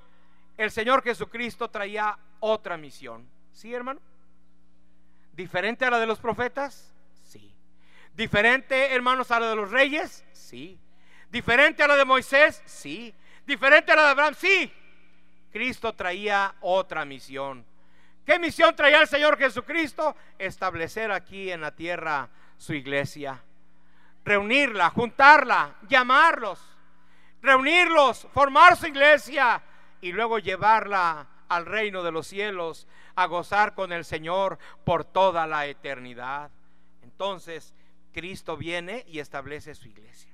el 0.55 0.71
Señor 0.71 1.03
Jesucristo 1.03 1.69
traía 1.69 2.17
otra 2.39 2.77
misión. 2.77 3.27
¿Sí, 3.51 3.73
hermano? 3.73 3.99
¿Diferente 5.33 5.83
a 5.83 5.89
la 5.89 5.99
de 5.99 6.07
los 6.07 6.19
profetas? 6.19 6.95
Sí. 7.25 7.53
¿Diferente, 8.15 8.95
hermanos, 8.95 9.29
a 9.31 9.41
la 9.41 9.49
de 9.49 9.57
los 9.57 9.71
reyes? 9.71 10.23
Sí. 10.31 10.79
¿Diferente 11.29 11.83
a 11.83 11.87
la 11.89 11.97
de 11.97 12.05
Moisés? 12.05 12.63
Sí. 12.65 13.13
¿Diferente 13.45 13.91
a 13.91 13.97
la 13.97 14.03
de 14.03 14.09
Abraham? 14.11 14.35
Sí. 14.37 14.71
Cristo 15.51 15.91
traía 15.91 16.55
otra 16.61 17.03
misión. 17.03 17.72
¿Qué 18.25 18.39
misión 18.39 18.75
traía 18.75 19.01
el 19.01 19.07
Señor 19.07 19.37
Jesucristo? 19.37 20.15
Establecer 20.37 21.11
aquí 21.11 21.51
en 21.51 21.61
la 21.61 21.75
tierra 21.75 22.29
su 22.57 22.73
iglesia. 22.73 23.41
Reunirla, 24.23 24.89
juntarla, 24.89 25.75
llamarlos, 25.89 26.59
reunirlos, 27.41 28.27
formar 28.33 28.77
su 28.77 28.87
iglesia 28.87 29.61
y 29.99 30.13
luego 30.13 30.39
llevarla 30.39 31.27
al 31.49 31.65
reino 31.65 32.03
de 32.03 32.11
los 32.11 32.27
cielos 32.27 32.87
a 33.15 33.25
gozar 33.25 33.75
con 33.75 33.91
el 33.91 34.05
Señor 34.05 34.57
por 34.85 35.03
toda 35.03 35.45
la 35.45 35.65
eternidad. 35.65 36.49
Entonces, 37.01 37.73
Cristo 38.13 38.55
viene 38.55 39.03
y 39.07 39.19
establece 39.19 39.75
su 39.75 39.87
iglesia. 39.87 40.31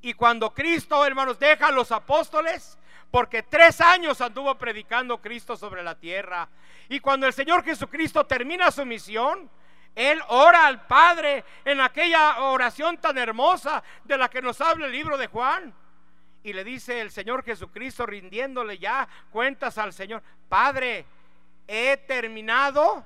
Y 0.00 0.14
cuando 0.14 0.52
Cristo, 0.52 1.04
hermanos, 1.04 1.38
deja 1.38 1.68
a 1.68 1.72
los 1.72 1.92
apóstoles, 1.92 2.78
porque 3.10 3.42
tres 3.42 3.80
años 3.80 4.20
anduvo 4.20 4.54
predicando 4.56 5.20
Cristo 5.20 5.56
sobre 5.56 5.82
la 5.82 5.94
tierra, 5.94 6.48
y 6.88 7.00
cuando 7.00 7.26
el 7.26 7.32
Señor 7.32 7.64
Jesucristo 7.64 8.24
termina 8.24 8.70
su 8.70 8.84
misión, 8.84 9.50
Él 9.94 10.20
ora 10.28 10.66
al 10.66 10.86
Padre 10.86 11.44
en 11.64 11.80
aquella 11.80 12.40
oración 12.42 12.98
tan 12.98 13.18
hermosa 13.18 13.82
de 14.04 14.16
la 14.16 14.28
que 14.28 14.42
nos 14.42 14.60
habla 14.60 14.86
el 14.86 14.92
libro 14.92 15.18
de 15.18 15.26
Juan. 15.26 15.74
Y 16.42 16.52
le 16.52 16.64
dice 16.64 17.00
el 17.00 17.10
Señor 17.10 17.44
Jesucristo 17.44 18.06
rindiéndole 18.06 18.78
ya 18.78 19.08
cuentas 19.30 19.76
al 19.76 19.92
Señor, 19.92 20.22
Padre, 20.48 21.04
he 21.66 21.96
terminado 21.96 23.04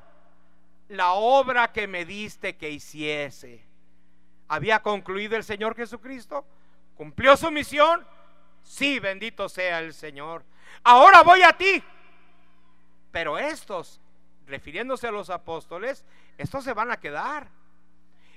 la 0.88 1.12
obra 1.12 1.72
que 1.72 1.88
me 1.88 2.04
diste 2.04 2.56
que 2.56 2.70
hiciese. 2.70 3.64
¿Había 4.48 4.80
concluido 4.82 5.36
el 5.36 5.44
Señor 5.44 5.74
Jesucristo? 5.74 6.44
¿Cumplió 6.94 7.36
su 7.36 7.50
misión? 7.50 8.06
Sí, 8.62 8.98
bendito 8.98 9.48
sea 9.48 9.80
el 9.80 9.94
Señor. 9.94 10.44
Ahora 10.84 11.22
voy 11.22 11.42
a 11.42 11.52
ti. 11.52 11.82
Pero 13.10 13.38
estos, 13.38 14.00
refiriéndose 14.46 15.06
a 15.06 15.12
los 15.12 15.30
apóstoles, 15.30 16.04
estos 16.38 16.64
se 16.64 16.72
van 16.72 16.90
a 16.90 16.98
quedar. 16.98 17.48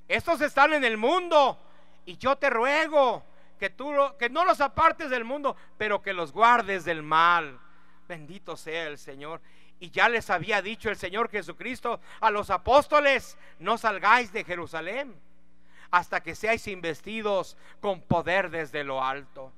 Estos 0.08 0.42
están 0.42 0.74
en 0.74 0.84
el 0.84 0.98
mundo. 0.98 1.58
Y 2.06 2.18
yo 2.18 2.36
te 2.36 2.50
ruego 2.50 3.24
que 3.60 3.70
tú 3.70 3.94
que 4.20 4.30
no 4.30 4.46
los 4.46 4.62
apartes 4.62 5.10
del 5.10 5.24
mundo, 5.24 5.56
pero 5.78 6.02
que 6.02 6.14
los 6.14 6.32
guardes 6.32 6.86
del 6.86 7.02
mal. 7.02 7.60
Bendito 8.08 8.58
sea 8.58 8.88
el 8.88 8.98
Señor. 8.98 9.42
Y 9.80 9.90
ya 9.90 10.10
les 10.10 10.30
había 10.30 10.62
dicho 10.62 10.90
el 10.90 10.98
Señor 10.98 11.30
Jesucristo 11.30 12.00
a 12.22 12.30
los 12.30 12.50
apóstoles, 12.50 13.38
no 13.60 13.78
salgáis 13.78 14.32
de 14.32 14.44
Jerusalén 14.44 15.16
hasta 15.92 16.22
que 16.22 16.36
seáis 16.36 16.68
investidos 16.68 17.58
con 17.80 18.02
poder 18.02 18.50
desde 18.50 18.84
lo 18.84 19.04
alto. 19.04 19.54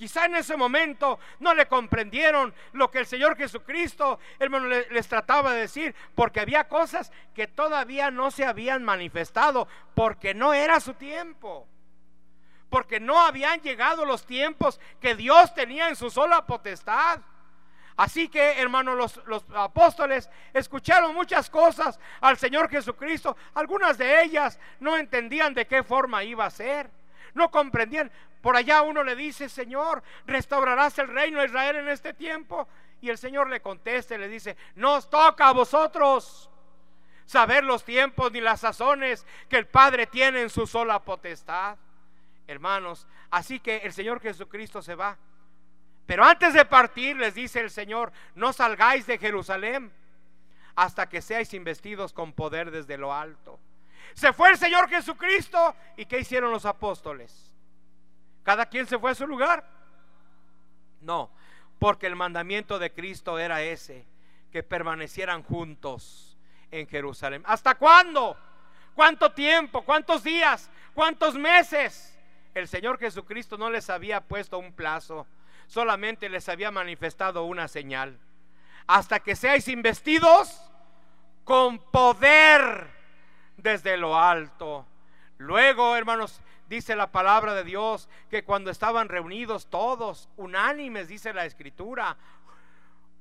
Quizá 0.00 0.24
en 0.24 0.36
ese 0.36 0.56
momento 0.56 1.18
no 1.40 1.52
le 1.52 1.66
comprendieron 1.66 2.54
lo 2.72 2.90
que 2.90 3.00
el 3.00 3.06
Señor 3.06 3.36
Jesucristo, 3.36 4.18
hermano, 4.38 4.66
les 4.66 5.06
trataba 5.06 5.52
de 5.52 5.60
decir, 5.60 5.94
porque 6.14 6.40
había 6.40 6.66
cosas 6.68 7.12
que 7.34 7.48
todavía 7.48 8.10
no 8.10 8.30
se 8.30 8.46
habían 8.46 8.82
manifestado, 8.82 9.68
porque 9.94 10.32
no 10.32 10.54
era 10.54 10.80
su 10.80 10.94
tiempo, 10.94 11.68
porque 12.70 12.98
no 12.98 13.20
habían 13.20 13.60
llegado 13.60 14.06
los 14.06 14.24
tiempos 14.24 14.80
que 15.02 15.14
Dios 15.14 15.52
tenía 15.52 15.90
en 15.90 15.96
su 15.96 16.08
sola 16.08 16.46
potestad. 16.46 17.20
Así 17.94 18.30
que, 18.30 18.52
hermanos, 18.58 18.96
los, 18.96 19.26
los, 19.26 19.44
apóstoles 19.54 20.30
escucharon 20.54 21.14
muchas 21.14 21.50
cosas 21.50 22.00
al 22.22 22.38
Señor 22.38 22.70
Jesucristo. 22.70 23.36
Algunas 23.52 23.98
de 23.98 24.22
ellas 24.22 24.58
no 24.78 24.96
entendían 24.96 25.52
de 25.52 25.66
qué 25.66 25.82
forma 25.82 26.24
iba 26.24 26.46
a 26.46 26.50
ser. 26.50 26.90
No 27.34 27.50
comprendían. 27.50 28.10
Por 28.40 28.56
allá 28.56 28.82
uno 28.82 29.02
le 29.04 29.16
dice, 29.16 29.48
Señor, 29.48 30.02
¿restaurarás 30.26 30.98
el 30.98 31.08
reino 31.08 31.40
de 31.40 31.46
Israel 31.46 31.76
en 31.76 31.88
este 31.88 32.14
tiempo? 32.14 32.68
Y 33.00 33.10
el 33.10 33.18
Señor 33.18 33.48
le 33.48 33.60
contesta 33.60 34.14
y 34.14 34.18
le 34.18 34.28
dice, 34.28 34.56
no 34.76 34.94
os 34.94 35.08
toca 35.08 35.48
a 35.48 35.52
vosotros 35.52 36.50
saber 37.26 37.64
los 37.64 37.84
tiempos 37.84 38.32
ni 38.32 38.40
las 38.40 38.60
sazones 38.60 39.26
que 39.48 39.56
el 39.56 39.66
Padre 39.66 40.06
tiene 40.06 40.42
en 40.42 40.50
su 40.50 40.66
sola 40.66 41.02
potestad. 41.02 41.76
Hermanos, 42.46 43.06
así 43.30 43.60
que 43.60 43.78
el 43.78 43.92
Señor 43.92 44.20
Jesucristo 44.20 44.82
se 44.82 44.94
va 44.94 45.16
pero 46.10 46.24
antes 46.24 46.54
de 46.54 46.64
partir 46.64 47.16
les 47.16 47.36
dice 47.36 47.60
el 47.60 47.70
Señor, 47.70 48.12
no 48.34 48.52
salgáis 48.52 49.06
de 49.06 49.16
Jerusalén 49.16 49.92
hasta 50.74 51.08
que 51.08 51.22
seáis 51.22 51.54
investidos 51.54 52.12
con 52.12 52.32
poder 52.32 52.72
desde 52.72 52.98
lo 52.98 53.14
alto. 53.14 53.60
Se 54.14 54.32
fue 54.32 54.50
el 54.50 54.58
Señor 54.58 54.88
Jesucristo 54.88 55.72
y 55.96 56.06
¿qué 56.06 56.18
hicieron 56.18 56.50
los 56.50 56.66
apóstoles? 56.66 57.49
¿Cada 58.42 58.66
quien 58.66 58.86
se 58.86 58.98
fue 58.98 59.10
a 59.10 59.14
su 59.14 59.26
lugar? 59.26 59.64
No, 61.00 61.30
porque 61.78 62.06
el 62.06 62.16
mandamiento 62.16 62.78
de 62.78 62.92
Cristo 62.92 63.38
era 63.38 63.62
ese, 63.62 64.06
que 64.50 64.62
permanecieran 64.62 65.42
juntos 65.42 66.38
en 66.70 66.86
Jerusalén. 66.86 67.42
¿Hasta 67.46 67.74
cuándo? 67.76 68.36
¿Cuánto 68.94 69.32
tiempo? 69.32 69.82
¿Cuántos 69.82 70.22
días? 70.22 70.70
¿Cuántos 70.94 71.34
meses? 71.36 72.18
El 72.54 72.68
Señor 72.68 72.98
Jesucristo 72.98 73.56
no 73.56 73.70
les 73.70 73.88
había 73.88 74.20
puesto 74.20 74.58
un 74.58 74.72
plazo 74.72 75.26
solamente 75.70 76.28
les 76.28 76.48
había 76.48 76.72
manifestado 76.72 77.44
una 77.44 77.68
señal. 77.68 78.18
Hasta 78.88 79.20
que 79.20 79.36
seáis 79.36 79.68
investidos 79.68 80.60
con 81.44 81.78
poder 81.78 82.88
desde 83.56 83.96
lo 83.96 84.18
alto. 84.18 84.84
Luego, 85.38 85.94
hermanos, 85.94 86.40
dice 86.70 86.94
la 86.94 87.10
palabra 87.10 87.52
de 87.52 87.64
Dios 87.64 88.08
que 88.30 88.44
cuando 88.44 88.70
estaban 88.70 89.08
reunidos 89.08 89.68
todos, 89.68 90.30
unánimes, 90.36 91.08
dice 91.08 91.34
la 91.34 91.44
escritura, 91.44 92.16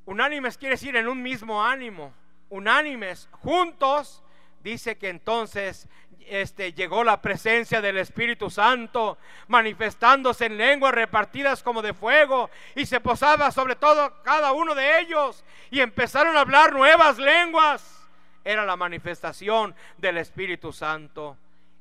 unánimes 0.05 0.57
quiere 0.57 0.75
decir 0.75 0.95
en 0.95 1.07
un 1.07 1.21
mismo 1.21 1.65
ánimo, 1.65 2.13
unánimes, 2.49 3.27
juntos, 3.31 4.23
dice 4.63 4.99
que 4.99 5.09
entonces 5.09 5.89
este, 6.27 6.73
llegó 6.73 7.03
la 7.03 7.23
presencia 7.23 7.81
del 7.81 7.97
Espíritu 7.97 8.51
Santo, 8.51 9.17
manifestándose 9.47 10.45
en 10.45 10.57
lenguas 10.57 10.93
repartidas 10.93 11.63
como 11.63 11.81
de 11.81 11.95
fuego, 11.95 12.51
y 12.75 12.85
se 12.85 12.99
posaba 12.99 13.49
sobre 13.51 13.75
todo 13.75 14.21
cada 14.21 14.51
uno 14.51 14.75
de 14.75 14.99
ellos, 14.99 15.43
y 15.71 15.79
empezaron 15.79 16.37
a 16.37 16.41
hablar 16.41 16.71
nuevas 16.71 17.17
lenguas. 17.17 18.07
Era 18.43 18.63
la 18.63 18.75
manifestación 18.75 19.73
del 19.97 20.19
Espíritu 20.19 20.71
Santo. 20.71 21.35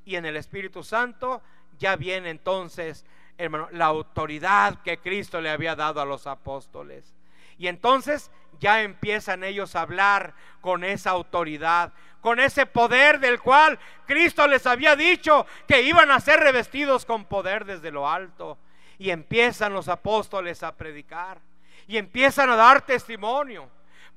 Y 0.06 0.16
en 0.16 0.24
el 0.24 0.38
Espíritu 0.38 0.82
Santo 0.82 1.42
ya 1.78 1.96
viene 1.96 2.30
entonces, 2.30 3.04
hermano, 3.36 3.68
la 3.72 3.86
autoridad 3.86 4.82
que 4.82 4.98
Cristo 4.98 5.40
le 5.40 5.50
había 5.50 5.76
dado 5.76 6.00
a 6.00 6.04
los 6.04 6.26
apóstoles. 6.26 7.14
Y 7.58 7.66
entonces 7.66 8.30
ya 8.60 8.82
empiezan 8.82 9.44
ellos 9.44 9.76
a 9.76 9.82
hablar 9.82 10.34
con 10.60 10.84
esa 10.84 11.10
autoridad, 11.10 11.92
con 12.20 12.40
ese 12.40 12.66
poder 12.66 13.20
del 13.20 13.40
cual 13.40 13.78
Cristo 14.06 14.46
les 14.46 14.66
había 14.66 14.96
dicho 14.96 15.46
que 15.66 15.82
iban 15.82 16.10
a 16.10 16.20
ser 16.20 16.40
revestidos 16.40 17.04
con 17.04 17.24
poder 17.24 17.64
desde 17.64 17.90
lo 17.90 18.08
alto. 18.08 18.58
Y 18.98 19.10
empiezan 19.10 19.72
los 19.72 19.88
apóstoles 19.88 20.62
a 20.62 20.74
predicar 20.76 21.38
y 21.86 21.96
empiezan 21.96 22.50
a 22.50 22.56
dar 22.56 22.82
testimonio. 22.82 23.68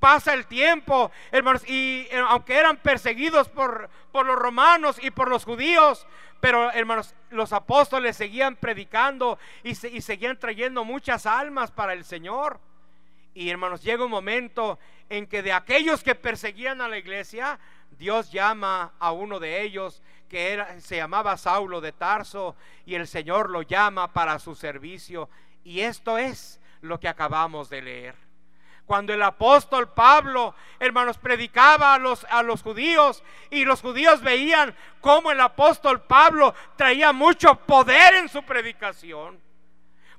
Pasa 0.01 0.33
el 0.33 0.47
tiempo, 0.47 1.11
hermanos, 1.31 1.63
y 1.67 2.07
eh, 2.09 2.23
aunque 2.27 2.57
eran 2.57 2.77
perseguidos 2.77 3.47
por, 3.49 3.87
por 4.11 4.25
los 4.25 4.35
romanos 4.35 4.97
y 4.99 5.11
por 5.11 5.29
los 5.29 5.45
judíos, 5.45 6.07
pero 6.39 6.71
hermanos, 6.71 7.13
los 7.29 7.53
apóstoles 7.53 8.17
seguían 8.17 8.55
predicando 8.55 9.37
y, 9.61 9.75
seguían 9.75 10.39
trayendo 10.39 10.83
muchas 10.83 11.27
almas 11.27 11.69
para 11.69 11.93
el 11.93 12.03
Señor. 12.03 12.59
Y 13.35 13.51
hermanos, 13.51 13.83
llega 13.83 14.03
un 14.03 14.09
momento 14.09 14.79
en 15.07 15.27
que 15.27 15.43
de 15.43 15.53
aquellos 15.53 16.03
que 16.03 16.15
perseguían 16.15 16.81
a 16.81 16.87
la 16.87 16.97
iglesia, 16.97 17.59
Dios 17.91 18.31
llama 18.31 18.93
a 18.97 19.11
uno 19.11 19.39
de 19.39 19.61
ellos 19.61 20.01
que 20.27 20.65
se 20.79 20.95
llamaba 20.95 21.37
Saulo 21.37 21.79
de 21.79 21.91
Tarso 21.91 22.55
y 22.87 22.95
el 22.95 23.05
Señor 23.05 23.51
lo 23.51 23.61
llama 23.61 24.11
para 24.11 24.39
su 24.39 24.55
servicio. 24.55 25.29
Y 25.63 25.81
esto 25.81 26.17
es 26.17 26.59
lo 26.81 26.99
que 26.99 27.07
acabamos 27.07 27.69
de 27.69 27.83
leer. 27.83 28.30
Cuando 28.91 29.13
el 29.13 29.23
apóstol 29.23 29.87
Pablo, 29.87 30.53
hermanos, 30.77 31.17
predicaba 31.17 31.93
a 31.93 31.97
los, 31.97 32.25
a 32.25 32.43
los 32.43 32.61
judíos 32.61 33.23
y 33.49 33.63
los 33.63 33.79
judíos 33.79 34.21
veían 34.21 34.75
cómo 34.99 35.31
el 35.31 35.39
apóstol 35.39 36.01
Pablo 36.01 36.53
traía 36.75 37.13
mucho 37.13 37.55
poder 37.55 38.15
en 38.15 38.27
su 38.27 38.43
predicación 38.43 39.39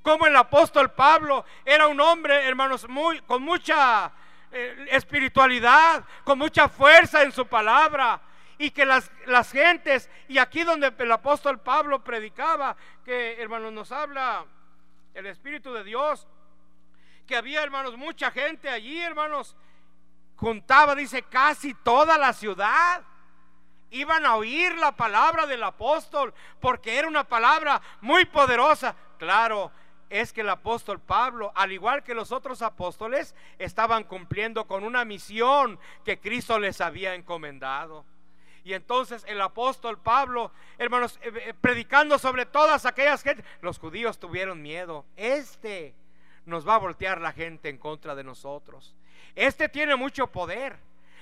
como 0.00 0.26
el 0.26 0.34
apóstol 0.34 0.90
Pablo 0.90 1.44
era 1.66 1.86
un 1.86 2.00
hombre, 2.00 2.48
hermanos, 2.48 2.88
muy, 2.88 3.20
con 3.20 3.42
mucha 3.42 4.10
eh, 4.50 4.86
espiritualidad, 4.90 6.02
con 6.24 6.38
mucha 6.38 6.66
fuerza 6.70 7.22
en 7.22 7.32
su 7.32 7.46
palabra. 7.46 8.22
Y 8.56 8.70
que 8.70 8.86
las, 8.86 9.12
las 9.26 9.52
gentes, 9.52 10.08
y 10.28 10.38
aquí 10.38 10.64
donde 10.64 10.94
el 10.96 11.12
apóstol 11.12 11.60
Pablo 11.60 12.02
predicaba, 12.02 12.74
que 13.04 13.34
hermanos 13.38 13.70
nos 13.74 13.92
habla 13.92 14.46
el 15.12 15.26
Espíritu 15.26 15.74
de 15.74 15.84
Dios, 15.84 16.26
que 17.26 17.36
había 17.36 17.62
hermanos, 17.62 17.96
mucha 17.96 18.30
gente 18.30 18.68
allí, 18.68 19.00
hermanos, 19.00 19.56
juntaba, 20.36 20.94
dice, 20.94 21.22
casi 21.22 21.74
toda 21.74 22.18
la 22.18 22.32
ciudad 22.32 23.02
iban 23.90 24.24
a 24.26 24.36
oír 24.36 24.74
la 24.76 24.96
palabra 24.96 25.46
del 25.46 25.62
apóstol 25.62 26.34
porque 26.60 26.98
era 26.98 27.06
una 27.06 27.24
palabra 27.24 27.80
muy 28.00 28.24
poderosa. 28.24 28.96
Claro, 29.18 29.70
es 30.10 30.32
que 30.32 30.40
el 30.40 30.50
apóstol 30.50 31.00
Pablo, 31.00 31.52
al 31.54 31.72
igual 31.72 32.02
que 32.02 32.14
los 32.14 32.32
otros 32.32 32.62
apóstoles, 32.62 33.34
estaban 33.58 34.04
cumpliendo 34.04 34.66
con 34.66 34.84
una 34.84 35.04
misión 35.04 35.78
que 36.04 36.18
Cristo 36.18 36.58
les 36.58 36.80
había 36.80 37.14
encomendado. 37.14 38.04
Y 38.64 38.74
entonces 38.74 39.24
el 39.26 39.40
apóstol 39.40 39.98
Pablo, 39.98 40.52
hermanos, 40.78 41.18
eh, 41.22 41.32
eh, 41.34 41.54
predicando 41.60 42.18
sobre 42.18 42.46
todas 42.46 42.86
aquellas 42.86 43.22
gentes, 43.22 43.44
los 43.60 43.78
judíos 43.78 44.18
tuvieron 44.18 44.62
miedo. 44.62 45.04
Este 45.16 45.94
nos 46.47 46.66
va 46.66 46.76
a 46.76 46.78
voltear 46.78 47.20
la 47.20 47.32
gente 47.32 47.68
en 47.68 47.78
contra 47.78 48.14
de 48.14 48.24
nosotros. 48.24 48.95
Este 49.34 49.68
tiene 49.68 49.97
mucho 49.97 50.26
poder. 50.26 50.76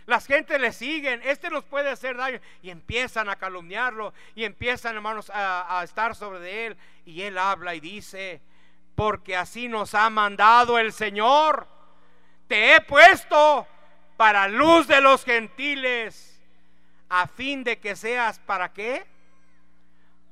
Las 0.07 0.27
gentes 0.27 0.61
le 0.61 0.73
siguen, 0.73 1.21
este 1.25 1.51
nos 1.51 1.65
puede 1.65 1.91
hacer 1.91 2.17
daño. 2.17 2.41
Y 2.63 2.71
empiezan 2.71 3.29
a 3.29 3.37
calumniarlo 3.37 4.13
y 4.35 4.45
empiezan, 4.45 4.97
hermanos, 4.97 5.31
a, 5.31 5.79
a 5.79 5.85
estar 5.85 6.15
sobre 6.15 6.67
él. 6.67 6.77
Y 7.05 7.23
él 7.23 7.39
habla 7.39 7.75
y 7.75 7.81
dice, 7.81 8.41
porque 8.95 9.37
así 9.37 9.69
nos 9.69 9.95
ha 9.95 10.11
mandado 10.11 10.79
el 10.79 10.93
Señor. 10.93 11.69
Te 12.49 12.75
he 12.75 12.81
puesto 12.81 13.67
para 14.17 14.49
luz 14.49 14.87
de 14.87 15.01
los 15.01 15.25
gentiles, 15.25 16.43
a 17.09 17.27
fin 17.27 17.65
de 17.65 17.79
que 17.79 17.97
seas 17.97 18.39
para 18.41 18.73
qué? 18.73 19.07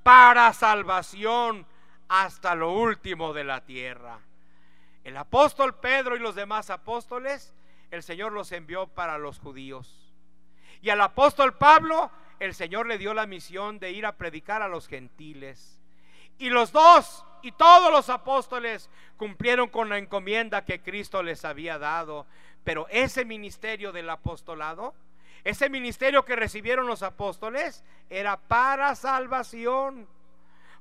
Para 0.02 0.52
salvación 0.52 1.66
hasta 2.08 2.54
lo 2.54 2.72
último 2.72 3.32
de 3.32 3.44
la 3.44 3.64
tierra. 3.64 4.18
El 5.08 5.16
apóstol 5.16 5.74
Pedro 5.74 6.16
y 6.16 6.18
los 6.18 6.34
demás 6.34 6.68
apóstoles 6.68 7.54
el 7.90 8.02
Señor 8.02 8.30
los 8.30 8.52
envió 8.52 8.88
para 8.88 9.16
los 9.16 9.38
judíos. 9.38 10.12
Y 10.82 10.90
al 10.90 11.00
apóstol 11.00 11.56
Pablo, 11.56 12.10
el 12.38 12.54
Señor 12.54 12.86
le 12.86 12.98
dio 12.98 13.14
la 13.14 13.26
misión 13.26 13.78
de 13.78 13.90
ir 13.90 14.04
a 14.04 14.18
predicar 14.18 14.60
a 14.60 14.68
los 14.68 14.86
gentiles. 14.86 15.80
Y 16.36 16.50
los 16.50 16.72
dos 16.72 17.24
y 17.40 17.52
todos 17.52 17.90
los 17.90 18.10
apóstoles 18.10 18.90
cumplieron 19.16 19.70
con 19.70 19.88
la 19.88 19.96
encomienda 19.96 20.66
que 20.66 20.82
Cristo 20.82 21.22
les 21.22 21.42
había 21.46 21.78
dado. 21.78 22.26
Pero 22.62 22.86
ese 22.90 23.24
ministerio 23.24 23.92
del 23.92 24.10
apostolado, 24.10 24.94
ese 25.42 25.70
ministerio 25.70 26.26
que 26.26 26.36
recibieron 26.36 26.86
los 26.86 27.02
apóstoles, 27.02 27.82
era 28.10 28.36
para 28.36 28.94
salvación. 28.94 30.06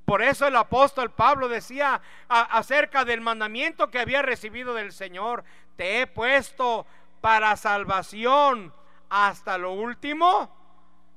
Por 0.08 0.22
eso 0.22 0.46
el 0.46 0.56
apóstol 0.56 1.10
Pablo 1.10 1.48
decía 1.48 2.00
acerca 2.28 3.04
del 3.04 3.20
mandamiento 3.20 3.90
que 3.90 3.98
había 3.98 4.22
recibido 4.22 4.72
del 4.72 4.92
Señor, 4.92 5.44
te 5.76 6.00
he 6.00 6.06
puesto 6.06 6.86
para 7.20 7.54
salvación 7.56 8.72
hasta 9.10 9.58
lo 9.58 9.72
último, 9.72 10.50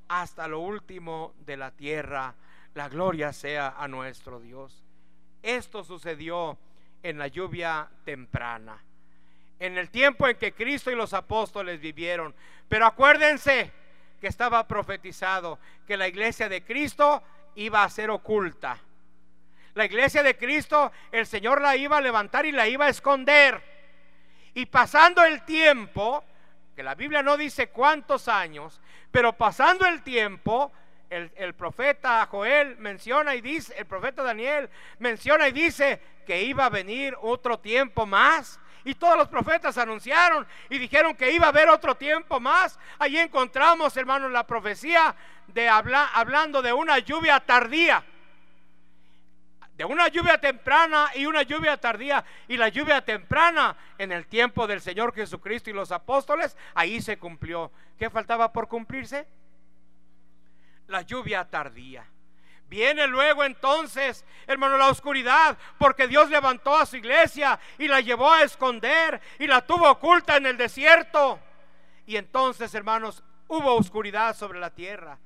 hasta 0.09 0.45
lo 0.49 0.59
último 0.59 1.33
de 1.45 1.55
la 1.55 1.71
tierra. 1.71 2.35
La 2.73 2.89
gloria 2.89 3.31
sea 3.31 3.75
a 3.77 3.87
nuestro 3.87 4.41
Dios. 4.41 4.83
Esto 5.41 5.85
sucedió 5.85 6.57
en 7.01 7.17
la 7.17 7.27
lluvia 7.27 7.87
temprana, 8.03 8.83
en 9.57 9.77
el 9.77 9.89
tiempo 9.89 10.27
en 10.27 10.35
que 10.35 10.51
Cristo 10.51 10.91
y 10.91 10.95
los 10.95 11.13
apóstoles 11.13 11.79
vivieron. 11.79 12.35
Pero 12.67 12.87
acuérdense 12.87 13.71
que 14.19 14.27
estaba 14.27 14.67
profetizado 14.67 15.59
que 15.87 15.95
la 15.95 16.09
iglesia 16.09 16.49
de 16.49 16.65
Cristo 16.65 17.23
iba 17.55 17.83
a 17.83 17.89
ser 17.89 18.09
oculta. 18.09 18.79
La 19.73 19.85
iglesia 19.85 20.21
de 20.23 20.37
Cristo, 20.37 20.91
el 21.11 21.25
Señor 21.25 21.61
la 21.61 21.75
iba 21.75 21.97
a 21.97 22.01
levantar 22.01 22.45
y 22.45 22.51
la 22.51 22.67
iba 22.67 22.85
a 22.85 22.89
esconder. 22.89 23.61
Y 24.53 24.65
pasando 24.65 25.23
el 25.23 25.43
tiempo, 25.43 26.23
que 26.75 26.83
la 26.83 26.95
Biblia 26.95 27.23
no 27.23 27.37
dice 27.37 27.69
cuántos 27.69 28.27
años, 28.27 28.81
pero 29.11 29.33
pasando 29.33 29.85
el 29.85 30.01
tiempo, 30.03 30.71
el, 31.09 31.53
profeta 31.53 32.25
Joel 32.27 32.77
menciona 32.77 33.35
y 33.35 33.41
dice, 33.41 33.73
el 33.77 33.85
profeta 33.85 34.23
Daniel 34.23 34.69
menciona 34.99 35.49
y 35.49 35.51
dice 35.51 36.01
que 36.25 36.41
iba 36.43 36.65
a 36.65 36.69
venir 36.69 37.15
otro 37.21 37.59
tiempo 37.59 38.05
más. 38.05 38.59
Y 38.83 38.95
todos 38.95 39.17
los 39.17 39.27
profetas 39.27 39.77
anunciaron 39.77 40.47
y 40.69 40.77
dijeron 40.77 41.15
que 41.15 41.31
iba 41.31 41.45
a 41.45 41.49
haber 41.49 41.69
otro 41.69 41.95
tiempo 41.95 42.39
más. 42.39 42.79
Allí 42.99 43.19
encontramos, 43.19 43.95
hermanos, 43.97 44.31
la 44.31 44.45
profecía 44.45 45.15
de 45.47 45.69
hablando 45.69 46.61
de 46.61 46.73
una 46.73 46.99
lluvia 46.99 47.39
tardía 47.39 48.03
una 49.85 50.07
lluvia 50.07 50.37
temprana 50.39 51.09
y 51.15 51.25
una 51.25 51.43
lluvia 51.43 51.77
tardía. 51.77 52.23
Y 52.47 52.57
la 52.57 52.69
lluvia 52.69 53.03
temprana 53.03 53.75
en 53.97 54.11
el 54.11 54.27
tiempo 54.27 54.67
del 54.67 54.81
Señor 54.81 55.13
Jesucristo 55.13 55.69
y 55.69 55.73
los 55.73 55.91
apóstoles, 55.91 56.55
ahí 56.73 57.01
se 57.01 57.17
cumplió. 57.17 57.71
¿Qué 57.97 58.09
faltaba 58.09 58.51
por 58.51 58.67
cumplirse? 58.67 59.27
La 60.87 61.01
lluvia 61.01 61.49
tardía. 61.49 62.05
Viene 62.71 63.05
luego 63.05 63.43
entonces, 63.43 64.25
hermano, 64.47 64.77
la 64.77 64.87
oscuridad, 64.87 65.57
porque 65.77 66.07
Dios 66.07 66.29
levantó 66.29 66.75
a 66.75 66.87
su 66.87 66.97
iglesia 66.97 67.59
y 67.77 67.87
la 67.87 67.99
llevó 67.99 68.31
a 68.31 68.41
esconder 68.41 69.21
y 69.37 69.45
la 69.45 69.61
tuvo 69.61 69.91
oculta 69.91 70.37
en 70.37 70.45
el 70.45 70.57
desierto. 70.57 71.37
Y 72.07 72.15
entonces, 72.15 72.73
hermanos, 72.73 73.23
hubo 73.47 73.75
oscuridad 73.75 74.35
sobre 74.35 74.59
la 74.59 74.69
tierra. 74.69 75.19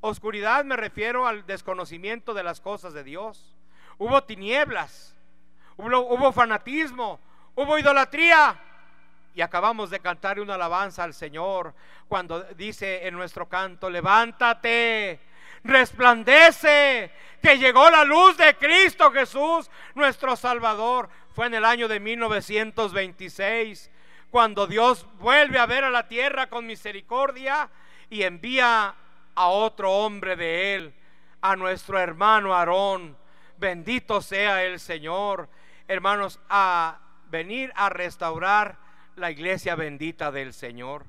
Oscuridad 0.00 0.64
me 0.64 0.76
refiero 0.76 1.26
al 1.26 1.44
desconocimiento 1.44 2.32
de 2.32 2.44
las 2.44 2.60
cosas 2.60 2.94
de 2.94 3.02
Dios 3.04 3.56
hubo 3.98 4.22
tinieblas, 4.24 5.14
hubo, 5.76 6.32
fanatismo, 6.32 7.20
hubo 7.54 7.78
idolatría. 7.78 8.60
Y 9.34 9.42
acabamos 9.42 9.90
de 9.90 10.00
cantar 10.00 10.40
una 10.40 10.54
alabanza 10.54 11.04
al 11.04 11.12
Señor 11.12 11.74
cuando 12.08 12.42
dice 12.54 13.06
en 13.06 13.14
nuestro 13.14 13.46
canto, 13.46 13.90
levántate, 13.90 15.20
resplandece, 15.66 17.10
que 17.42 17.58
llegó 17.58 17.90
la 17.90 18.04
luz 18.04 18.36
de 18.36 18.54
Cristo 18.56 19.10
Jesús, 19.12 19.70
nuestro 19.94 20.36
Salvador. 20.36 21.08
Fue 21.34 21.46
en 21.46 21.54
el 21.54 21.64
año 21.64 21.88
de 21.88 22.00
1926, 22.00 23.90
cuando 24.30 24.66
Dios 24.66 25.06
vuelve 25.18 25.58
a 25.58 25.66
ver 25.66 25.84
a 25.84 25.90
la 25.90 26.08
tierra 26.08 26.48
con 26.48 26.66
misericordia 26.66 27.68
y 28.10 28.22
envía 28.22 28.94
a 29.34 29.46
otro 29.48 29.92
hombre 29.92 30.36
de 30.36 30.74
él, 30.74 30.94
a 31.40 31.54
nuestro 31.56 31.98
hermano 31.98 32.54
Aarón 32.54 33.16
Bendito 33.58 34.20
sea 34.20 34.64
el 34.64 34.78
Señor, 34.78 35.48
hermanos, 35.88 36.40
a 36.50 37.00
venir 37.30 37.72
a 37.74 37.88
restaurar 37.88 38.78
la 39.16 39.30
iglesia 39.30 39.74
bendita 39.74 40.30
del 40.30 40.52
Señor. 40.52 41.06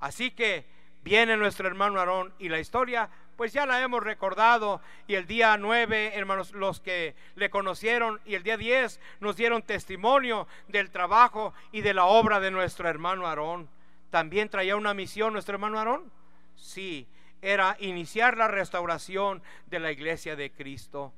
Así 0.00 0.30
que 0.30 0.66
viene 1.02 1.36
nuestro 1.36 1.68
hermano 1.68 1.98
Aarón 1.98 2.32
y 2.38 2.48
la 2.48 2.58
historia 2.58 3.10
pues 3.42 3.52
ya 3.52 3.66
la 3.66 3.82
hemos 3.82 4.04
recordado 4.04 4.80
y 5.08 5.16
el 5.16 5.26
día 5.26 5.56
9, 5.56 6.12
hermanos, 6.14 6.52
los 6.52 6.78
que 6.78 7.16
le 7.34 7.50
conocieron 7.50 8.20
y 8.24 8.36
el 8.36 8.44
día 8.44 8.56
10 8.56 9.00
nos 9.18 9.34
dieron 9.34 9.62
testimonio 9.62 10.46
del 10.68 10.92
trabajo 10.92 11.52
y 11.72 11.80
de 11.80 11.92
la 11.92 12.04
obra 12.04 12.38
de 12.38 12.52
nuestro 12.52 12.88
hermano 12.88 13.26
Aarón. 13.26 13.68
¿También 14.10 14.48
traía 14.48 14.76
una 14.76 14.94
misión 14.94 15.32
nuestro 15.32 15.54
hermano 15.54 15.76
Aarón? 15.76 16.12
Sí, 16.54 17.08
era 17.40 17.76
iniciar 17.80 18.36
la 18.36 18.46
restauración 18.46 19.42
de 19.66 19.80
la 19.80 19.90
iglesia 19.90 20.36
de 20.36 20.52
Cristo. 20.52 21.12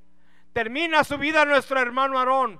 Termina 0.55 1.05
su 1.05 1.19
vida 1.19 1.45
nuestro 1.45 1.79
hermano 1.79 2.19
Aarón 2.19 2.59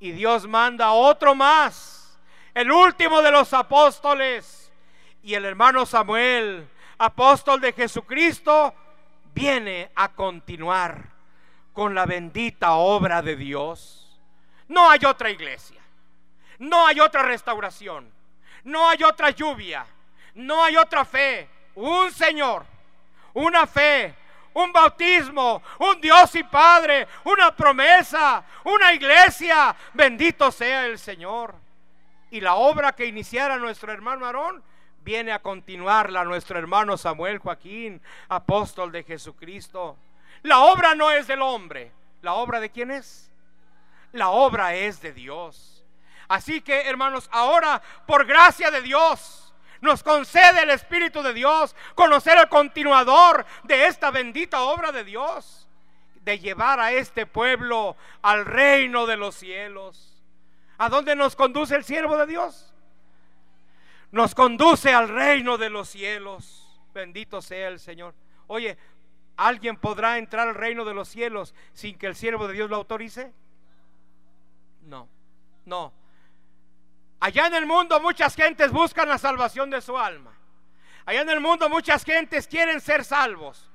y 0.00 0.10
Dios 0.10 0.48
manda 0.48 0.90
otro 0.90 1.36
más, 1.36 2.18
el 2.52 2.72
último 2.72 3.22
de 3.22 3.30
los 3.30 3.54
apóstoles. 3.54 4.72
Y 5.22 5.34
el 5.34 5.44
hermano 5.44 5.86
Samuel, 5.86 6.68
apóstol 6.98 7.60
de 7.60 7.72
Jesucristo, 7.72 8.74
viene 9.34 9.90
a 9.94 10.12
continuar 10.12 11.10
con 11.72 11.94
la 11.94 12.06
bendita 12.06 12.74
obra 12.74 13.20
de 13.20 13.36
Dios. 13.36 14.20
No 14.68 14.88
hay 14.88 15.04
otra 15.04 15.30
iglesia, 15.30 15.80
no 16.58 16.86
hay 16.86 17.00
otra 17.00 17.22
restauración, 17.22 18.10
no 18.62 18.88
hay 18.88 19.02
otra 19.02 19.30
lluvia, 19.30 19.86
no 20.34 20.64
hay 20.64 20.76
otra 20.76 21.04
fe. 21.04 21.48
Un 21.74 22.12
Señor, 22.12 22.64
una 23.34 23.66
fe 23.66 24.14
un 24.54 24.72
bautismo, 24.72 25.62
un 25.80 26.00
Dios 26.00 26.34
y 26.36 26.44
Padre, 26.44 27.06
una 27.24 27.54
promesa, 27.54 28.44
una 28.64 28.92
iglesia. 28.92 29.74
Bendito 29.92 30.50
sea 30.50 30.86
el 30.86 30.98
Señor. 30.98 31.54
Y 32.30 32.40
la 32.40 32.54
obra 32.54 32.92
que 32.92 33.06
iniciara 33.06 33.58
nuestro 33.58 33.92
hermano 33.92 34.26
Aarón 34.26 34.62
viene 35.04 35.32
a 35.32 35.38
continuarla 35.38 36.24
nuestro 36.24 36.58
hermano 36.58 36.96
Samuel 36.96 37.38
Joaquín, 37.38 38.00
apóstol 38.28 38.90
de 38.90 39.04
Jesucristo. 39.04 39.96
La 40.42 40.60
obra 40.60 40.94
no 40.94 41.10
es 41.10 41.26
del 41.26 41.42
hombre. 41.42 41.92
¿La 42.22 42.34
obra 42.34 42.58
de 42.58 42.70
quién 42.70 42.90
es? 42.90 43.30
La 44.12 44.30
obra 44.30 44.74
es 44.74 45.02
de 45.02 45.12
Dios. 45.12 45.84
Así 46.26 46.62
que, 46.62 46.88
hermanos, 46.88 47.28
ahora, 47.30 47.82
por 48.06 48.24
gracia 48.24 48.70
de 48.70 48.80
Dios, 48.80 49.54
nos 49.82 50.02
concede 50.02 50.62
el 50.62 50.70
Espíritu 50.70 51.22
de 51.22 51.34
Dios 51.34 51.76
conocer 51.94 52.38
el 52.38 52.48
continuador 52.48 53.44
de 53.64 53.86
esta 53.86 54.10
bendita 54.10 54.62
obra 54.62 54.90
de 54.90 55.04
Dios, 55.04 55.68
de 56.22 56.38
llevar 56.38 56.80
a 56.80 56.92
este 56.92 57.26
pueblo 57.26 57.96
al 58.22 58.46
reino 58.46 59.04
de 59.04 59.18
los 59.18 59.34
cielos. 59.34 60.24
¿A 60.78 60.88
dónde 60.88 61.14
nos 61.14 61.36
conduce 61.36 61.76
el 61.76 61.84
siervo 61.84 62.16
de 62.16 62.26
Dios? 62.26 62.73
Nos 64.14 64.32
conduce 64.32 64.94
al 64.94 65.08
reino 65.08 65.58
de 65.58 65.70
los 65.70 65.88
cielos. 65.88 66.80
Bendito 66.94 67.42
sea 67.42 67.66
el 67.66 67.80
Señor. 67.80 68.14
Oye, 68.46 68.78
¿alguien 69.36 69.76
podrá 69.76 70.18
entrar 70.18 70.46
al 70.46 70.54
reino 70.54 70.84
de 70.84 70.94
los 70.94 71.08
cielos 71.08 71.52
sin 71.72 71.98
que 71.98 72.06
el 72.06 72.14
siervo 72.14 72.46
de 72.46 72.54
Dios 72.54 72.70
lo 72.70 72.76
autorice? 72.76 73.32
No, 74.82 75.08
no. 75.64 75.92
Allá 77.18 77.48
en 77.48 77.54
el 77.54 77.66
mundo 77.66 77.98
muchas 77.98 78.36
gentes 78.36 78.70
buscan 78.70 79.08
la 79.08 79.18
salvación 79.18 79.68
de 79.68 79.80
su 79.80 79.98
alma. 79.98 80.38
Allá 81.06 81.22
en 81.22 81.30
el 81.30 81.40
mundo 81.40 81.68
muchas 81.68 82.04
gentes 82.04 82.46
quieren 82.46 82.80
ser 82.80 83.04
salvos. 83.04 83.68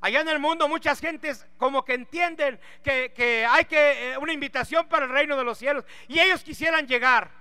Allá 0.00 0.22
en 0.22 0.30
el 0.30 0.38
mundo 0.38 0.66
muchas 0.66 0.98
gentes 0.98 1.46
como 1.58 1.84
que 1.84 1.92
entienden 1.92 2.58
que, 2.82 3.46
hay 3.46 3.66
que 3.66 4.12
eh, 4.12 4.16
una 4.16 4.32
invitación 4.32 4.88
para 4.88 5.04
el 5.04 5.10
reino 5.10 5.36
de 5.36 5.44
los 5.44 5.58
cielos 5.58 5.84
y 6.08 6.20
ellos 6.20 6.42
quisieran 6.42 6.86
llegar. 6.86 7.36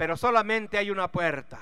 Pero 0.00 0.16
solamente 0.16 0.78
hay 0.78 0.90
una 0.90 1.08
puerta. 1.08 1.60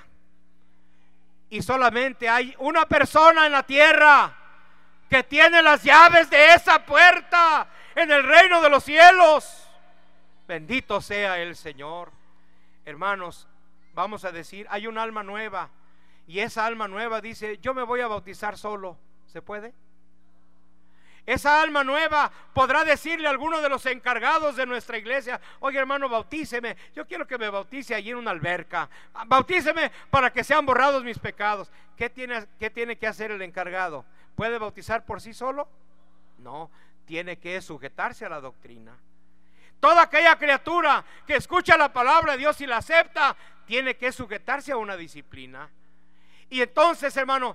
Y 1.50 1.60
solamente 1.60 2.28
hay 2.28 2.54
una 2.60 2.86
persona 2.86 3.46
en 3.46 3.50
la 3.50 3.64
tierra 3.64 4.32
que 5.10 5.24
tiene 5.24 5.60
las 5.60 5.82
llaves 5.82 6.30
de 6.30 6.54
esa 6.54 6.86
puerta 6.86 7.66
en 7.96 8.12
el 8.12 8.22
reino 8.22 8.62
de 8.62 8.70
los 8.70 8.84
cielos. 8.84 9.68
Bendito 10.46 11.00
sea 11.00 11.40
el 11.40 11.56
Señor. 11.56 12.12
Hermanos, 12.84 13.48
vamos 13.92 14.24
a 14.24 14.30
decir, 14.30 14.68
hay 14.70 14.86
un 14.86 14.98
alma 14.98 15.24
nueva. 15.24 15.70
Y 16.28 16.38
esa 16.38 16.64
alma 16.64 16.86
nueva 16.86 17.20
dice, 17.20 17.58
yo 17.58 17.74
me 17.74 17.82
voy 17.82 18.02
a 18.02 18.06
bautizar 18.06 18.56
solo. 18.56 18.96
¿Se 19.26 19.42
puede? 19.42 19.74
Esa 21.28 21.60
alma 21.60 21.84
nueva 21.84 22.32
podrá 22.54 22.86
decirle 22.86 23.26
a 23.26 23.30
alguno 23.30 23.60
de 23.60 23.68
los 23.68 23.84
encargados 23.84 24.56
de 24.56 24.64
nuestra 24.64 24.96
iglesia, 24.96 25.38
oye 25.60 25.78
hermano, 25.78 26.08
bautíceme, 26.08 26.74
yo 26.96 27.06
quiero 27.06 27.26
que 27.26 27.36
me 27.36 27.50
bautice 27.50 27.94
allí 27.94 28.08
en 28.08 28.16
una 28.16 28.30
alberca, 28.30 28.88
bautíceme 29.26 29.92
para 30.08 30.32
que 30.32 30.42
sean 30.42 30.64
borrados 30.64 31.04
mis 31.04 31.18
pecados. 31.18 31.70
¿Qué 31.98 32.08
tiene, 32.08 32.46
qué 32.58 32.70
tiene 32.70 32.96
que 32.96 33.06
hacer 33.06 33.30
el 33.30 33.42
encargado? 33.42 34.06
¿Puede 34.36 34.56
bautizar 34.56 35.04
por 35.04 35.20
sí 35.20 35.34
solo? 35.34 35.68
No, 36.38 36.70
tiene 37.04 37.38
que 37.38 37.60
sujetarse 37.60 38.24
a 38.24 38.30
la 38.30 38.40
doctrina. 38.40 38.96
Toda 39.80 40.04
aquella 40.04 40.38
criatura 40.38 41.04
que 41.26 41.36
escucha 41.36 41.76
la 41.76 41.92
palabra 41.92 42.32
de 42.32 42.38
Dios 42.38 42.58
y 42.62 42.66
la 42.66 42.78
acepta, 42.78 43.36
tiene 43.66 43.98
que 43.98 44.12
sujetarse 44.12 44.72
a 44.72 44.78
una 44.78 44.96
disciplina. 44.96 45.68
Y 46.48 46.62
entonces, 46.62 47.14
hermano, 47.18 47.54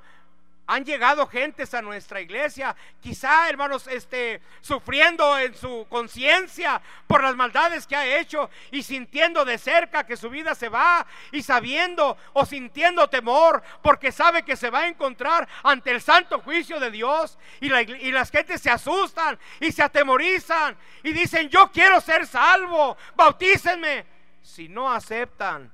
han 0.66 0.86
llegado 0.86 1.28
gentes 1.28 1.74
a 1.74 1.82
nuestra 1.82 2.22
iglesia, 2.22 2.76
quizá 3.02 3.50
hermanos, 3.50 3.88
este, 3.88 4.42
sufriendo 4.62 5.38
en 5.38 5.54
su 5.56 5.86
conciencia 5.90 6.82
por 7.06 7.22
las 7.22 7.36
maldades 7.36 7.86
que 7.86 7.96
ha 7.96 8.20
hecho 8.20 8.50
y 8.72 8.84
sintiendo 8.84 9.44
de 9.44 9.58
cerca 9.58 10.06
que 10.06 10.16
su 10.16 10.30
vida 10.30 10.56
se 10.56 10.70
va 10.70 11.06
y 11.32 11.44
sabiendo 11.44 12.18
o 12.32 12.46
sintiendo 12.46 13.10
temor 13.10 13.62
porque 13.82 14.12
sabe 14.12 14.44
que 14.44 14.56
se 14.56 14.70
va 14.70 14.82
a 14.82 14.88
encontrar 14.88 15.48
ante 15.64 15.92
el 15.92 16.02
santo 16.02 16.40
juicio 16.40 16.80
de 16.80 16.92
Dios 16.92 17.38
y, 17.60 17.74
y 17.74 18.12
las 18.12 18.32
gentes 18.32 18.62
se 18.62 18.70
asustan 18.70 19.38
y 19.60 19.72
se 19.72 19.84
atemorizan 19.84 20.78
y 21.04 21.12
dicen, 21.12 21.50
yo 21.50 21.72
quiero 21.72 22.00
ser 22.00 22.26
salvo, 22.26 22.98
bautícenme. 23.16 24.06
Si 24.42 24.68
no 24.68 24.92
aceptan 24.92 25.72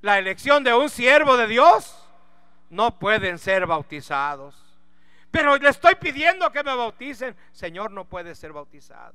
la 0.00 0.18
elección 0.18 0.64
de 0.64 0.74
un 0.74 0.90
siervo 0.90 1.36
de 1.36 1.46
Dios, 1.46 2.07
no 2.70 2.98
pueden 2.98 3.38
ser 3.38 3.66
bautizados. 3.66 4.64
Pero 5.30 5.56
le 5.56 5.68
estoy 5.68 5.94
pidiendo 5.96 6.50
que 6.50 6.62
me 6.62 6.74
bauticen. 6.74 7.36
Señor, 7.52 7.90
no 7.90 8.04
puede 8.04 8.34
ser 8.34 8.52
bautizado. 8.52 9.14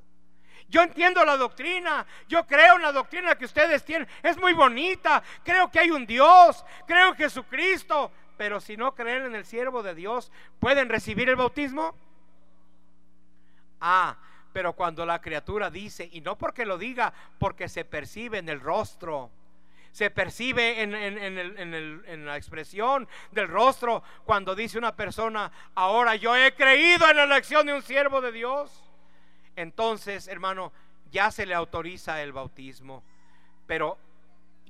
Yo 0.68 0.82
entiendo 0.82 1.24
la 1.24 1.36
doctrina, 1.36 2.06
yo 2.26 2.46
creo 2.46 2.76
en 2.76 2.82
la 2.82 2.92
doctrina 2.92 3.36
que 3.36 3.44
ustedes 3.44 3.84
tienen, 3.84 4.08
es 4.22 4.38
muy 4.38 4.54
bonita, 4.54 5.22
creo 5.44 5.70
que 5.70 5.78
hay 5.78 5.90
un 5.90 6.06
Dios, 6.06 6.64
creo 6.86 7.10
en 7.10 7.16
Jesucristo, 7.16 8.10
pero 8.38 8.60
si 8.60 8.76
no 8.76 8.94
creen 8.94 9.26
en 9.26 9.34
el 9.34 9.44
siervo 9.44 9.82
de 9.82 9.94
Dios, 9.94 10.32
¿pueden 10.58 10.88
recibir 10.88 11.28
el 11.28 11.36
bautismo? 11.36 11.94
Ah, 13.78 14.16
pero 14.54 14.72
cuando 14.72 15.04
la 15.04 15.20
criatura 15.20 15.68
dice, 15.68 16.08
y 16.10 16.22
no 16.22 16.38
porque 16.38 16.64
lo 16.64 16.78
diga, 16.78 17.12
porque 17.38 17.68
se 17.68 17.84
percibe 17.84 18.38
en 18.38 18.48
el 18.48 18.60
rostro, 18.60 19.30
se 19.94 20.10
percibe 20.10 20.82
en, 20.82 22.26
la 22.26 22.36
expresión 22.36 23.06
del 23.30 23.46
rostro 23.46 24.02
cuando 24.24 24.56
dice 24.56 24.76
una 24.76 24.96
persona, 24.96 25.52
ahora 25.76 26.16
yo 26.16 26.34
he 26.34 26.52
creído 26.52 27.08
en 27.08 27.16
la 27.16 27.22
elección 27.22 27.64
de 27.64 27.74
un 27.74 27.82
siervo 27.82 28.20
de 28.20 28.32
Dios. 28.32 28.82
Entonces, 29.54 30.26
hermano, 30.26 30.72
ya 31.12 31.30
se 31.30 31.46
le 31.46 31.54
autoriza 31.54 32.20
el 32.22 32.32
bautismo. 32.32 33.04
Pero 33.68 33.96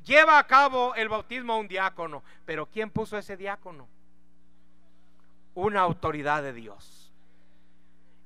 lleva 0.05 0.39
a 0.39 0.47
cabo 0.47 0.95
el 0.95 1.09
bautismo 1.09 1.55
a 1.55 1.57
un 1.57 1.69
diácono. 1.69 2.23
Pero 2.45 2.67
¿quién 2.67 2.91
puso 2.91 3.17
ese 3.17 3.39
diácono? 3.39 3.89
Una 5.55 5.81
autoridad 5.81 6.43
de 6.43 6.53
Dios. 6.53 7.15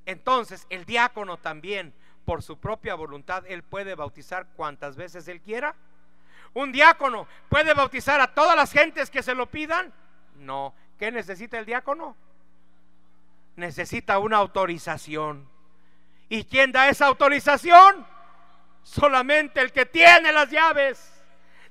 Entonces, 0.05 0.67
el 0.69 0.85
diácono 0.85 1.37
también, 1.37 1.95
por 2.25 2.43
su 2.43 2.59
propia 2.59 2.97
voluntad, 2.97 3.45
él 3.47 3.63
puede 3.63 3.95
bautizar 3.95 4.49
cuantas 4.57 4.97
veces 4.97 5.29
él 5.29 5.41
quiera 5.41 5.77
¿Un 6.59 6.73
diácono 6.73 7.29
puede 7.49 7.73
bautizar 7.73 8.21
a 8.21 8.35
todas 8.35 8.57
las 8.57 8.73
gentes 8.73 9.11
que 9.11 9.23
se 9.23 9.33
lo 9.33 9.47
pidan? 9.47 9.93
No. 10.39 10.75
¿Qué 10.99 11.13
necesita 11.13 11.57
el 11.57 11.65
diácono? 11.65 12.17
Necesita 13.55 14.19
una 14.19 14.39
autorización. 14.39 15.49
¿Y 16.29 16.43
quién 16.43 16.73
da 16.73 16.89
esa 16.89 17.07
autorización? 17.07 18.05
Solamente 18.83 19.61
el 19.61 19.71
que 19.71 19.87
tiene 19.87 20.33
las 20.33 20.51
llaves 20.51 21.23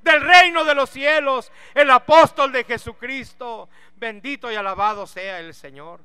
del 0.04 0.22
reino 0.22 0.64
de 0.64 0.76
los 0.76 0.90
cielos, 0.90 1.52
el 1.74 1.92
apóstol 1.92 2.54
de 2.54 2.64
Jesucristo. 2.64 3.68
Bendito 3.98 4.50
y 4.50 4.56
alabado 4.56 5.06
sea 5.06 5.42
el 5.42 5.54
Señor. 5.54 6.00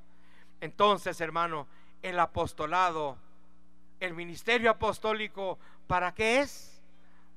Entonces, 0.61 1.21
hermano, 1.21 1.69
el 2.03 2.19
apostolado, 2.19 3.17
el 4.01 4.13
ministerio 4.15 4.73
apostólico, 4.73 5.61
¿para 5.87 6.13
qué 6.13 6.41
es? 6.41 6.72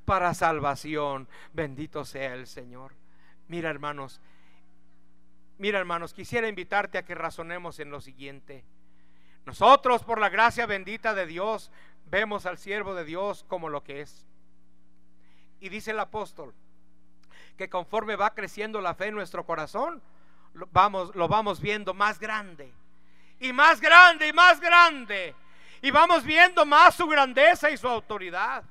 Para 0.06 0.34
salvación. 0.34 1.28
Bendito 1.54 2.06
sea 2.06 2.34
el 2.34 2.48
Señor. 2.48 2.94
Mira, 3.48 3.70
hermanos, 3.70 4.22
mira, 5.58 5.80
hermanos, 5.80 6.14
quisiera 6.14 6.48
invitarte 6.48 6.98
a 6.98 7.06
que 7.06 7.16
razonemos 7.16 7.80
en 7.80 7.92
lo 7.92 8.02
siguiente. 8.02 8.64
Nosotros, 9.46 10.04
por 10.04 10.20
la 10.20 10.30
gracia 10.30 10.66
bendita 10.66 11.14
de 11.14 11.26
Dios, 11.26 11.72
vemos 12.06 12.46
al 12.46 12.58
siervo 12.58 12.96
de 12.96 13.06
Dios 13.06 13.46
como 13.48 13.70
lo 13.70 13.84
que 13.84 14.02
es. 14.02 14.26
Y 15.60 15.70
dice 15.70 15.92
el 15.92 16.00
apóstol 16.00 16.54
que 17.58 17.70
conforme 17.70 18.16
va 18.16 18.34
creciendo 18.34 18.82
la 18.82 18.96
fe 18.96 19.08
en 19.08 19.16
nuestro 19.16 19.46
corazón, 19.46 20.02
lo 20.54 20.68
vamos, 20.72 21.16
lo 21.16 21.28
vamos 21.28 21.62
viendo 21.62 21.94
más 21.94 22.20
grande 22.20 22.74
y 23.40 23.54
más 23.54 23.80
grande 23.80 24.28
y 24.28 24.34
más 24.34 24.60
grande. 24.60 25.36
Y 25.82 25.92
vamos 25.92 26.24
viendo 26.24 26.66
más 26.66 26.96
su 26.96 27.08
grandeza 27.08 27.70
y 27.70 27.78
su 27.78 27.88
autoridad 27.88 28.64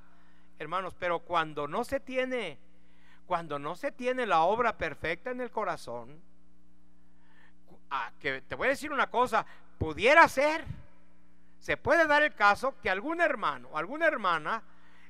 hermanos, 0.59 0.95
pero 0.99 1.21
cuando 1.21 1.67
no 1.67 1.85
se 1.85 2.01
tiene, 2.01 2.59
cuando 3.27 3.59
no 3.59 3.77
se 3.77 3.93
tiene 3.93 4.27
la 4.27 4.43
obra 4.43 4.77
perfecta 4.77 5.31
en 5.31 5.41
el 5.41 5.51
corazón, 5.51 6.21
ah, 7.91 8.13
que 8.21 8.43
te 8.43 8.55
voy 8.55 8.69
a 8.69 8.71
decir 8.71 8.93
una 8.93 9.11
cosa, 9.11 9.45
pudiera 9.79 10.29
ser, 10.29 10.65
se 11.61 11.77
puede 11.77 12.07
dar 12.07 12.23
el 12.23 12.35
caso 12.35 12.75
que 12.81 12.91
algún 12.91 13.21
hermano 13.21 13.69
o 13.71 13.79
alguna 13.79 14.07
hermana 14.07 14.63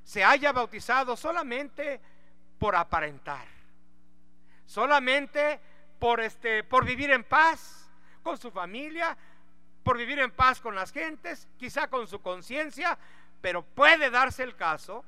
se 0.02 0.22
haya 0.24 0.52
bautizado 0.52 1.16
solamente 1.16 2.00
por 2.58 2.76
aparentar, 2.76 3.46
solamente 4.66 5.60
por 5.98 6.20
este, 6.20 6.64
por 6.64 6.84
vivir 6.84 7.10
en 7.10 7.24
paz 7.24 7.90
con 8.22 8.38
su 8.38 8.50
familia, 8.50 9.16
por 9.82 9.98
vivir 9.98 10.18
en 10.18 10.30
paz 10.30 10.60
con 10.60 10.74
las 10.74 10.92
gentes, 10.92 11.48
quizá 11.58 11.88
con 11.88 12.06
su 12.06 12.20
conciencia, 12.20 12.98
pero 13.40 13.62
puede 13.62 14.10
darse 14.10 14.42
el 14.42 14.56
caso 14.56 15.04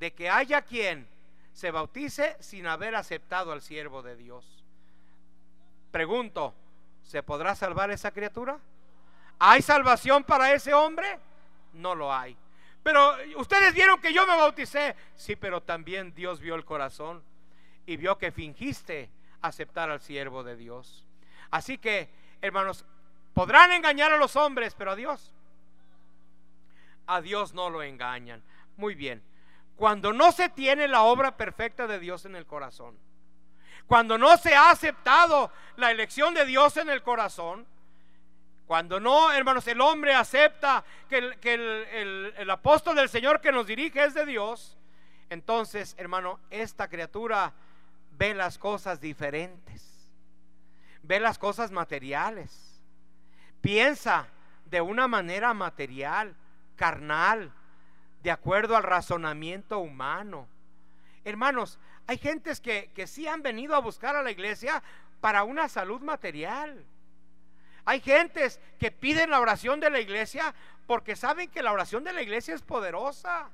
de 0.00 0.12
que 0.12 0.30
haya 0.30 0.62
quien 0.62 1.06
se 1.52 1.70
bautice 1.70 2.36
sin 2.40 2.66
haber 2.66 2.96
aceptado 2.96 3.52
al 3.52 3.60
siervo 3.60 4.02
de 4.02 4.16
Dios. 4.16 4.64
Pregunto, 5.90 6.54
¿se 7.02 7.22
podrá 7.22 7.54
salvar 7.54 7.90
esa 7.90 8.10
criatura? 8.10 8.58
¿Hay 9.38 9.60
salvación 9.60 10.24
para 10.24 10.54
ese 10.54 10.72
hombre? 10.72 11.18
No 11.74 11.94
lo 11.94 12.12
hay. 12.12 12.34
Pero 12.82 13.14
ustedes 13.36 13.74
vieron 13.74 14.00
que 14.00 14.14
yo 14.14 14.26
me 14.26 14.34
bauticé. 14.36 14.96
Sí, 15.16 15.36
pero 15.36 15.60
también 15.62 16.14
Dios 16.14 16.40
vio 16.40 16.54
el 16.54 16.64
corazón 16.64 17.22
y 17.84 17.98
vio 17.98 18.16
que 18.16 18.32
fingiste 18.32 19.10
aceptar 19.42 19.90
al 19.90 20.00
siervo 20.00 20.42
de 20.42 20.56
Dios. 20.56 21.04
Así 21.50 21.76
que, 21.76 22.08
hermanos, 22.40 22.86
podrán 23.34 23.70
engañar 23.72 24.12
a 24.12 24.16
los 24.16 24.34
hombres, 24.34 24.74
pero 24.74 24.92
a 24.92 24.96
Dios, 24.96 25.34
a 27.06 27.20
Dios 27.20 27.52
no 27.52 27.68
lo 27.68 27.82
engañan. 27.82 28.42
Muy 28.78 28.94
bien 28.94 29.29
cuando 29.80 30.12
no 30.12 30.30
se 30.30 30.50
tiene 30.50 30.88
la 30.88 31.04
obra 31.04 31.38
perfecta 31.38 31.86
de 31.86 31.98
Dios 31.98 32.26
en 32.26 32.36
el 32.36 32.44
corazón, 32.44 32.98
cuando 33.86 34.18
no 34.18 34.36
se 34.36 34.54
ha 34.54 34.68
aceptado 34.68 35.50
la 35.76 35.90
elección 35.90 36.34
de 36.34 36.44
Dios 36.44 36.76
en 36.76 36.90
el 36.90 37.02
corazón, 37.02 37.66
cuando 38.66 39.00
no, 39.00 39.32
hermanos, 39.32 39.66
el 39.68 39.80
hombre 39.80 40.12
acepta 40.12 40.84
que, 41.08 41.16
el, 41.16 42.34
el 42.36 42.50
apóstol 42.50 42.94
del 42.94 43.08
Señor 43.08 43.40
que 43.40 43.52
nos 43.52 43.66
dirige 43.66 44.04
es 44.04 44.12
de 44.12 44.26
Dios, 44.26 44.76
entonces, 45.30 45.94
hermano, 45.96 46.40
esta 46.50 46.86
criatura 46.86 47.54
ve 48.18 48.34
las 48.34 48.58
cosas 48.58 49.00
diferentes, 49.00 50.10
ve 51.02 51.20
las 51.20 51.38
cosas 51.38 51.70
materiales, 51.70 52.82
piensa 53.62 54.28
de 54.66 54.82
una 54.82 55.08
manera 55.08 55.54
material, 55.54 56.36
carnal, 56.76 57.54
de 58.22 58.30
acuerdo 58.30 58.76
al 58.76 58.82
razonamiento 58.82 59.78
humano. 59.78 60.48
Hermanos, 61.24 61.78
hay 62.06 62.18
gentes 62.18 62.60
que, 62.60 62.90
que 62.94 63.06
sí 63.06 63.26
han 63.26 63.42
venido 63.42 63.74
a 63.74 63.80
buscar 63.80 64.16
a 64.16 64.22
la 64.22 64.30
iglesia 64.30 64.82
para 65.20 65.44
una 65.44 65.68
salud 65.68 66.00
material. 66.00 66.84
Hay 67.84 68.00
gentes 68.00 68.60
que 68.78 68.90
piden 68.90 69.30
la 69.30 69.40
oración 69.40 69.80
de 69.80 69.90
la 69.90 70.00
iglesia 70.00 70.54
porque 70.86 71.16
saben 71.16 71.50
que 71.50 71.62
la 71.62 71.72
oración 71.72 72.04
de 72.04 72.12
la 72.12 72.22
iglesia 72.22 72.54
es 72.54 72.62
poderosa. 72.62 73.48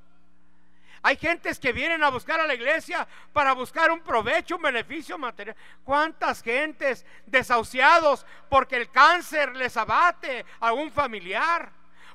Hay 1.03 1.17
gentes 1.17 1.61
que 1.61 1.73
vienen 1.73 2.03
a 2.03 2.11
buscar 2.11 2.41
a 2.41 2.47
la 2.47 2.55
iglesia 2.55 3.07
para 3.33 3.53
buscar 3.53 3.91
un 3.91 4.01
provecho, 4.01 4.57
un 4.57 4.63
beneficio 4.63 5.17
material. 5.19 5.57
¿Cuántas 5.85 6.43
gentes 6.43 7.07
desahuciados 7.27 8.27
porque 8.49 8.77
el 8.77 8.91
cáncer 8.91 9.55
les 9.55 9.77
abate 9.77 10.45
a 10.59 10.73
un 10.73 10.91
familiar? 10.91 11.71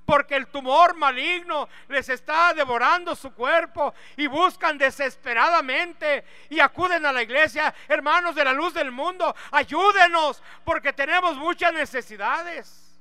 Porque 0.06 0.36
el 0.36 0.48
tumor 0.48 0.96
maligno 0.96 1.70
les 1.88 2.10
está 2.10 2.54
devorando 2.54 3.16
su 3.16 3.34
cuerpo 3.34 3.94
y 4.18 4.28
buscan 4.28 4.78
desesperadamente 4.78 6.24
y 6.50 6.60
acuden 6.60 7.06
a 7.06 7.12
la 7.12 7.24
iglesia, 7.24 7.74
hermanos 7.88 8.36
de 8.36 8.46
la 8.46 8.54
luz 8.54 8.74
del 8.74 8.92
mundo, 8.92 9.36
ayúdenos 9.52 10.42
porque 10.64 10.94
tenemos 10.94 11.38
muchas 11.38 11.74
necesidades. 11.74 13.00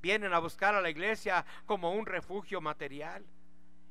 Vienen 0.00 0.32
a 0.34 0.38
buscar 0.38 0.74
a 0.74 0.80
la 0.80 0.90
iglesia 0.90 1.44
como 1.64 1.92
un 1.92 2.06
refugio 2.06 2.60
material. 2.60 3.24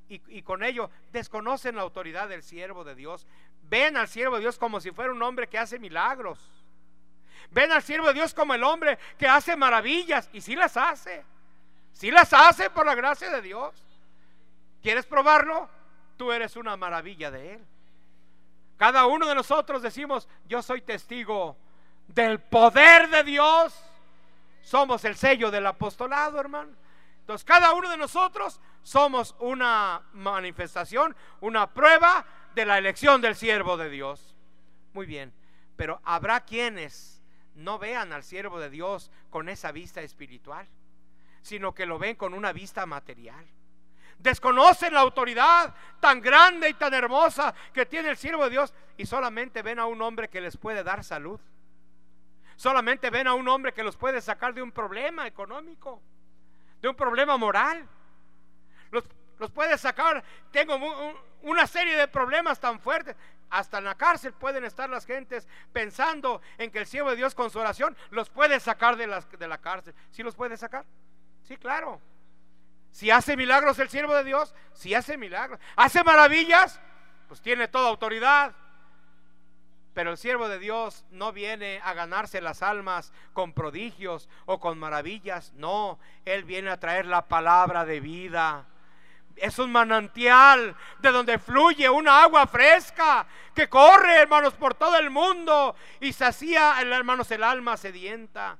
Y, 0.09 0.41
con 0.41 0.61
ello 0.61 0.89
desconocen 1.13 1.77
la 1.77 1.83
autoridad 1.83 2.27
del 2.27 2.43
siervo 2.43 2.83
de 2.83 2.95
Dios. 2.95 3.25
Ven 3.63 3.95
al 3.95 4.09
siervo 4.09 4.35
de 4.35 4.41
Dios 4.41 4.59
como 4.59 4.81
si 4.81 4.91
fuera 4.91 5.13
un 5.13 5.23
hombre 5.23 5.47
que 5.47 5.57
hace 5.57 5.79
milagros. 5.79 6.37
Ven 7.49 7.71
al 7.71 7.81
siervo 7.81 8.07
de 8.07 8.15
Dios 8.15 8.33
como 8.33 8.53
el 8.53 8.63
hombre 8.63 8.99
que 9.17 9.25
hace 9.25 9.55
maravillas 9.55 10.29
y 10.33 10.41
si 10.41 10.53
las 10.53 10.75
hace. 10.75 11.23
Si 11.93 12.11
las 12.11 12.33
hace 12.33 12.69
por 12.69 12.85
la 12.85 12.95
gracia 12.95 13.29
de 13.29 13.41
Dios. 13.41 13.73
¿Quieres 14.81 15.05
probarlo? 15.05 15.69
Tú 16.17 16.31
eres 16.31 16.55
una 16.55 16.75
maravilla 16.75 17.31
de 17.31 17.53
Él. 17.53 17.65
Cada 18.77 19.05
uno 19.05 19.27
de 19.27 19.35
nosotros 19.35 19.81
decimos, 19.81 20.27
yo 20.47 20.61
soy 20.63 20.81
testigo 20.81 21.55
del 22.07 22.39
poder 22.39 23.09
de 23.09 23.23
Dios. 23.23 23.79
Somos 24.63 25.05
el 25.05 25.15
sello 25.15 25.51
del 25.51 25.67
apostolado, 25.67 26.39
hermano. 26.39 26.71
Entonces, 27.19 27.45
cada 27.45 27.73
uno 27.73 27.89
de 27.89 27.97
nosotros 27.97 28.59
somos 28.81 29.35
una 29.39 30.01
manifestación, 30.13 31.15
una 31.39 31.71
prueba 31.71 32.25
de 32.55 32.65
la 32.65 32.79
elección 32.79 33.21
del 33.21 33.35
siervo 33.35 33.77
de 33.77 33.89
Dios. 33.89 34.35
Muy 34.93 35.05
bien, 35.05 35.31
pero 35.75 36.01
habrá 36.03 36.41
quienes 36.41 37.21
no 37.53 37.77
vean 37.77 38.11
al 38.11 38.23
siervo 38.23 38.59
de 38.59 38.71
Dios 38.71 39.11
con 39.29 39.49
esa 39.49 39.71
vista 39.71 40.01
espiritual 40.01 40.67
sino 41.41 41.73
que 41.73 41.85
lo 41.85 41.97
ven 41.97 42.15
con 42.15 42.33
una 42.33 42.51
vista 42.51 42.85
material. 42.85 43.45
Desconocen 44.17 44.93
la 44.93 44.99
autoridad 44.99 45.73
tan 45.99 46.21
grande 46.21 46.69
y 46.69 46.73
tan 46.75 46.93
hermosa 46.93 47.53
que 47.73 47.85
tiene 47.85 48.09
el 48.09 48.17
siervo 48.17 48.43
de 48.43 48.51
Dios 48.51 48.73
y 48.97 49.05
solamente 49.05 49.63
ven 49.63 49.79
a 49.79 49.85
un 49.85 50.01
hombre 50.01 50.29
que 50.29 50.41
les 50.41 50.57
puede 50.57 50.83
dar 50.83 51.03
salud. 51.03 51.39
Solamente 52.55 53.09
ven 53.09 53.25
a 53.25 53.33
un 53.33 53.47
hombre 53.47 53.73
que 53.73 53.83
los 53.83 53.97
puede 53.97 54.21
sacar 54.21 54.53
de 54.53 54.61
un 54.61 54.71
problema 54.71 55.25
económico, 55.25 55.99
de 56.79 56.89
un 56.89 56.95
problema 56.95 57.35
moral. 57.37 57.87
Los, 58.91 59.05
los 59.39 59.49
puede 59.49 59.75
sacar, 59.79 60.23
tengo 60.51 60.77
una 61.41 61.65
serie 61.65 61.95
de 61.95 62.07
problemas 62.07 62.59
tan 62.59 62.79
fuertes. 62.79 63.15
Hasta 63.49 63.79
en 63.79 63.85
la 63.85 63.95
cárcel 63.95 64.33
pueden 64.33 64.63
estar 64.63 64.89
las 64.89 65.05
gentes 65.05 65.47
pensando 65.73 66.41
en 66.59 66.69
que 66.69 66.77
el 66.77 66.85
siervo 66.85 67.09
de 67.09 67.15
Dios 67.15 67.33
con 67.33 67.49
su 67.49 67.57
oración 67.57 67.97
los 68.11 68.29
puede 68.29 68.59
sacar 68.59 68.95
de, 68.95 69.07
las, 69.07 69.29
de 69.31 69.47
la 69.47 69.57
cárcel. 69.57 69.95
¿Sí 70.11 70.21
los 70.21 70.35
puede 70.35 70.55
sacar? 70.55 70.85
Sí, 71.51 71.57
claro. 71.57 71.99
Si 72.91 73.11
hace 73.11 73.35
milagros 73.35 73.77
el 73.79 73.89
siervo 73.89 74.15
de 74.15 74.23
Dios, 74.23 74.55
si 74.71 74.93
hace 74.93 75.17
milagros. 75.17 75.59
Hace 75.75 76.01
maravillas, 76.01 76.79
pues 77.27 77.41
tiene 77.41 77.67
toda 77.67 77.89
autoridad. 77.89 78.55
Pero 79.93 80.11
el 80.11 80.17
siervo 80.17 80.47
de 80.47 80.59
Dios 80.59 81.03
no 81.11 81.33
viene 81.33 81.81
a 81.83 81.93
ganarse 81.93 82.39
las 82.39 82.63
almas 82.63 83.11
con 83.33 83.51
prodigios 83.51 84.29
o 84.45 84.61
con 84.61 84.79
maravillas. 84.79 85.51
No, 85.57 85.99
Él 86.23 86.45
viene 86.45 86.69
a 86.69 86.79
traer 86.79 87.05
la 87.05 87.27
palabra 87.27 87.83
de 87.83 87.99
vida. 87.99 88.65
Es 89.35 89.59
un 89.59 89.73
manantial 89.73 90.73
de 90.99 91.11
donde 91.11 91.37
fluye 91.37 91.89
una 91.89 92.23
agua 92.23 92.47
fresca 92.47 93.27
que 93.53 93.67
corre, 93.67 94.21
hermanos, 94.21 94.53
por 94.53 94.73
todo 94.73 94.95
el 94.97 95.09
mundo 95.09 95.75
y 95.99 96.13
sacía, 96.13 96.79
hermanos, 96.79 97.29
el 97.31 97.43
alma 97.43 97.75
sedienta. 97.75 98.57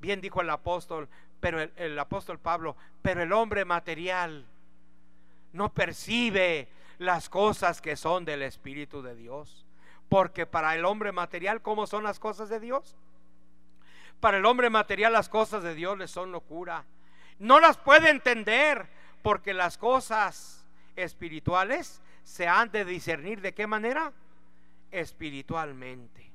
Bien 0.00 0.20
dijo 0.20 0.42
el 0.42 0.50
apóstol, 0.50 1.08
pero 1.40 1.60
el, 1.60 1.98
apóstol 1.98 2.38
Pablo, 2.38 2.76
pero 3.02 3.22
el 3.22 3.32
hombre 3.32 3.64
material 3.64 4.46
no 5.52 5.72
percibe 5.72 6.68
las 6.98 7.28
cosas 7.28 7.80
que 7.80 7.96
son 7.96 8.24
del 8.24 8.42
Espíritu 8.42 9.02
de 9.02 9.16
Dios. 9.16 9.66
Porque 10.08 10.44
para 10.44 10.74
el 10.74 10.84
hombre 10.84 11.12
material, 11.12 11.62
¿cómo 11.62 11.86
son 11.86 12.04
las 12.04 12.20
cosas 12.20 12.48
de 12.48 12.60
Dios? 12.60 12.96
Para 14.20 14.36
el 14.36 14.44
hombre 14.44 14.68
material 14.68 15.12
las 15.12 15.28
cosas 15.28 15.62
de 15.62 15.74
Dios 15.74 15.96
le 15.96 16.08
son 16.08 16.30
locura. 16.30 16.84
No 17.38 17.58
las 17.58 17.78
puede 17.78 18.10
entender 18.10 18.86
porque 19.22 19.54
las 19.54 19.78
cosas 19.78 20.66
espirituales 20.94 22.02
se 22.22 22.46
han 22.46 22.70
de 22.70 22.84
discernir 22.84 23.40
de 23.40 23.54
qué 23.54 23.66
manera? 23.66 24.12
Espiritualmente. 24.90 26.30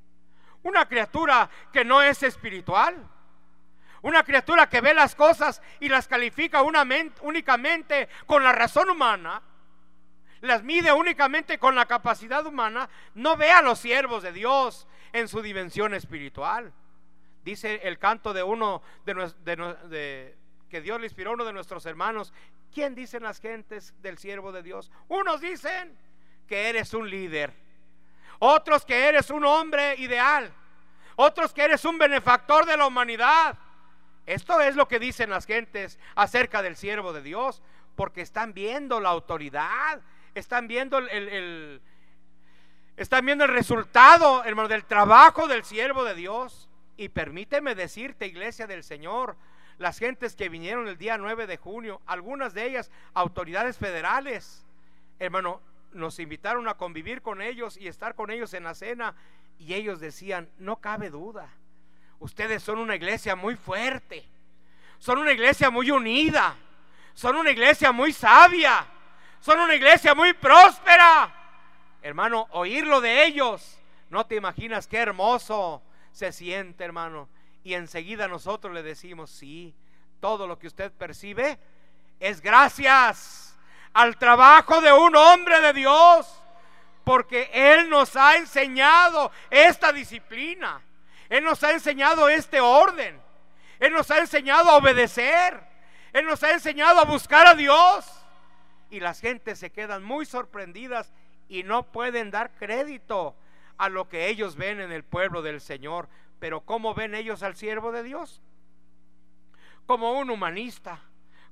Una 0.64 0.88
criatura 0.88 1.47
que 1.72 1.86
no 1.86 2.01
es 2.01 2.24
espiritual 2.24 3.08
una 4.06 4.24
criatura 4.24 4.70
que 4.70 4.82
ve 4.82 4.93
las 4.93 5.16
cosas 5.16 5.64
y 5.80 5.89
las 5.89 6.08
califica 6.08 6.62
únicamente 6.62 8.08
con 8.28 8.43
la 8.43 8.51
razón 8.51 8.91
humana, 8.91 9.41
las 10.41 10.62
mide 10.62 10.93
únicamente 10.93 11.58
con 11.58 11.74
la 11.74 11.88
capacidad 11.88 12.45
humana, 12.45 12.88
no 13.16 13.36
ve 13.36 13.49
a 13.49 13.64
los 13.64 13.80
siervos 13.80 14.22
de 14.22 14.32
Dios 14.32 14.88
en 15.12 15.28
su 15.28 15.41
dimensión 15.41 15.95
espiritual. 15.95 16.72
Dice 17.43 17.82
el 17.84 17.97
canto 17.97 18.32
de 18.32 18.43
uno 18.43 18.84
de, 19.06 20.38
que 20.70 20.82
Dios 20.82 20.99
le 20.99 21.08
inspiró 21.08 21.32
a 21.32 21.34
uno 21.34 21.45
de 21.45 21.53
nuestros 21.53 21.84
hermanos. 21.88 22.32
¿Quién 22.72 22.93
dicen 22.93 23.24
las 23.24 23.41
gentes 23.41 23.95
del 24.03 24.20
siervo 24.20 24.51
de 24.51 24.62
Dios? 24.62 24.91
Unos 25.08 25.41
dicen 25.41 25.97
que 26.47 26.70
eres 26.70 26.93
un 26.93 27.10
líder, 27.10 27.51
otros 28.38 28.86
que 28.86 29.08
eres 29.08 29.32
un 29.32 29.45
hombre 29.45 29.95
ideal, 29.95 30.53
otros 31.16 31.51
que 31.51 31.64
eres 31.64 31.84
un 31.86 31.97
benefactor 31.97 32.68
de 32.68 32.78
la 32.78 32.86
humanidad, 32.86 33.58
esto 34.26 34.60
es 34.60 34.76
lo 34.76 34.88
que 34.88 35.00
dicen 35.00 35.30
las 35.30 35.46
gentes 35.46 36.00
acerca 36.16 36.62
del 36.62 36.76
siervo 36.76 37.14
de 37.14 37.22
Dios, 37.22 37.62
porque 37.96 38.22
están 38.22 38.54
viendo 38.54 39.00
la 39.00 39.10
autoridad, 39.10 40.02
están 40.34 40.68
viendo 40.68 40.98
el, 40.98 41.82
están 42.98 43.26
viendo 43.26 43.46
el 43.46 43.52
resultado, 43.52 44.44
hermano, 44.44 44.68
del 44.68 44.86
trabajo 44.86 45.48
del 45.48 45.64
siervo 45.64 46.04
de 46.04 46.16
Dios. 46.16 46.70
Y 46.98 47.10
permíteme 47.10 47.76
decirte, 47.76 48.26
iglesia 48.26 48.68
del 48.68 48.84
Señor, 48.84 49.36
las 49.78 50.00
gentes 50.00 50.36
que 50.36 50.50
vinieron 50.50 50.88
el 50.88 50.98
día 50.98 51.18
9 51.18 51.46
de 51.46 51.58
junio, 51.58 52.02
algunas 52.06 52.54
de 52.54 52.66
ellas 52.66 52.90
autoridades 53.14 53.78
federales, 53.78 54.66
hermano, 55.20 55.62
nos 55.92 56.20
invitaron 56.20 56.68
a 56.68 56.76
convivir 56.76 57.22
con 57.22 57.42
ellos 57.42 57.78
y 57.78 57.88
estar 57.88 58.16
con 58.16 58.32
ellos 58.32 58.54
en 58.54 58.64
la 58.64 58.74
cena. 58.74 59.16
Y 59.60 59.74
ellos 59.74 60.00
decían, 60.00 60.50
no 60.58 60.78
cabe 60.78 61.10
duda 61.10 61.50
Ustedes 62.20 62.63
son 62.63 62.80
una 62.80 62.95
iglesia 62.95 63.36
muy 63.36 63.55
fuerte. 63.55 64.26
Son 64.99 65.18
una 65.18 65.32
iglesia 65.32 65.70
muy 65.70 65.91
unida. 65.91 66.55
Son 67.13 67.36
una 67.36 67.51
iglesia 67.51 67.91
muy 67.91 68.13
sabia. 68.13 68.86
Son 69.39 69.59
una 69.59 69.76
iglesia 69.76 70.16
muy 70.16 70.34
próspera. 70.34 71.34
Hermano, 72.01 72.47
oírlo 72.51 73.01
de 73.01 73.26
ellos. 73.26 73.80
No 74.09 74.26
te 74.26 74.36
imaginas 74.36 74.88
qué 74.88 74.97
hermoso 74.97 75.82
se 76.11 76.32
siente, 76.32 76.84
hermano. 76.84 77.28
Y 77.63 77.74
enseguida 77.74 78.28
nosotros 78.28 78.74
le 78.74 78.84
decimos, 78.84 79.30
sí, 79.32 79.74
todo 80.20 80.47
lo 80.47 80.57
que 80.57 80.68
usted 80.68 80.91
percibe 80.91 81.59
es 82.20 82.41
gracias 82.41 83.55
al 83.93 84.18
trabajo 84.18 84.82
de 84.82 84.91
un 84.93 85.16
hombre 85.16 85.59
de 85.61 85.74
Dios. 85.74 86.41
Porque 87.03 87.49
Él 87.53 87.89
nos 87.89 88.16
ha 88.16 88.38
enseñado 88.38 89.32
esta 89.49 89.93
disciplina. 89.93 90.82
Él 91.30 91.44
nos 91.44 91.64
ha 91.64 91.72
enseñado 91.72 92.30
este 92.30 92.60
orden. 92.62 93.22
Él 93.80 93.94
nos 93.94 94.10
ha 94.12 94.20
enseñado 94.20 94.70
a 94.70 94.78
obedecer. 94.78 95.60
Él 96.14 96.26
nos 96.26 96.44
ha 96.44 96.52
enseñado 96.52 97.00
a 97.00 97.06
buscar 97.06 97.48
a 97.48 97.56
Dios. 97.56 98.06
Y 98.90 99.00
las 99.00 99.20
gentes 99.20 99.60
se 99.60 99.72
quedan 99.72 100.04
muy 100.04 100.26
sorprendidas 100.26 101.12
y 101.50 101.64
no 101.64 101.84
pueden 101.84 102.32
dar 102.32 102.52
crédito 102.56 103.36
a 103.78 103.90
lo 103.90 104.08
que 104.08 104.30
ellos 104.30 104.56
ven 104.56 104.80
en 104.80 104.92
el 104.92 105.04
pueblo 105.04 105.42
del 105.42 105.60
Señor. 105.62 106.08
Pero 106.40 106.62
¿cómo 106.62 106.94
ven 106.94 107.16
ellos 107.16 107.44
al 107.44 107.56
siervo 107.56 107.92
de 107.92 108.04
Dios? 108.04 108.42
Como 109.86 110.18
un 110.18 110.30
humanista, 110.30 111.02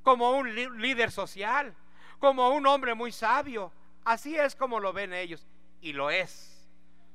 como 0.02 0.32
un 0.32 0.54
líder 0.56 1.12
social, 1.12 1.76
como 2.20 2.50
un 2.50 2.66
hombre 2.68 2.94
muy 2.94 3.12
sabio. 3.12 3.72
Así 4.06 4.38
es 4.38 4.56
como 4.56 4.80
lo 4.80 4.94
ven 4.94 5.14
ellos. 5.14 5.46
Y 5.82 5.94
lo 5.94 6.10
es, 6.10 6.70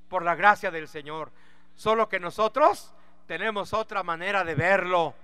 por 0.09 0.23
la 0.23 0.35
gracia 0.35 0.71
del 0.71 0.89
Señor. 0.89 1.33
Solo 1.79 2.09
que 2.09 2.18
nosotros 2.18 2.93
tenemos 3.29 3.72
otra 3.72 4.03
manera 4.03 4.43
de 4.43 4.57
verlo. 4.57 5.14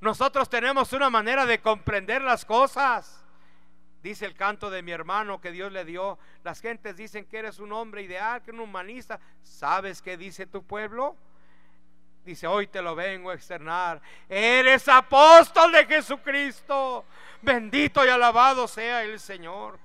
Nosotros 0.00 0.50
tenemos 0.50 0.92
una 0.92 1.08
manera 1.10 1.46
de 1.46 1.60
comprender 1.60 2.22
las 2.22 2.44
cosas. 2.44 3.24
Dice 4.02 4.26
el 4.26 4.34
canto 4.34 4.68
de 4.68 4.82
mi 4.82 4.90
hermano 4.90 5.40
que 5.40 5.52
Dios 5.52 5.70
le 5.70 5.84
dio. 5.84 6.18
Las 6.42 6.60
gentes 6.60 6.96
dicen 6.96 7.24
que 7.24 7.38
eres 7.38 7.60
un 7.60 7.70
hombre 7.70 8.02
ideal, 8.02 8.42
que 8.42 8.50
un 8.50 8.58
humanista. 8.58 9.20
¿Sabes 9.44 10.02
qué 10.02 10.16
dice 10.16 10.44
tu 10.44 10.64
pueblo? 10.64 11.14
Dice, 12.24 12.48
hoy 12.48 12.66
te 12.66 12.82
lo 12.82 12.96
vengo 12.96 13.30
a 13.30 13.34
externar. 13.34 14.02
Eres 14.28 14.88
apóstol 14.88 15.70
de 15.70 15.86
Jesucristo. 15.86 17.04
Bendito 17.42 18.04
y 18.04 18.08
alabado 18.08 18.66
sea 18.66 19.04
el 19.04 19.20
Señor. 19.20 19.78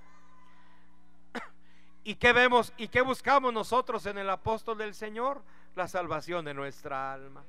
¿Y 2.04 2.16
qué 2.16 2.34
vemos 2.34 2.74
y 2.76 2.88
qué 2.88 3.02
buscamos 3.02 3.54
nosotros 3.54 4.04
en 4.08 4.18
el 4.18 4.32
apóstol 4.32 4.80
del 4.80 4.96
Señor? 4.96 5.44
La 5.76 5.88
salvación 5.88 6.46
de 6.46 6.54
nuestra 6.54 7.14
alma. 7.14 7.44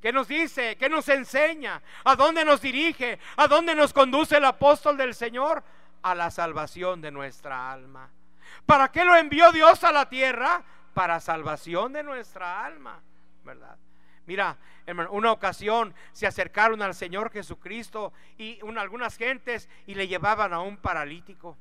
¿Qué 0.00 0.12
nos 0.12 0.28
dice? 0.28 0.76
¿Qué 0.76 0.88
nos 0.88 1.08
enseña? 1.08 1.82
¿A 2.04 2.16
dónde 2.16 2.44
nos 2.44 2.60
dirige? 2.60 3.18
¿A 3.36 3.46
dónde 3.46 3.74
nos 3.74 3.92
conduce 3.92 4.36
el 4.36 4.44
apóstol 4.44 4.96
del 4.96 5.14
Señor? 5.14 5.62
A 6.02 6.14
la 6.14 6.30
salvación 6.30 7.00
de 7.00 7.10
nuestra 7.10 7.72
alma. 7.72 8.10
¿Para 8.64 8.90
qué 8.90 9.04
lo 9.04 9.16
envió 9.16 9.52
Dios 9.52 9.82
a 9.84 9.92
la 9.92 10.08
tierra? 10.08 10.62
Para 10.94 11.20
salvación 11.20 11.92
de 11.92 12.02
nuestra 12.02 12.64
alma, 12.64 13.00
¿verdad? 13.44 13.76
Mira, 14.26 14.56
hermano, 14.86 15.10
una 15.12 15.30
ocasión 15.32 15.94
se 16.12 16.26
acercaron 16.26 16.82
al 16.82 16.94
Señor 16.94 17.30
Jesucristo 17.30 18.12
y 18.38 18.58
algunas 18.76 19.16
gentes 19.16 19.68
y 19.86 19.94
le 19.94 20.08
llevaban 20.08 20.52
a 20.52 20.60
un 20.60 20.76
paralítico. 20.76 21.56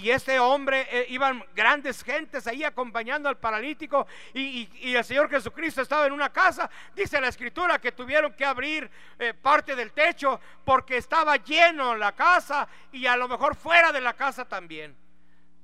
Y 0.00 0.10
este 0.10 0.38
hombre, 0.38 0.86
eh, 0.90 1.06
iban 1.10 1.44
grandes 1.54 2.02
gentes 2.02 2.46
ahí 2.46 2.64
acompañando 2.64 3.28
al 3.28 3.36
paralítico 3.36 4.06
y, 4.32 4.66
el 4.94 5.04
Señor 5.04 5.28
Jesucristo 5.28 5.82
estaba 5.82 6.06
en 6.06 6.12
una 6.12 6.32
casa. 6.32 6.70
Dice 6.96 7.20
la 7.20 7.28
escritura 7.28 7.78
que 7.78 7.92
tuvieron 7.92 8.32
que 8.32 8.46
abrir 8.46 8.90
eh, 9.18 9.34
parte 9.34 9.76
del 9.76 9.92
techo 9.92 10.40
porque 10.64 10.96
estaba 10.96 11.36
lleno 11.36 11.94
la 11.94 12.12
casa 12.12 12.66
y 12.92 13.04
a 13.04 13.14
lo 13.14 13.28
mejor 13.28 13.54
fuera 13.54 13.92
de 13.92 14.00
la 14.00 14.14
casa 14.14 14.46
también. 14.46 14.96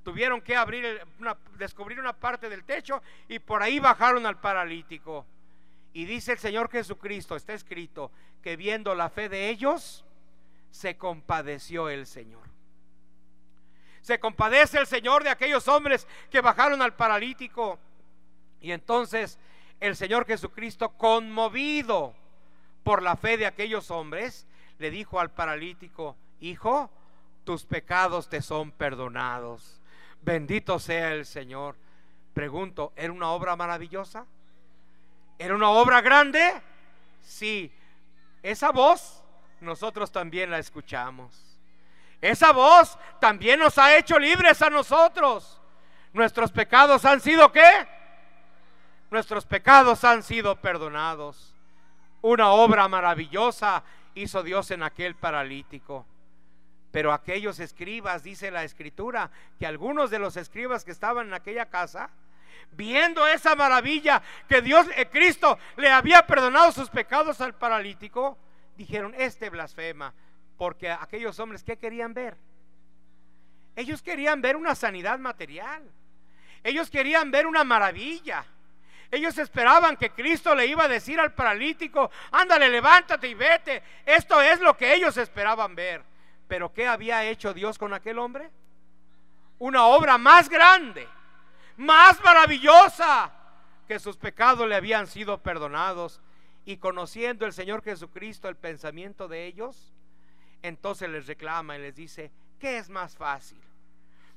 Tuvieron 0.03 0.39
que 0.41 0.55
abrir, 0.55 1.01
descubrir 1.57 1.99
una 1.99 2.13
parte 2.13 2.47
del 2.47 2.63
techo 2.63 3.01
y 3.27 3.39
por 3.39 3.63
ahí 3.63 3.79
bajaron 3.79 4.27
al 4.27 4.39
paralítico. 4.39 5.25
Y 5.93 6.05
dice 6.05 6.33
el 6.33 6.37
Señor 6.37 6.69
Jesucristo, 6.69 7.35
está 7.35 7.53
escrito, 7.53 8.11
que 8.43 8.55
viendo 8.55 8.93
la 8.93 9.09
fe 9.09 9.29
de 9.29 9.49
ellos, 9.49 10.05
se 10.69 10.95
compadeció 10.95 11.89
el 11.89 12.05
Señor. 12.05 12.56
Se 14.07 14.21
compadece 14.21 14.79
el 14.79 14.87
Señor 14.87 15.25
de 15.25 15.29
aquellos 15.29 15.67
hombres 15.67 16.07
que 16.31 16.39
bajaron 16.39 16.81
al 16.81 16.93
paralítico. 16.93 17.77
Y 18.61 18.71
entonces 18.71 19.37
el 19.81 19.97
Señor 19.97 20.25
Jesucristo, 20.25 20.91
conmovido 20.91 22.15
por 22.85 23.03
la 23.03 23.17
fe 23.17 23.35
de 23.35 23.45
aquellos 23.45 23.91
hombres, 23.91 24.47
le 24.79 24.91
dijo 24.91 25.19
al 25.19 25.29
paralítico, 25.31 26.15
hijo, 26.39 26.89
tus 27.43 27.65
pecados 27.65 28.29
te 28.29 28.41
son 28.41 28.71
perdonados. 28.71 29.81
Bendito 30.21 30.79
sea 30.79 31.11
el 31.11 31.25
Señor. 31.25 31.75
Pregunto, 32.33 32.93
¿era 32.95 33.11
una 33.11 33.31
obra 33.31 33.57
maravillosa? 33.57 34.25
¿Era 35.37 35.53
una 35.53 35.69
obra 35.69 35.99
grande? 35.99 36.53
Sí. 37.21 37.73
Esa 38.41 38.71
voz 38.71 39.21
nosotros 39.59 40.13
también 40.13 40.49
la 40.49 40.59
escuchamos. 40.59 41.46
Esa 42.21 42.51
voz 42.51 42.97
también 43.19 43.59
nos 43.59 43.77
ha 43.77 43.95
hecho 43.97 44.17
libres 44.17 44.61
a 44.61 44.69
nosotros. 44.69 45.61
Nuestros 46.13 46.51
pecados 46.51 47.05
han 47.05 47.21
sido 47.21 47.51
qué? 47.51 47.87
Nuestros 49.11 49.45
pecados 49.45 50.03
han 50.03 50.23
sido 50.23 50.55
perdonados. 50.55 51.53
Una 52.21 52.51
obra 52.51 52.87
maravillosa 52.87 53.83
hizo 54.15 54.43
Dios 54.43 54.71
en 54.71 54.83
aquel 54.83 55.15
paralítico. 55.15 56.05
Pero 56.91 57.13
aquellos 57.13 57.59
escribas, 57.59 58.23
dice 58.23 58.49
la 58.49 58.63
escritura, 58.63 59.29
que 59.59 59.67
algunos 59.67 60.09
de 60.09 60.19
los 60.19 60.37
escribas 60.37 60.83
que 60.83 60.91
estaban 60.91 61.27
en 61.27 61.33
aquella 61.33 61.67
casa, 61.67 62.09
viendo 62.71 63.27
esa 63.27 63.55
maravilla 63.55 64.21
que 64.47 64.61
Dios, 64.61 64.87
eh, 64.95 65.07
Cristo, 65.09 65.59
le 65.75 65.91
había 65.91 66.25
perdonado 66.25 66.71
sus 66.71 66.89
pecados 66.89 67.39
al 67.41 67.53
paralítico, 67.53 68.37
dijeron, 68.75 69.13
este 69.17 69.49
blasfema, 69.49 70.13
porque 70.57 70.89
aquellos 70.89 71.39
hombres, 71.39 71.63
¿qué 71.63 71.77
querían 71.77 72.13
ver? 72.13 72.35
Ellos 73.75 74.01
querían 74.01 74.41
ver 74.41 74.55
una 74.55 74.73
sanidad 74.73 75.19
material. 75.19 75.83
Ellos 76.63 76.89
querían 76.89 77.29
ver 77.29 77.45
una 77.45 77.63
maravilla. 77.63 78.43
Ellos 79.11 79.37
esperaban 79.37 79.95
que 79.95 80.09
Cristo 80.09 80.53
le 80.53 80.65
iba 80.65 80.85
a 80.85 80.87
decir 80.87 81.19
al 81.19 81.33
paralítico, 81.33 82.11
ándale, 82.31 82.69
levántate 82.69 83.29
y 83.29 83.35
vete. 83.35 83.83
Esto 84.05 84.41
es 84.41 84.59
lo 84.59 84.75
que 84.75 84.93
ellos 84.93 85.15
esperaban 85.15 85.75
ver. 85.75 86.03
Pero 86.47 86.73
¿qué 86.73 86.87
había 86.87 87.23
hecho 87.23 87.53
Dios 87.53 87.77
con 87.77 87.93
aquel 87.93 88.17
hombre? 88.17 88.49
Una 89.59 89.85
obra 89.85 90.17
más 90.17 90.49
grande, 90.49 91.07
más 91.77 92.21
maravillosa, 92.23 93.31
que 93.87 93.99
sus 93.99 94.17
pecados 94.17 94.67
le 94.67 94.75
habían 94.75 95.07
sido 95.07 95.41
perdonados. 95.41 96.19
Y 96.65 96.77
conociendo 96.77 97.45
el 97.45 97.53
Señor 97.53 97.81
Jesucristo 97.83 98.49
el 98.49 98.57
pensamiento 98.57 99.27
de 99.27 99.45
ellos, 99.45 99.93
entonces 100.61 101.09
les 101.09 101.27
reclama 101.27 101.77
y 101.77 101.81
les 101.81 101.95
dice, 101.95 102.31
¿qué 102.59 102.77
es 102.77 102.89
más 102.89 103.15
fácil? 103.15 103.61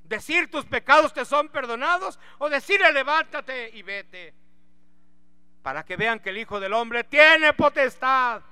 ¿Decir 0.05 0.51
tus 0.51 0.65
pecados 0.65 1.13
te 1.13 1.25
son 1.25 1.49
perdonados 1.49 2.19
o 2.39 2.49
decirle 2.49 2.93
levántate 2.93 3.71
y 3.71 3.83
vete? 3.83 4.35
Para 5.63 5.85
que 5.85 5.97
vean 5.97 6.19
que 6.21 6.31
el 6.31 6.39
Hijo 6.39 6.59
del 6.59 6.73
Hombre 6.73 7.05
tiene 7.05 7.53
potestad. 7.53 8.43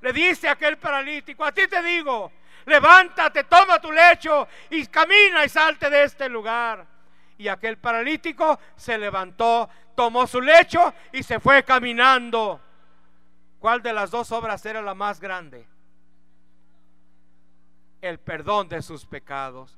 Le 0.00 0.12
dice 0.12 0.48
aquel 0.48 0.78
paralítico, 0.78 1.44
a 1.44 1.52
ti 1.52 1.66
te 1.68 1.82
digo, 1.82 2.32
levántate, 2.64 3.44
toma 3.44 3.80
tu 3.80 3.92
lecho 3.92 4.48
y 4.70 4.86
camina 4.86 5.44
y 5.44 5.48
salte 5.48 5.90
de 5.90 6.04
este 6.04 6.28
lugar. 6.28 6.86
Y 7.38 7.48
aquel 7.48 7.76
paralítico 7.76 8.58
se 8.76 8.96
levantó, 8.96 9.68
tomó 9.94 10.26
su 10.26 10.40
lecho 10.40 10.94
y 11.12 11.22
se 11.22 11.40
fue 11.40 11.62
caminando. 11.62 12.60
¿Cuál 13.58 13.82
de 13.82 13.92
las 13.92 14.10
dos 14.10 14.32
obras 14.32 14.64
era 14.64 14.80
la 14.80 14.94
más 14.94 15.20
grande? 15.20 15.66
El 18.08 18.18
perdón 18.18 18.68
de 18.68 18.82
sus 18.82 19.04
pecados. 19.04 19.76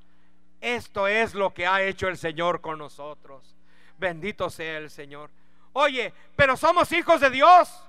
Esto 0.60 1.06
es 1.06 1.34
lo 1.34 1.54
que 1.54 1.66
ha 1.66 1.82
hecho 1.82 2.08
el 2.08 2.16
Señor 2.16 2.60
con 2.60 2.78
nosotros. 2.78 3.56
Bendito 3.98 4.50
sea 4.50 4.78
el 4.78 4.90
Señor. 4.90 5.30
Oye, 5.72 6.12
pero 6.36 6.56
somos 6.56 6.90
hijos 6.92 7.20
de 7.20 7.30
Dios. 7.30 7.84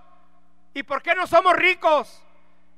¿Y 0.74 0.84
por 0.84 1.02
qué 1.02 1.16
no 1.16 1.26
somos 1.28 1.56
ricos? 1.56 2.22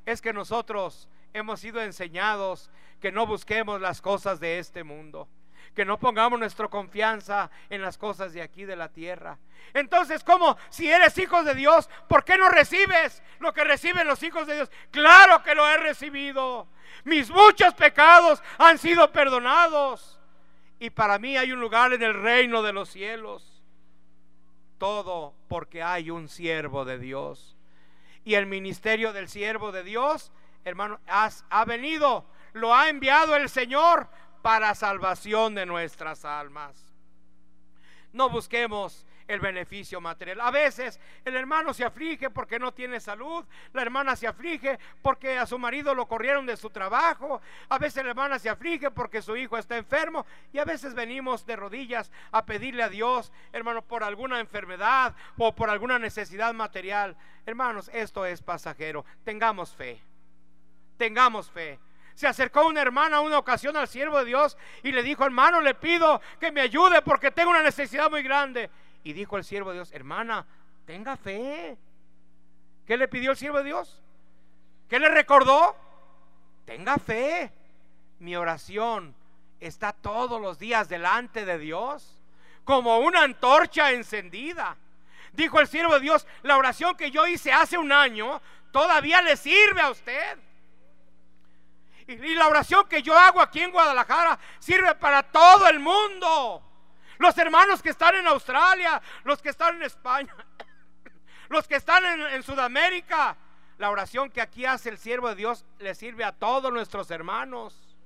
Es 0.05 0.21
que 0.21 0.33
nosotros 0.33 1.07
hemos 1.33 1.59
sido 1.59 1.81
enseñados 1.81 2.69
que 2.99 3.11
no 3.11 3.25
busquemos 3.25 3.81
las 3.81 4.01
cosas 4.01 4.39
de 4.39 4.59
este 4.59 4.83
mundo 4.83 5.27
que 5.75 5.85
no 5.85 5.97
pongamos 5.97 6.39
nuestra 6.39 6.67
confianza 6.67 7.49
en 7.69 7.81
las 7.81 7.97
cosas 7.97 8.33
de 8.33 8.41
aquí 8.41 8.65
de 8.65 8.75
la 8.75 8.89
tierra. 8.89 9.37
Entonces, 9.73 10.23
¿cómo? 10.23 10.57
Si 10.69 10.89
eres 10.89 11.17
hijo 11.17 11.43
de 11.43 11.55
Dios, 11.55 11.89
¿por 12.07 12.23
qué 12.23 12.37
no 12.37 12.49
recibes 12.49 13.23
lo 13.39 13.53
que 13.53 13.63
reciben 13.63 14.07
los 14.07 14.21
hijos 14.23 14.47
de 14.47 14.55
Dios? 14.55 14.71
Claro 14.91 15.41
que 15.43 15.55
lo 15.55 15.67
he 15.67 15.77
recibido. 15.77 16.67
Mis 17.05 17.29
muchos 17.29 17.73
pecados 17.73 18.43
han 18.57 18.77
sido 18.77 19.11
perdonados. 19.11 20.19
Y 20.79 20.89
para 20.89 21.19
mí 21.19 21.37
hay 21.37 21.51
un 21.51 21.61
lugar 21.61 21.93
en 21.93 22.01
el 22.01 22.13
reino 22.13 22.61
de 22.63 22.73
los 22.73 22.89
cielos. 22.89 23.63
Todo 24.77 25.35
porque 25.47 25.83
hay 25.83 26.09
un 26.09 26.27
siervo 26.27 26.85
de 26.85 26.97
Dios. 26.97 27.55
Y 28.25 28.33
el 28.33 28.45
ministerio 28.45 29.13
del 29.13 29.29
siervo 29.29 29.71
de 29.71 29.83
Dios, 29.83 30.31
hermano, 30.65 30.99
ha 31.07 31.65
venido, 31.65 32.25
lo 32.53 32.75
ha 32.75 32.89
enviado 32.89 33.35
el 33.35 33.49
Señor 33.49 34.09
para 34.41 34.75
salvación 34.75 35.55
de 35.55 35.65
nuestras 35.65 36.25
almas. 36.25 36.91
No 38.13 38.29
busquemos 38.29 39.05
el 39.27 39.39
beneficio 39.39 40.01
material. 40.01 40.41
A 40.41 40.51
veces 40.51 40.99
el 41.23 41.35
hermano 41.35 41.73
se 41.73 41.85
aflige 41.85 42.29
porque 42.29 42.59
no 42.59 42.73
tiene 42.73 42.99
salud, 42.99 43.45
la 43.73 43.81
hermana 43.81 44.15
se 44.15 44.27
aflige 44.27 44.77
porque 45.01 45.37
a 45.37 45.45
su 45.45 45.57
marido 45.57 45.95
lo 45.95 46.07
corrieron 46.07 46.45
de 46.45 46.57
su 46.57 46.69
trabajo, 46.69 47.41
a 47.69 47.77
veces 47.77 48.03
la 48.03 48.09
hermana 48.09 48.39
se 48.39 48.49
aflige 48.49 48.91
porque 48.91 49.21
su 49.21 49.35
hijo 49.37 49.57
está 49.57 49.77
enfermo 49.77 50.25
y 50.51 50.59
a 50.59 50.65
veces 50.65 50.93
venimos 50.93 51.45
de 51.45 51.55
rodillas 51.55 52.11
a 52.31 52.45
pedirle 52.45 52.83
a 52.83 52.89
Dios, 52.89 53.31
hermano, 53.53 53.81
por 53.81 54.03
alguna 54.03 54.39
enfermedad 54.39 55.15
o 55.37 55.55
por 55.55 55.69
alguna 55.69 55.97
necesidad 55.97 56.53
material. 56.53 57.15
Hermanos, 57.45 57.89
esto 57.93 58.25
es 58.25 58.41
pasajero. 58.41 59.05
Tengamos 59.23 59.73
fe. 59.75 60.01
Tengamos 60.97 61.49
fe. 61.49 61.79
Se 62.15 62.27
acercó 62.27 62.67
una 62.67 62.81
hermana 62.81 63.21
una 63.21 63.37
ocasión 63.37 63.75
al 63.77 63.87
siervo 63.87 64.19
de 64.19 64.25
Dios 64.25 64.57
y 64.83 64.91
le 64.91 65.03
dijo, 65.03 65.23
hermano, 65.25 65.61
le 65.61 65.73
pido 65.75 66.21
que 66.39 66.51
me 66.51 66.61
ayude 66.61 67.01
porque 67.01 67.31
tengo 67.31 67.51
una 67.51 67.63
necesidad 67.63 68.09
muy 68.09 68.23
grande. 68.23 68.69
Y 69.03 69.13
dijo 69.13 69.37
el 69.37 69.43
siervo 69.43 69.69
de 69.69 69.77
Dios, 69.77 69.91
hermana, 69.91 70.45
tenga 70.85 71.17
fe. 71.17 71.77
¿Qué 72.85 72.97
le 72.97 73.07
pidió 73.07 73.31
el 73.31 73.37
siervo 73.37 73.59
de 73.59 73.63
Dios? 73.63 74.01
¿Qué 74.89 74.99
le 74.99 75.09
recordó? 75.09 75.75
Tenga 76.65 76.97
fe. 76.97 77.51
Mi 78.19 78.35
oración 78.35 79.15
está 79.59 79.93
todos 79.93 80.41
los 80.41 80.59
días 80.59 80.89
delante 80.89 81.45
de 81.45 81.57
Dios 81.57 82.21
como 82.63 82.99
una 82.99 83.23
antorcha 83.23 83.91
encendida. 83.91 84.77
Dijo 85.33 85.59
el 85.59 85.67
siervo 85.67 85.93
de 85.93 86.01
Dios, 86.01 86.27
la 86.43 86.57
oración 86.57 86.95
que 86.95 87.09
yo 87.09 87.25
hice 87.25 87.51
hace 87.53 87.77
un 87.77 87.91
año 87.91 88.41
todavía 88.71 89.21
le 89.21 89.37
sirve 89.37 89.81
a 89.81 89.91
usted. 89.91 90.37
Y, 92.11 92.35
la 92.35 92.47
oración 92.47 92.87
que 92.87 93.01
yo 93.01 93.17
hago 93.17 93.41
aquí 93.41 93.61
en 93.61 93.71
Guadalajara 93.71 94.37
sirve 94.59 94.95
para 94.95 95.23
todo 95.23 95.67
el 95.67 95.79
mundo. 95.79 96.61
Los 97.17 97.37
hermanos 97.37 97.81
que 97.81 97.89
están 97.89 98.15
en 98.15 98.27
Australia, 98.27 99.01
los 99.23 99.41
que 99.41 99.49
están 99.49 99.75
en 99.77 99.83
España, 99.83 100.35
los 101.49 101.67
que 101.67 101.75
están 101.75 102.03
en, 102.05 102.43
Sudamérica. 102.43 103.37
La 103.77 103.89
oración 103.89 104.29
que 104.29 104.41
aquí 104.41 104.65
hace 104.65 104.89
el 104.89 104.97
siervo 104.97 105.29
de 105.29 105.35
Dios 105.35 105.65
le 105.79 105.95
sirve 105.95 106.23
a 106.23 106.33
todos 106.33 106.71
nuestros 106.71 107.09
hermanos. 107.09 107.97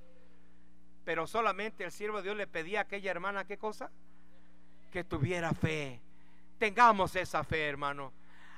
Pero 1.03 1.27
solamente 1.27 1.83
el 1.83 1.91
siervo 1.91 2.17
de 2.17 2.23
Dios 2.23 2.37
le 2.37 2.47
pedía 2.47 2.79
a 2.79 2.81
aquella 2.83 3.11
hermana, 3.11 3.45
¿qué 3.45 3.57
cosa? 3.57 3.91
Que 4.91 5.03
tuviera 5.03 5.51
fe. 5.53 6.01
Tengamos 6.57 7.15
esa 7.15 7.43
fe, 7.43 7.67
hermano. 7.67 8.13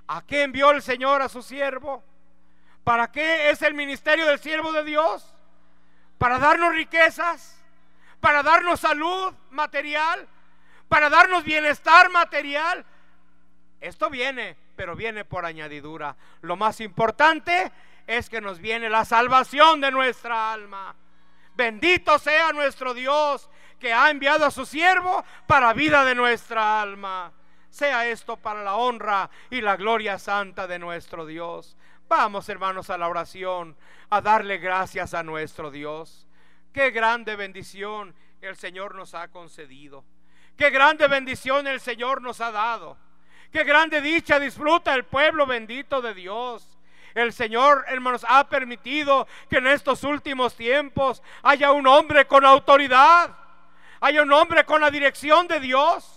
¿A 0.08 0.26
qué 0.26 0.44
envió 0.44 0.72
el 0.72 0.82
Señor 0.82 1.22
a 1.22 1.30
su 1.30 1.42
siervo? 1.42 2.04
¿Para 2.84 3.12
qué 3.12 3.50
es 3.50 3.62
el 3.64 3.74
ministerio 3.74 4.26
del 4.28 4.40
siervo 4.40 4.72
de 4.72 4.84
Dios? 4.84 5.37
¿Para 6.18 6.40
darnos 6.40 6.74
riquezas? 6.74 7.64
¿Para 8.20 8.44
darnos 8.44 8.80
salud 8.80 9.34
material? 9.52 10.28
¿Para 10.88 11.10
darnos 11.10 11.44
bienestar 11.44 12.10
material? 12.10 12.86
Esto 13.80 14.10
viene, 14.10 14.58
pero 14.76 14.96
viene 14.96 15.26
por 15.26 15.46
añadidura. 15.46 16.16
Lo 16.42 16.56
más 16.56 16.82
importante 16.82 17.72
es 18.08 18.30
que 18.30 18.42
nos 18.42 18.60
viene 18.60 18.90
la 18.90 19.06
salvación 19.06 19.82
de 19.82 19.92
nuestra 19.92 20.52
alma. 20.52 20.96
Bendito 21.56 22.18
sea 22.20 22.54
nuestro 22.54 22.94
Dios 22.94 23.50
que 23.80 23.94
ha 23.94 24.10
enviado 24.10 24.46
a 24.46 24.52
su 24.52 24.66
siervo 24.66 25.24
para 25.46 25.74
vida 25.74 26.06
de 26.06 26.16
nuestra 26.16 26.82
alma. 26.82 27.32
Sea 27.70 28.08
esto 28.08 28.38
para 28.38 28.64
la 28.64 28.76
honra 28.76 29.30
y 29.50 29.62
la 29.62 29.76
gloria 29.76 30.18
santa 30.18 30.66
de 30.68 30.80
nuestro 30.80 31.26
Dios. 31.26 31.78
Vamos, 32.08 32.48
hermanos, 32.48 32.90
a 32.90 32.98
la 32.98 33.10
oración, 33.10 33.76
a 34.10 34.22
darle 34.22 34.60
gracias 34.60 35.14
a 35.14 35.24
nuestro 35.24 35.70
Dios. 35.72 36.26
Qué 36.72 36.92
grande 36.92 37.36
bendición 37.36 38.16
el 38.40 38.56
Señor 38.56 38.96
nos 38.96 39.14
ha 39.14 39.28
concedido. 39.28 40.06
Qué 40.56 40.70
grande 40.70 41.08
bendición 41.10 41.68
el 41.68 41.82
Señor 41.82 42.22
nos 42.22 42.40
ha 42.40 42.52
dado. 42.52 42.98
Qué 43.52 43.66
grande 43.66 44.00
dicha 44.00 44.40
disfruta 44.40 44.94
el 44.96 45.04
pueblo 45.04 45.46
bendito 45.46 46.02
de 46.02 46.14
Dios. 46.14 46.78
El 47.14 47.34
Señor, 47.34 47.84
hermanos, 47.90 48.26
ha 48.30 48.48
permitido 48.48 49.28
que 49.50 49.58
en 49.58 49.68
estos 49.68 50.04
últimos 50.06 50.56
tiempos 50.56 51.22
haya 51.44 51.74
un 51.74 51.88
hombre 51.88 52.26
con 52.26 52.46
autoridad, 52.46 53.36
haya 54.00 54.22
un 54.22 54.32
hombre 54.32 54.64
con 54.64 54.80
la 54.80 54.92
dirección 54.92 55.48
de 55.48 55.60
Dios 55.60 56.17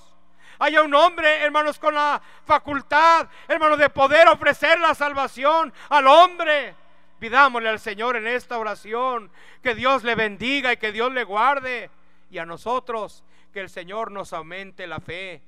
haya 0.60 0.82
un 0.82 0.94
hombre, 0.94 1.42
hermanos, 1.42 1.78
con 1.78 1.94
la 1.94 2.20
facultad, 2.44 3.26
hermanos, 3.48 3.78
de 3.78 3.88
poder 3.88 4.28
ofrecer 4.28 4.78
la 4.78 4.94
salvación 4.94 5.72
al 5.88 6.06
hombre. 6.06 6.74
Pidámosle 7.18 7.68
al 7.68 7.80
Señor 7.80 8.16
en 8.16 8.26
esta 8.26 8.58
oración 8.58 9.30
que 9.62 9.74
Dios 9.74 10.04
le 10.04 10.14
bendiga 10.14 10.72
y 10.72 10.76
que 10.76 10.92
Dios 10.92 11.12
le 11.12 11.24
guarde. 11.24 11.90
Y 12.30 12.38
a 12.38 12.46
nosotros 12.46 13.24
que 13.52 13.60
el 13.60 13.70
Señor 13.70 14.10
nos 14.12 14.34
aumente 14.34 14.86
la 14.86 15.00
fe. 15.00 15.42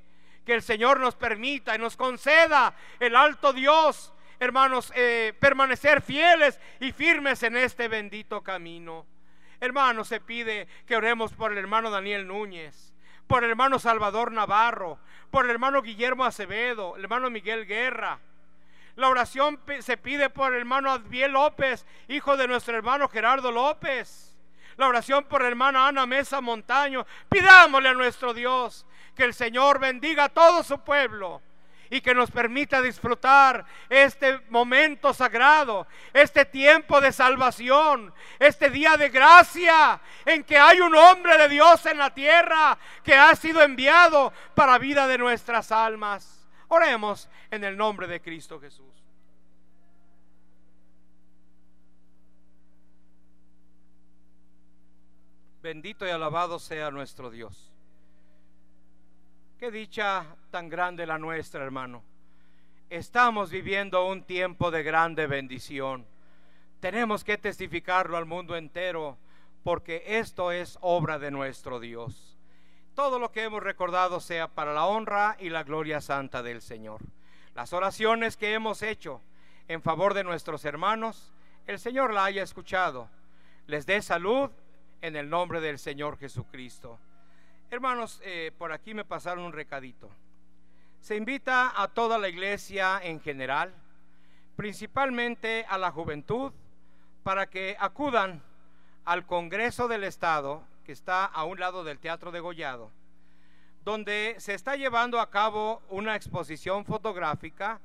Que 0.47 0.55
el 0.55 0.63
Señor 0.63 0.99
nos 0.99 1.15
permita 1.15 1.75
y 1.75 1.79
nos 1.79 1.97
conceda 1.97 2.75
el 2.99 3.15
alto 3.15 3.53
Dios, 3.53 4.13
hermanos, 4.41 4.93
eh, 4.97 5.35
permanecer 5.39 6.01
fieles 6.01 6.59
y 6.81 6.91
firmes 6.91 7.43
en 7.43 7.57
este 7.59 7.87
bendito 7.87 8.43
camino. 8.43 9.07
Hermanos, 9.61 10.09
se 10.09 10.21
pide 10.21 10.67
que 10.87 10.97
oremos 10.97 11.33
por 11.35 11.53
el 11.53 11.59
hermano 11.59 11.91
Daniel 11.91 12.27
Núñez 12.27 12.92
por 13.27 13.45
el 13.45 13.51
hermano 13.51 13.79
Salvador 13.79 14.33
Navarro, 14.33 14.99
por 15.31 15.45
el 15.45 15.51
hermano 15.51 15.83
Guillermo 15.83 16.25
Acevedo, 16.25 16.97
el 16.97 17.05
hermano 17.05 17.31
Miguel 17.31 17.67
Guerra. 17.67 18.19
La 18.97 19.09
oración 19.09 19.59
se 19.81 19.97
pide 19.97 20.29
por 20.29 20.53
el 20.53 20.61
hermano 20.61 20.91
Adviel 20.91 21.33
López, 21.33 21.87
hijo 22.09 22.37
de 22.37 22.47
nuestro 22.47 22.77
hermano 22.77 23.09
Gerardo 23.09 23.51
López. 23.51 24.37
La 24.77 24.89
oración 24.89 25.25
por 25.25 25.43
la 25.43 25.49
hermana 25.49 25.89
Ana 25.89 26.07
Mesa 26.07 26.41
Montaño. 26.41 27.07
Pidámosle 27.29 27.89
a 27.89 27.95
nuestro 27.95 28.35
Dios 28.35 28.87
que 29.15 29.25
el 29.25 29.35
Señor 29.35 29.79
bendiga 29.79 30.25
a 30.25 30.29
todo 30.29 30.63
su 30.63 30.79
pueblo 30.81 31.41
y 31.93 32.01
que 32.01 32.15
nos 32.15 32.31
permita 32.31 32.81
disfrutar 32.81 33.67
este 33.91 34.41
momento 34.49 35.13
sagrado, 35.13 35.87
este 36.15 36.47
tiempo 36.47 37.03
de 37.03 37.13
salvación, 37.13 38.15
este 38.39 38.71
día 38.71 38.97
de 38.97 39.11
gracia 39.11 40.01
en 40.25 40.43
que 40.43 40.57
hay 40.57 40.81
un 40.81 40.95
hombre 40.95 41.37
de 41.37 41.51
Dios 41.51 41.85
en 41.85 41.99
la 41.99 42.15
tierra 42.15 42.79
que 43.05 43.15
ha 43.15 43.37
sido 43.37 43.63
enviado 43.63 44.33
para 44.55 44.79
vida 44.79 45.07
de 45.07 45.19
nuestras 45.19 45.71
almas. 45.71 46.49
Oremos 46.69 47.29
en 47.51 47.63
el 47.63 47.77
nombre 47.77 48.07
de 48.07 48.23
Cristo 48.23 48.59
Jesús. 48.59 49.05
Bendito 55.61 56.07
y 56.07 56.11
alabado 56.11 56.59
sea 56.59 56.91
nuestro 56.91 57.31
Dios. 57.31 57.72
Qué 59.63 59.71
dicha 59.71 60.27
tan 60.51 60.69
grande 60.69 61.07
la 61.07 61.19
nuestra, 61.19 61.63
hermano. 61.63 62.03
Estamos 62.91 63.49
viviendo 63.49 64.05
un 64.09 64.25
tiempo 64.25 64.73
de 64.73 64.83
grande 64.83 65.29
bendición. 65.29 66.05
Tenemos 66.81 67.23
que 67.23 67.39
testificarlo 67.39 68.17
al 68.17 68.27
mundo 68.27 68.57
entero 68.57 69.19
porque 69.63 70.03
esto 70.19 70.51
es 70.51 70.79
obra 70.81 71.21
de 71.21 71.31
nuestro 71.31 71.79
Dios. 71.79 72.37
Todo 72.97 73.21
lo 73.21 73.31
que 73.31 73.45
hemos 73.45 73.63
recordado 73.63 74.19
sea 74.19 74.49
para 74.49 74.75
la 74.75 74.87
honra 74.87 75.37
y 75.39 75.49
la 75.49 75.63
gloria 75.63 76.01
santa 76.01 76.43
del 76.43 76.61
Señor. 76.61 77.01
Las 77.55 77.73
oraciones 77.73 78.37
que 78.37 78.55
hemos 78.55 78.83
hecho 78.83 79.21
en 79.69 79.81
favor 79.81 80.15
de 80.15 80.25
nuestros 80.25 80.65
hermanos, 80.65 81.33
el 81.69 81.79
Señor 81.79 82.13
la 82.13 82.25
haya 82.25 82.43
escuchado. 82.43 83.09
Les 83.69 83.87
dé 83.87 84.03
salud 84.03 84.51
en 85.03 85.15
el 85.15 85.31
nombre 85.31 85.61
del 85.61 85.79
Señor 85.79 86.19
Jesucristo. 86.19 86.99
Hermanos, 87.73 88.21
eh, 88.23 88.53
por 88.59 88.71
aquí 88.71 88.93
me 88.93 89.03
pasaron 89.03 89.45
un 89.45 89.55
recadito. 89.55 90.11
Se 91.01 91.17
invita 91.17 91.73
a 91.75 91.89
toda 91.89 92.19
la 92.19 92.29
iglesia 92.29 93.01
en 93.03 93.19
general, 93.19 93.73
principalmente 94.57 95.65
a 95.67 95.79
la 95.79 95.91
juventud, 95.91 96.53
para 97.23 97.49
que 97.49 97.75
acudan 97.81 98.43
al 99.07 99.25
Congreso 99.25 99.89
del 99.89 100.05
Estado, 100.05 100.63
que 100.85 100.93
está 100.93 101.25
a 101.25 101.45
un 101.45 101.61
lado 101.61 101.83
del 101.83 101.99
Teatro 101.99 102.31
de 102.31 102.41
Gollado, 102.41 102.91
donde 103.87 104.35
se 104.37 104.53
está 104.53 104.77
llevando 104.77 105.19
a 105.19 105.31
cabo 105.31 105.81
una 105.89 106.15
exposición 106.15 106.85
fotográfica 106.85 107.81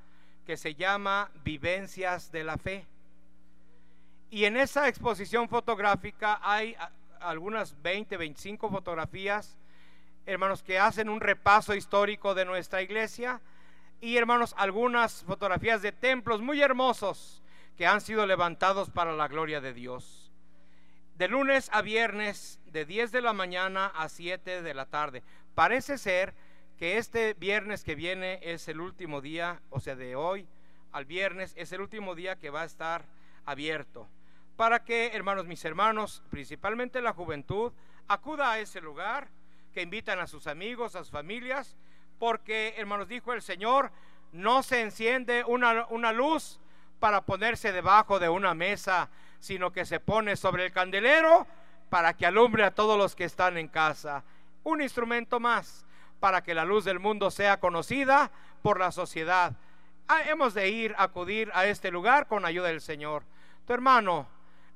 que 0.46 0.58
se 0.58 0.76
llama 0.76 1.32
Vivencias 1.46 2.30
de 2.34 2.44
la 2.44 2.58
Fe. 2.58 2.86
Y 4.32 4.44
en 4.44 4.58
esa 4.58 4.90
exposición 4.90 5.48
fotográfica 5.48 6.42
hay 6.44 6.76
algunas 7.22 7.82
20, 7.82 8.18
25 8.18 8.70
fotografías 8.70 9.58
hermanos, 10.28 10.62
que 10.62 10.78
hacen 10.78 11.10
un 11.10 11.22
repaso 11.22 11.74
histórico 11.74 12.36
de 12.36 12.46
nuestra 12.46 12.82
iglesia 12.82 13.42
y, 14.02 14.18
hermanos, 14.18 14.54
algunas 14.58 15.24
fotografías 15.24 15.82
de 15.82 15.94
templos 15.94 16.42
muy 16.42 16.62
hermosos 16.62 17.42
que 17.78 17.88
han 17.88 18.02
sido 18.02 18.26
levantados 18.28 18.90
para 18.90 19.14
la 19.14 19.28
gloria 19.28 19.62
de 19.62 19.74
Dios. 19.74 20.32
De 21.16 21.28
lunes 21.28 21.70
a 21.72 21.82
viernes, 21.82 22.60
de 22.66 22.86
10 22.86 23.12
de 23.12 23.22
la 23.22 23.34
mañana 23.34 23.88
a 23.88 24.10
7 24.10 24.62
de 24.62 24.74
la 24.74 24.86
tarde. 24.86 25.24
Parece 25.56 25.98
ser 25.98 26.36
que 26.78 26.98
este 26.98 27.34
viernes 27.34 27.84
que 27.84 27.96
viene 27.96 28.40
es 28.44 28.68
el 28.68 28.82
último 28.82 29.22
día, 29.22 29.62
o 29.70 29.80
sea, 29.80 29.96
de 29.96 30.16
hoy 30.16 30.48
al 30.92 31.06
viernes 31.06 31.54
es 31.58 31.72
el 31.72 31.82
último 31.82 32.16
día 32.16 32.36
que 32.36 32.50
va 32.50 32.62
a 32.62 32.66
estar 32.66 33.06
abierto. 33.46 34.08
Para 34.58 34.84
que, 34.84 35.08
hermanos, 35.14 35.46
mis 35.46 35.64
hermanos, 35.64 36.22
principalmente 36.30 37.02
la 37.02 37.14
juventud, 37.14 37.72
acuda 38.08 38.52
a 38.52 38.60
ese 38.60 38.82
lugar 38.82 39.30
que 39.74 39.82
invitan 39.82 40.20
a 40.20 40.28
sus 40.28 40.48
amigos, 40.48 40.96
a 40.96 41.00
sus 41.00 41.12
familias, 41.12 41.78
porque, 42.20 42.74
hermanos, 42.78 43.08
dijo 43.08 43.34
el 43.34 43.42
Señor, 43.42 43.92
no 44.32 44.64
se 44.64 44.82
enciende 44.82 45.44
una, 45.46 45.86
una 45.90 46.12
luz 46.12 46.60
para 47.00 47.22
ponerse 47.22 47.72
debajo 47.72 48.20
de 48.20 48.30
una 48.30 48.54
mesa, 48.54 49.10
sino 49.40 49.72
que 49.72 49.86
se 49.86 50.00
pone 50.00 50.36
sobre 50.36 50.66
el 50.66 50.72
candelero 50.72 51.48
para 51.90 52.16
que 52.16 52.26
alumbre 52.26 52.64
a 52.64 52.72
todos 52.72 52.98
los 52.98 53.16
que 53.16 53.24
están 53.24 53.58
en 53.58 53.68
casa. 53.68 54.24
Un 54.64 54.82
instrumento 54.82 55.40
más 55.40 55.86
para 56.20 56.44
que 56.44 56.54
la 56.54 56.66
luz 56.66 56.84
del 56.84 57.00
mundo 57.00 57.32
sea 57.32 57.60
conocida 57.60 58.32
por 58.62 58.80
la 58.80 58.92
sociedad. 58.92 59.54
Ah, 60.08 60.22
hemos 60.26 60.54
de 60.54 60.70
ir, 60.70 60.96
acudir 60.98 61.52
a 61.54 61.66
este 61.66 61.92
lugar 61.92 62.28
con 62.28 62.46
ayuda 62.46 62.68
del 62.68 62.82
Señor. 62.82 63.24
Tu 63.66 63.74
hermano 63.74 64.28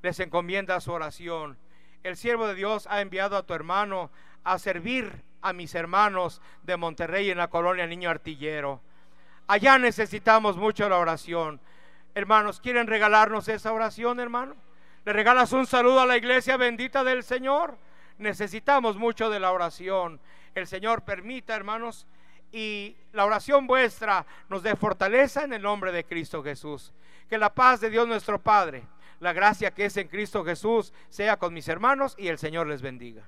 les 0.02 0.20
encomienda 0.20 0.80
su 0.80 0.92
oración. 0.92 1.58
El 2.02 2.16
siervo 2.16 2.46
de 2.46 2.54
Dios 2.54 2.86
ha 2.90 3.00
enviado 3.00 3.36
a 3.36 3.46
tu 3.46 3.54
hermano 3.54 4.10
a 4.44 4.58
servir 4.58 5.22
a 5.40 5.52
mis 5.52 5.74
hermanos 5.74 6.40
de 6.62 6.76
Monterrey 6.76 7.30
en 7.30 7.38
la 7.38 7.48
colonia 7.48 7.86
Niño 7.86 8.10
Artillero. 8.10 8.80
Allá 9.46 9.78
necesitamos 9.78 10.56
mucho 10.56 10.88
la 10.88 10.98
oración. 10.98 11.60
Hermanos, 12.14 12.60
¿quieren 12.60 12.86
regalarnos 12.86 13.48
esa 13.48 13.72
oración, 13.72 14.20
hermano? 14.20 14.54
¿Le 15.04 15.12
regalas 15.12 15.52
un 15.52 15.66
saludo 15.66 16.00
a 16.00 16.06
la 16.06 16.16
iglesia 16.16 16.56
bendita 16.56 17.02
del 17.02 17.24
Señor? 17.24 17.76
Necesitamos 18.18 18.96
mucho 18.96 19.30
de 19.30 19.40
la 19.40 19.52
oración. 19.52 20.20
El 20.54 20.66
Señor 20.66 21.02
permita, 21.02 21.56
hermanos, 21.56 22.06
y 22.52 22.96
la 23.12 23.24
oración 23.24 23.66
vuestra 23.66 24.26
nos 24.48 24.62
dé 24.62 24.76
fortaleza 24.76 25.42
en 25.42 25.54
el 25.54 25.62
nombre 25.62 25.90
de 25.90 26.04
Cristo 26.04 26.42
Jesús. 26.42 26.92
Que 27.28 27.38
la 27.38 27.52
paz 27.52 27.80
de 27.80 27.90
Dios 27.90 28.06
nuestro 28.06 28.38
Padre 28.38 28.84
La 29.20 29.32
gracia 29.32 29.70
que 29.70 29.86
es 29.86 29.96
en 29.96 30.08
Cristo 30.08 30.44
Jesús 30.44 30.92
sea 31.08 31.38
con 31.38 31.54
mis 31.54 31.68
hermanos 31.68 32.14
y 32.18 32.28
el 32.28 32.38
Señor 32.38 32.66
les 32.66 32.82
bendiga. 32.82 33.24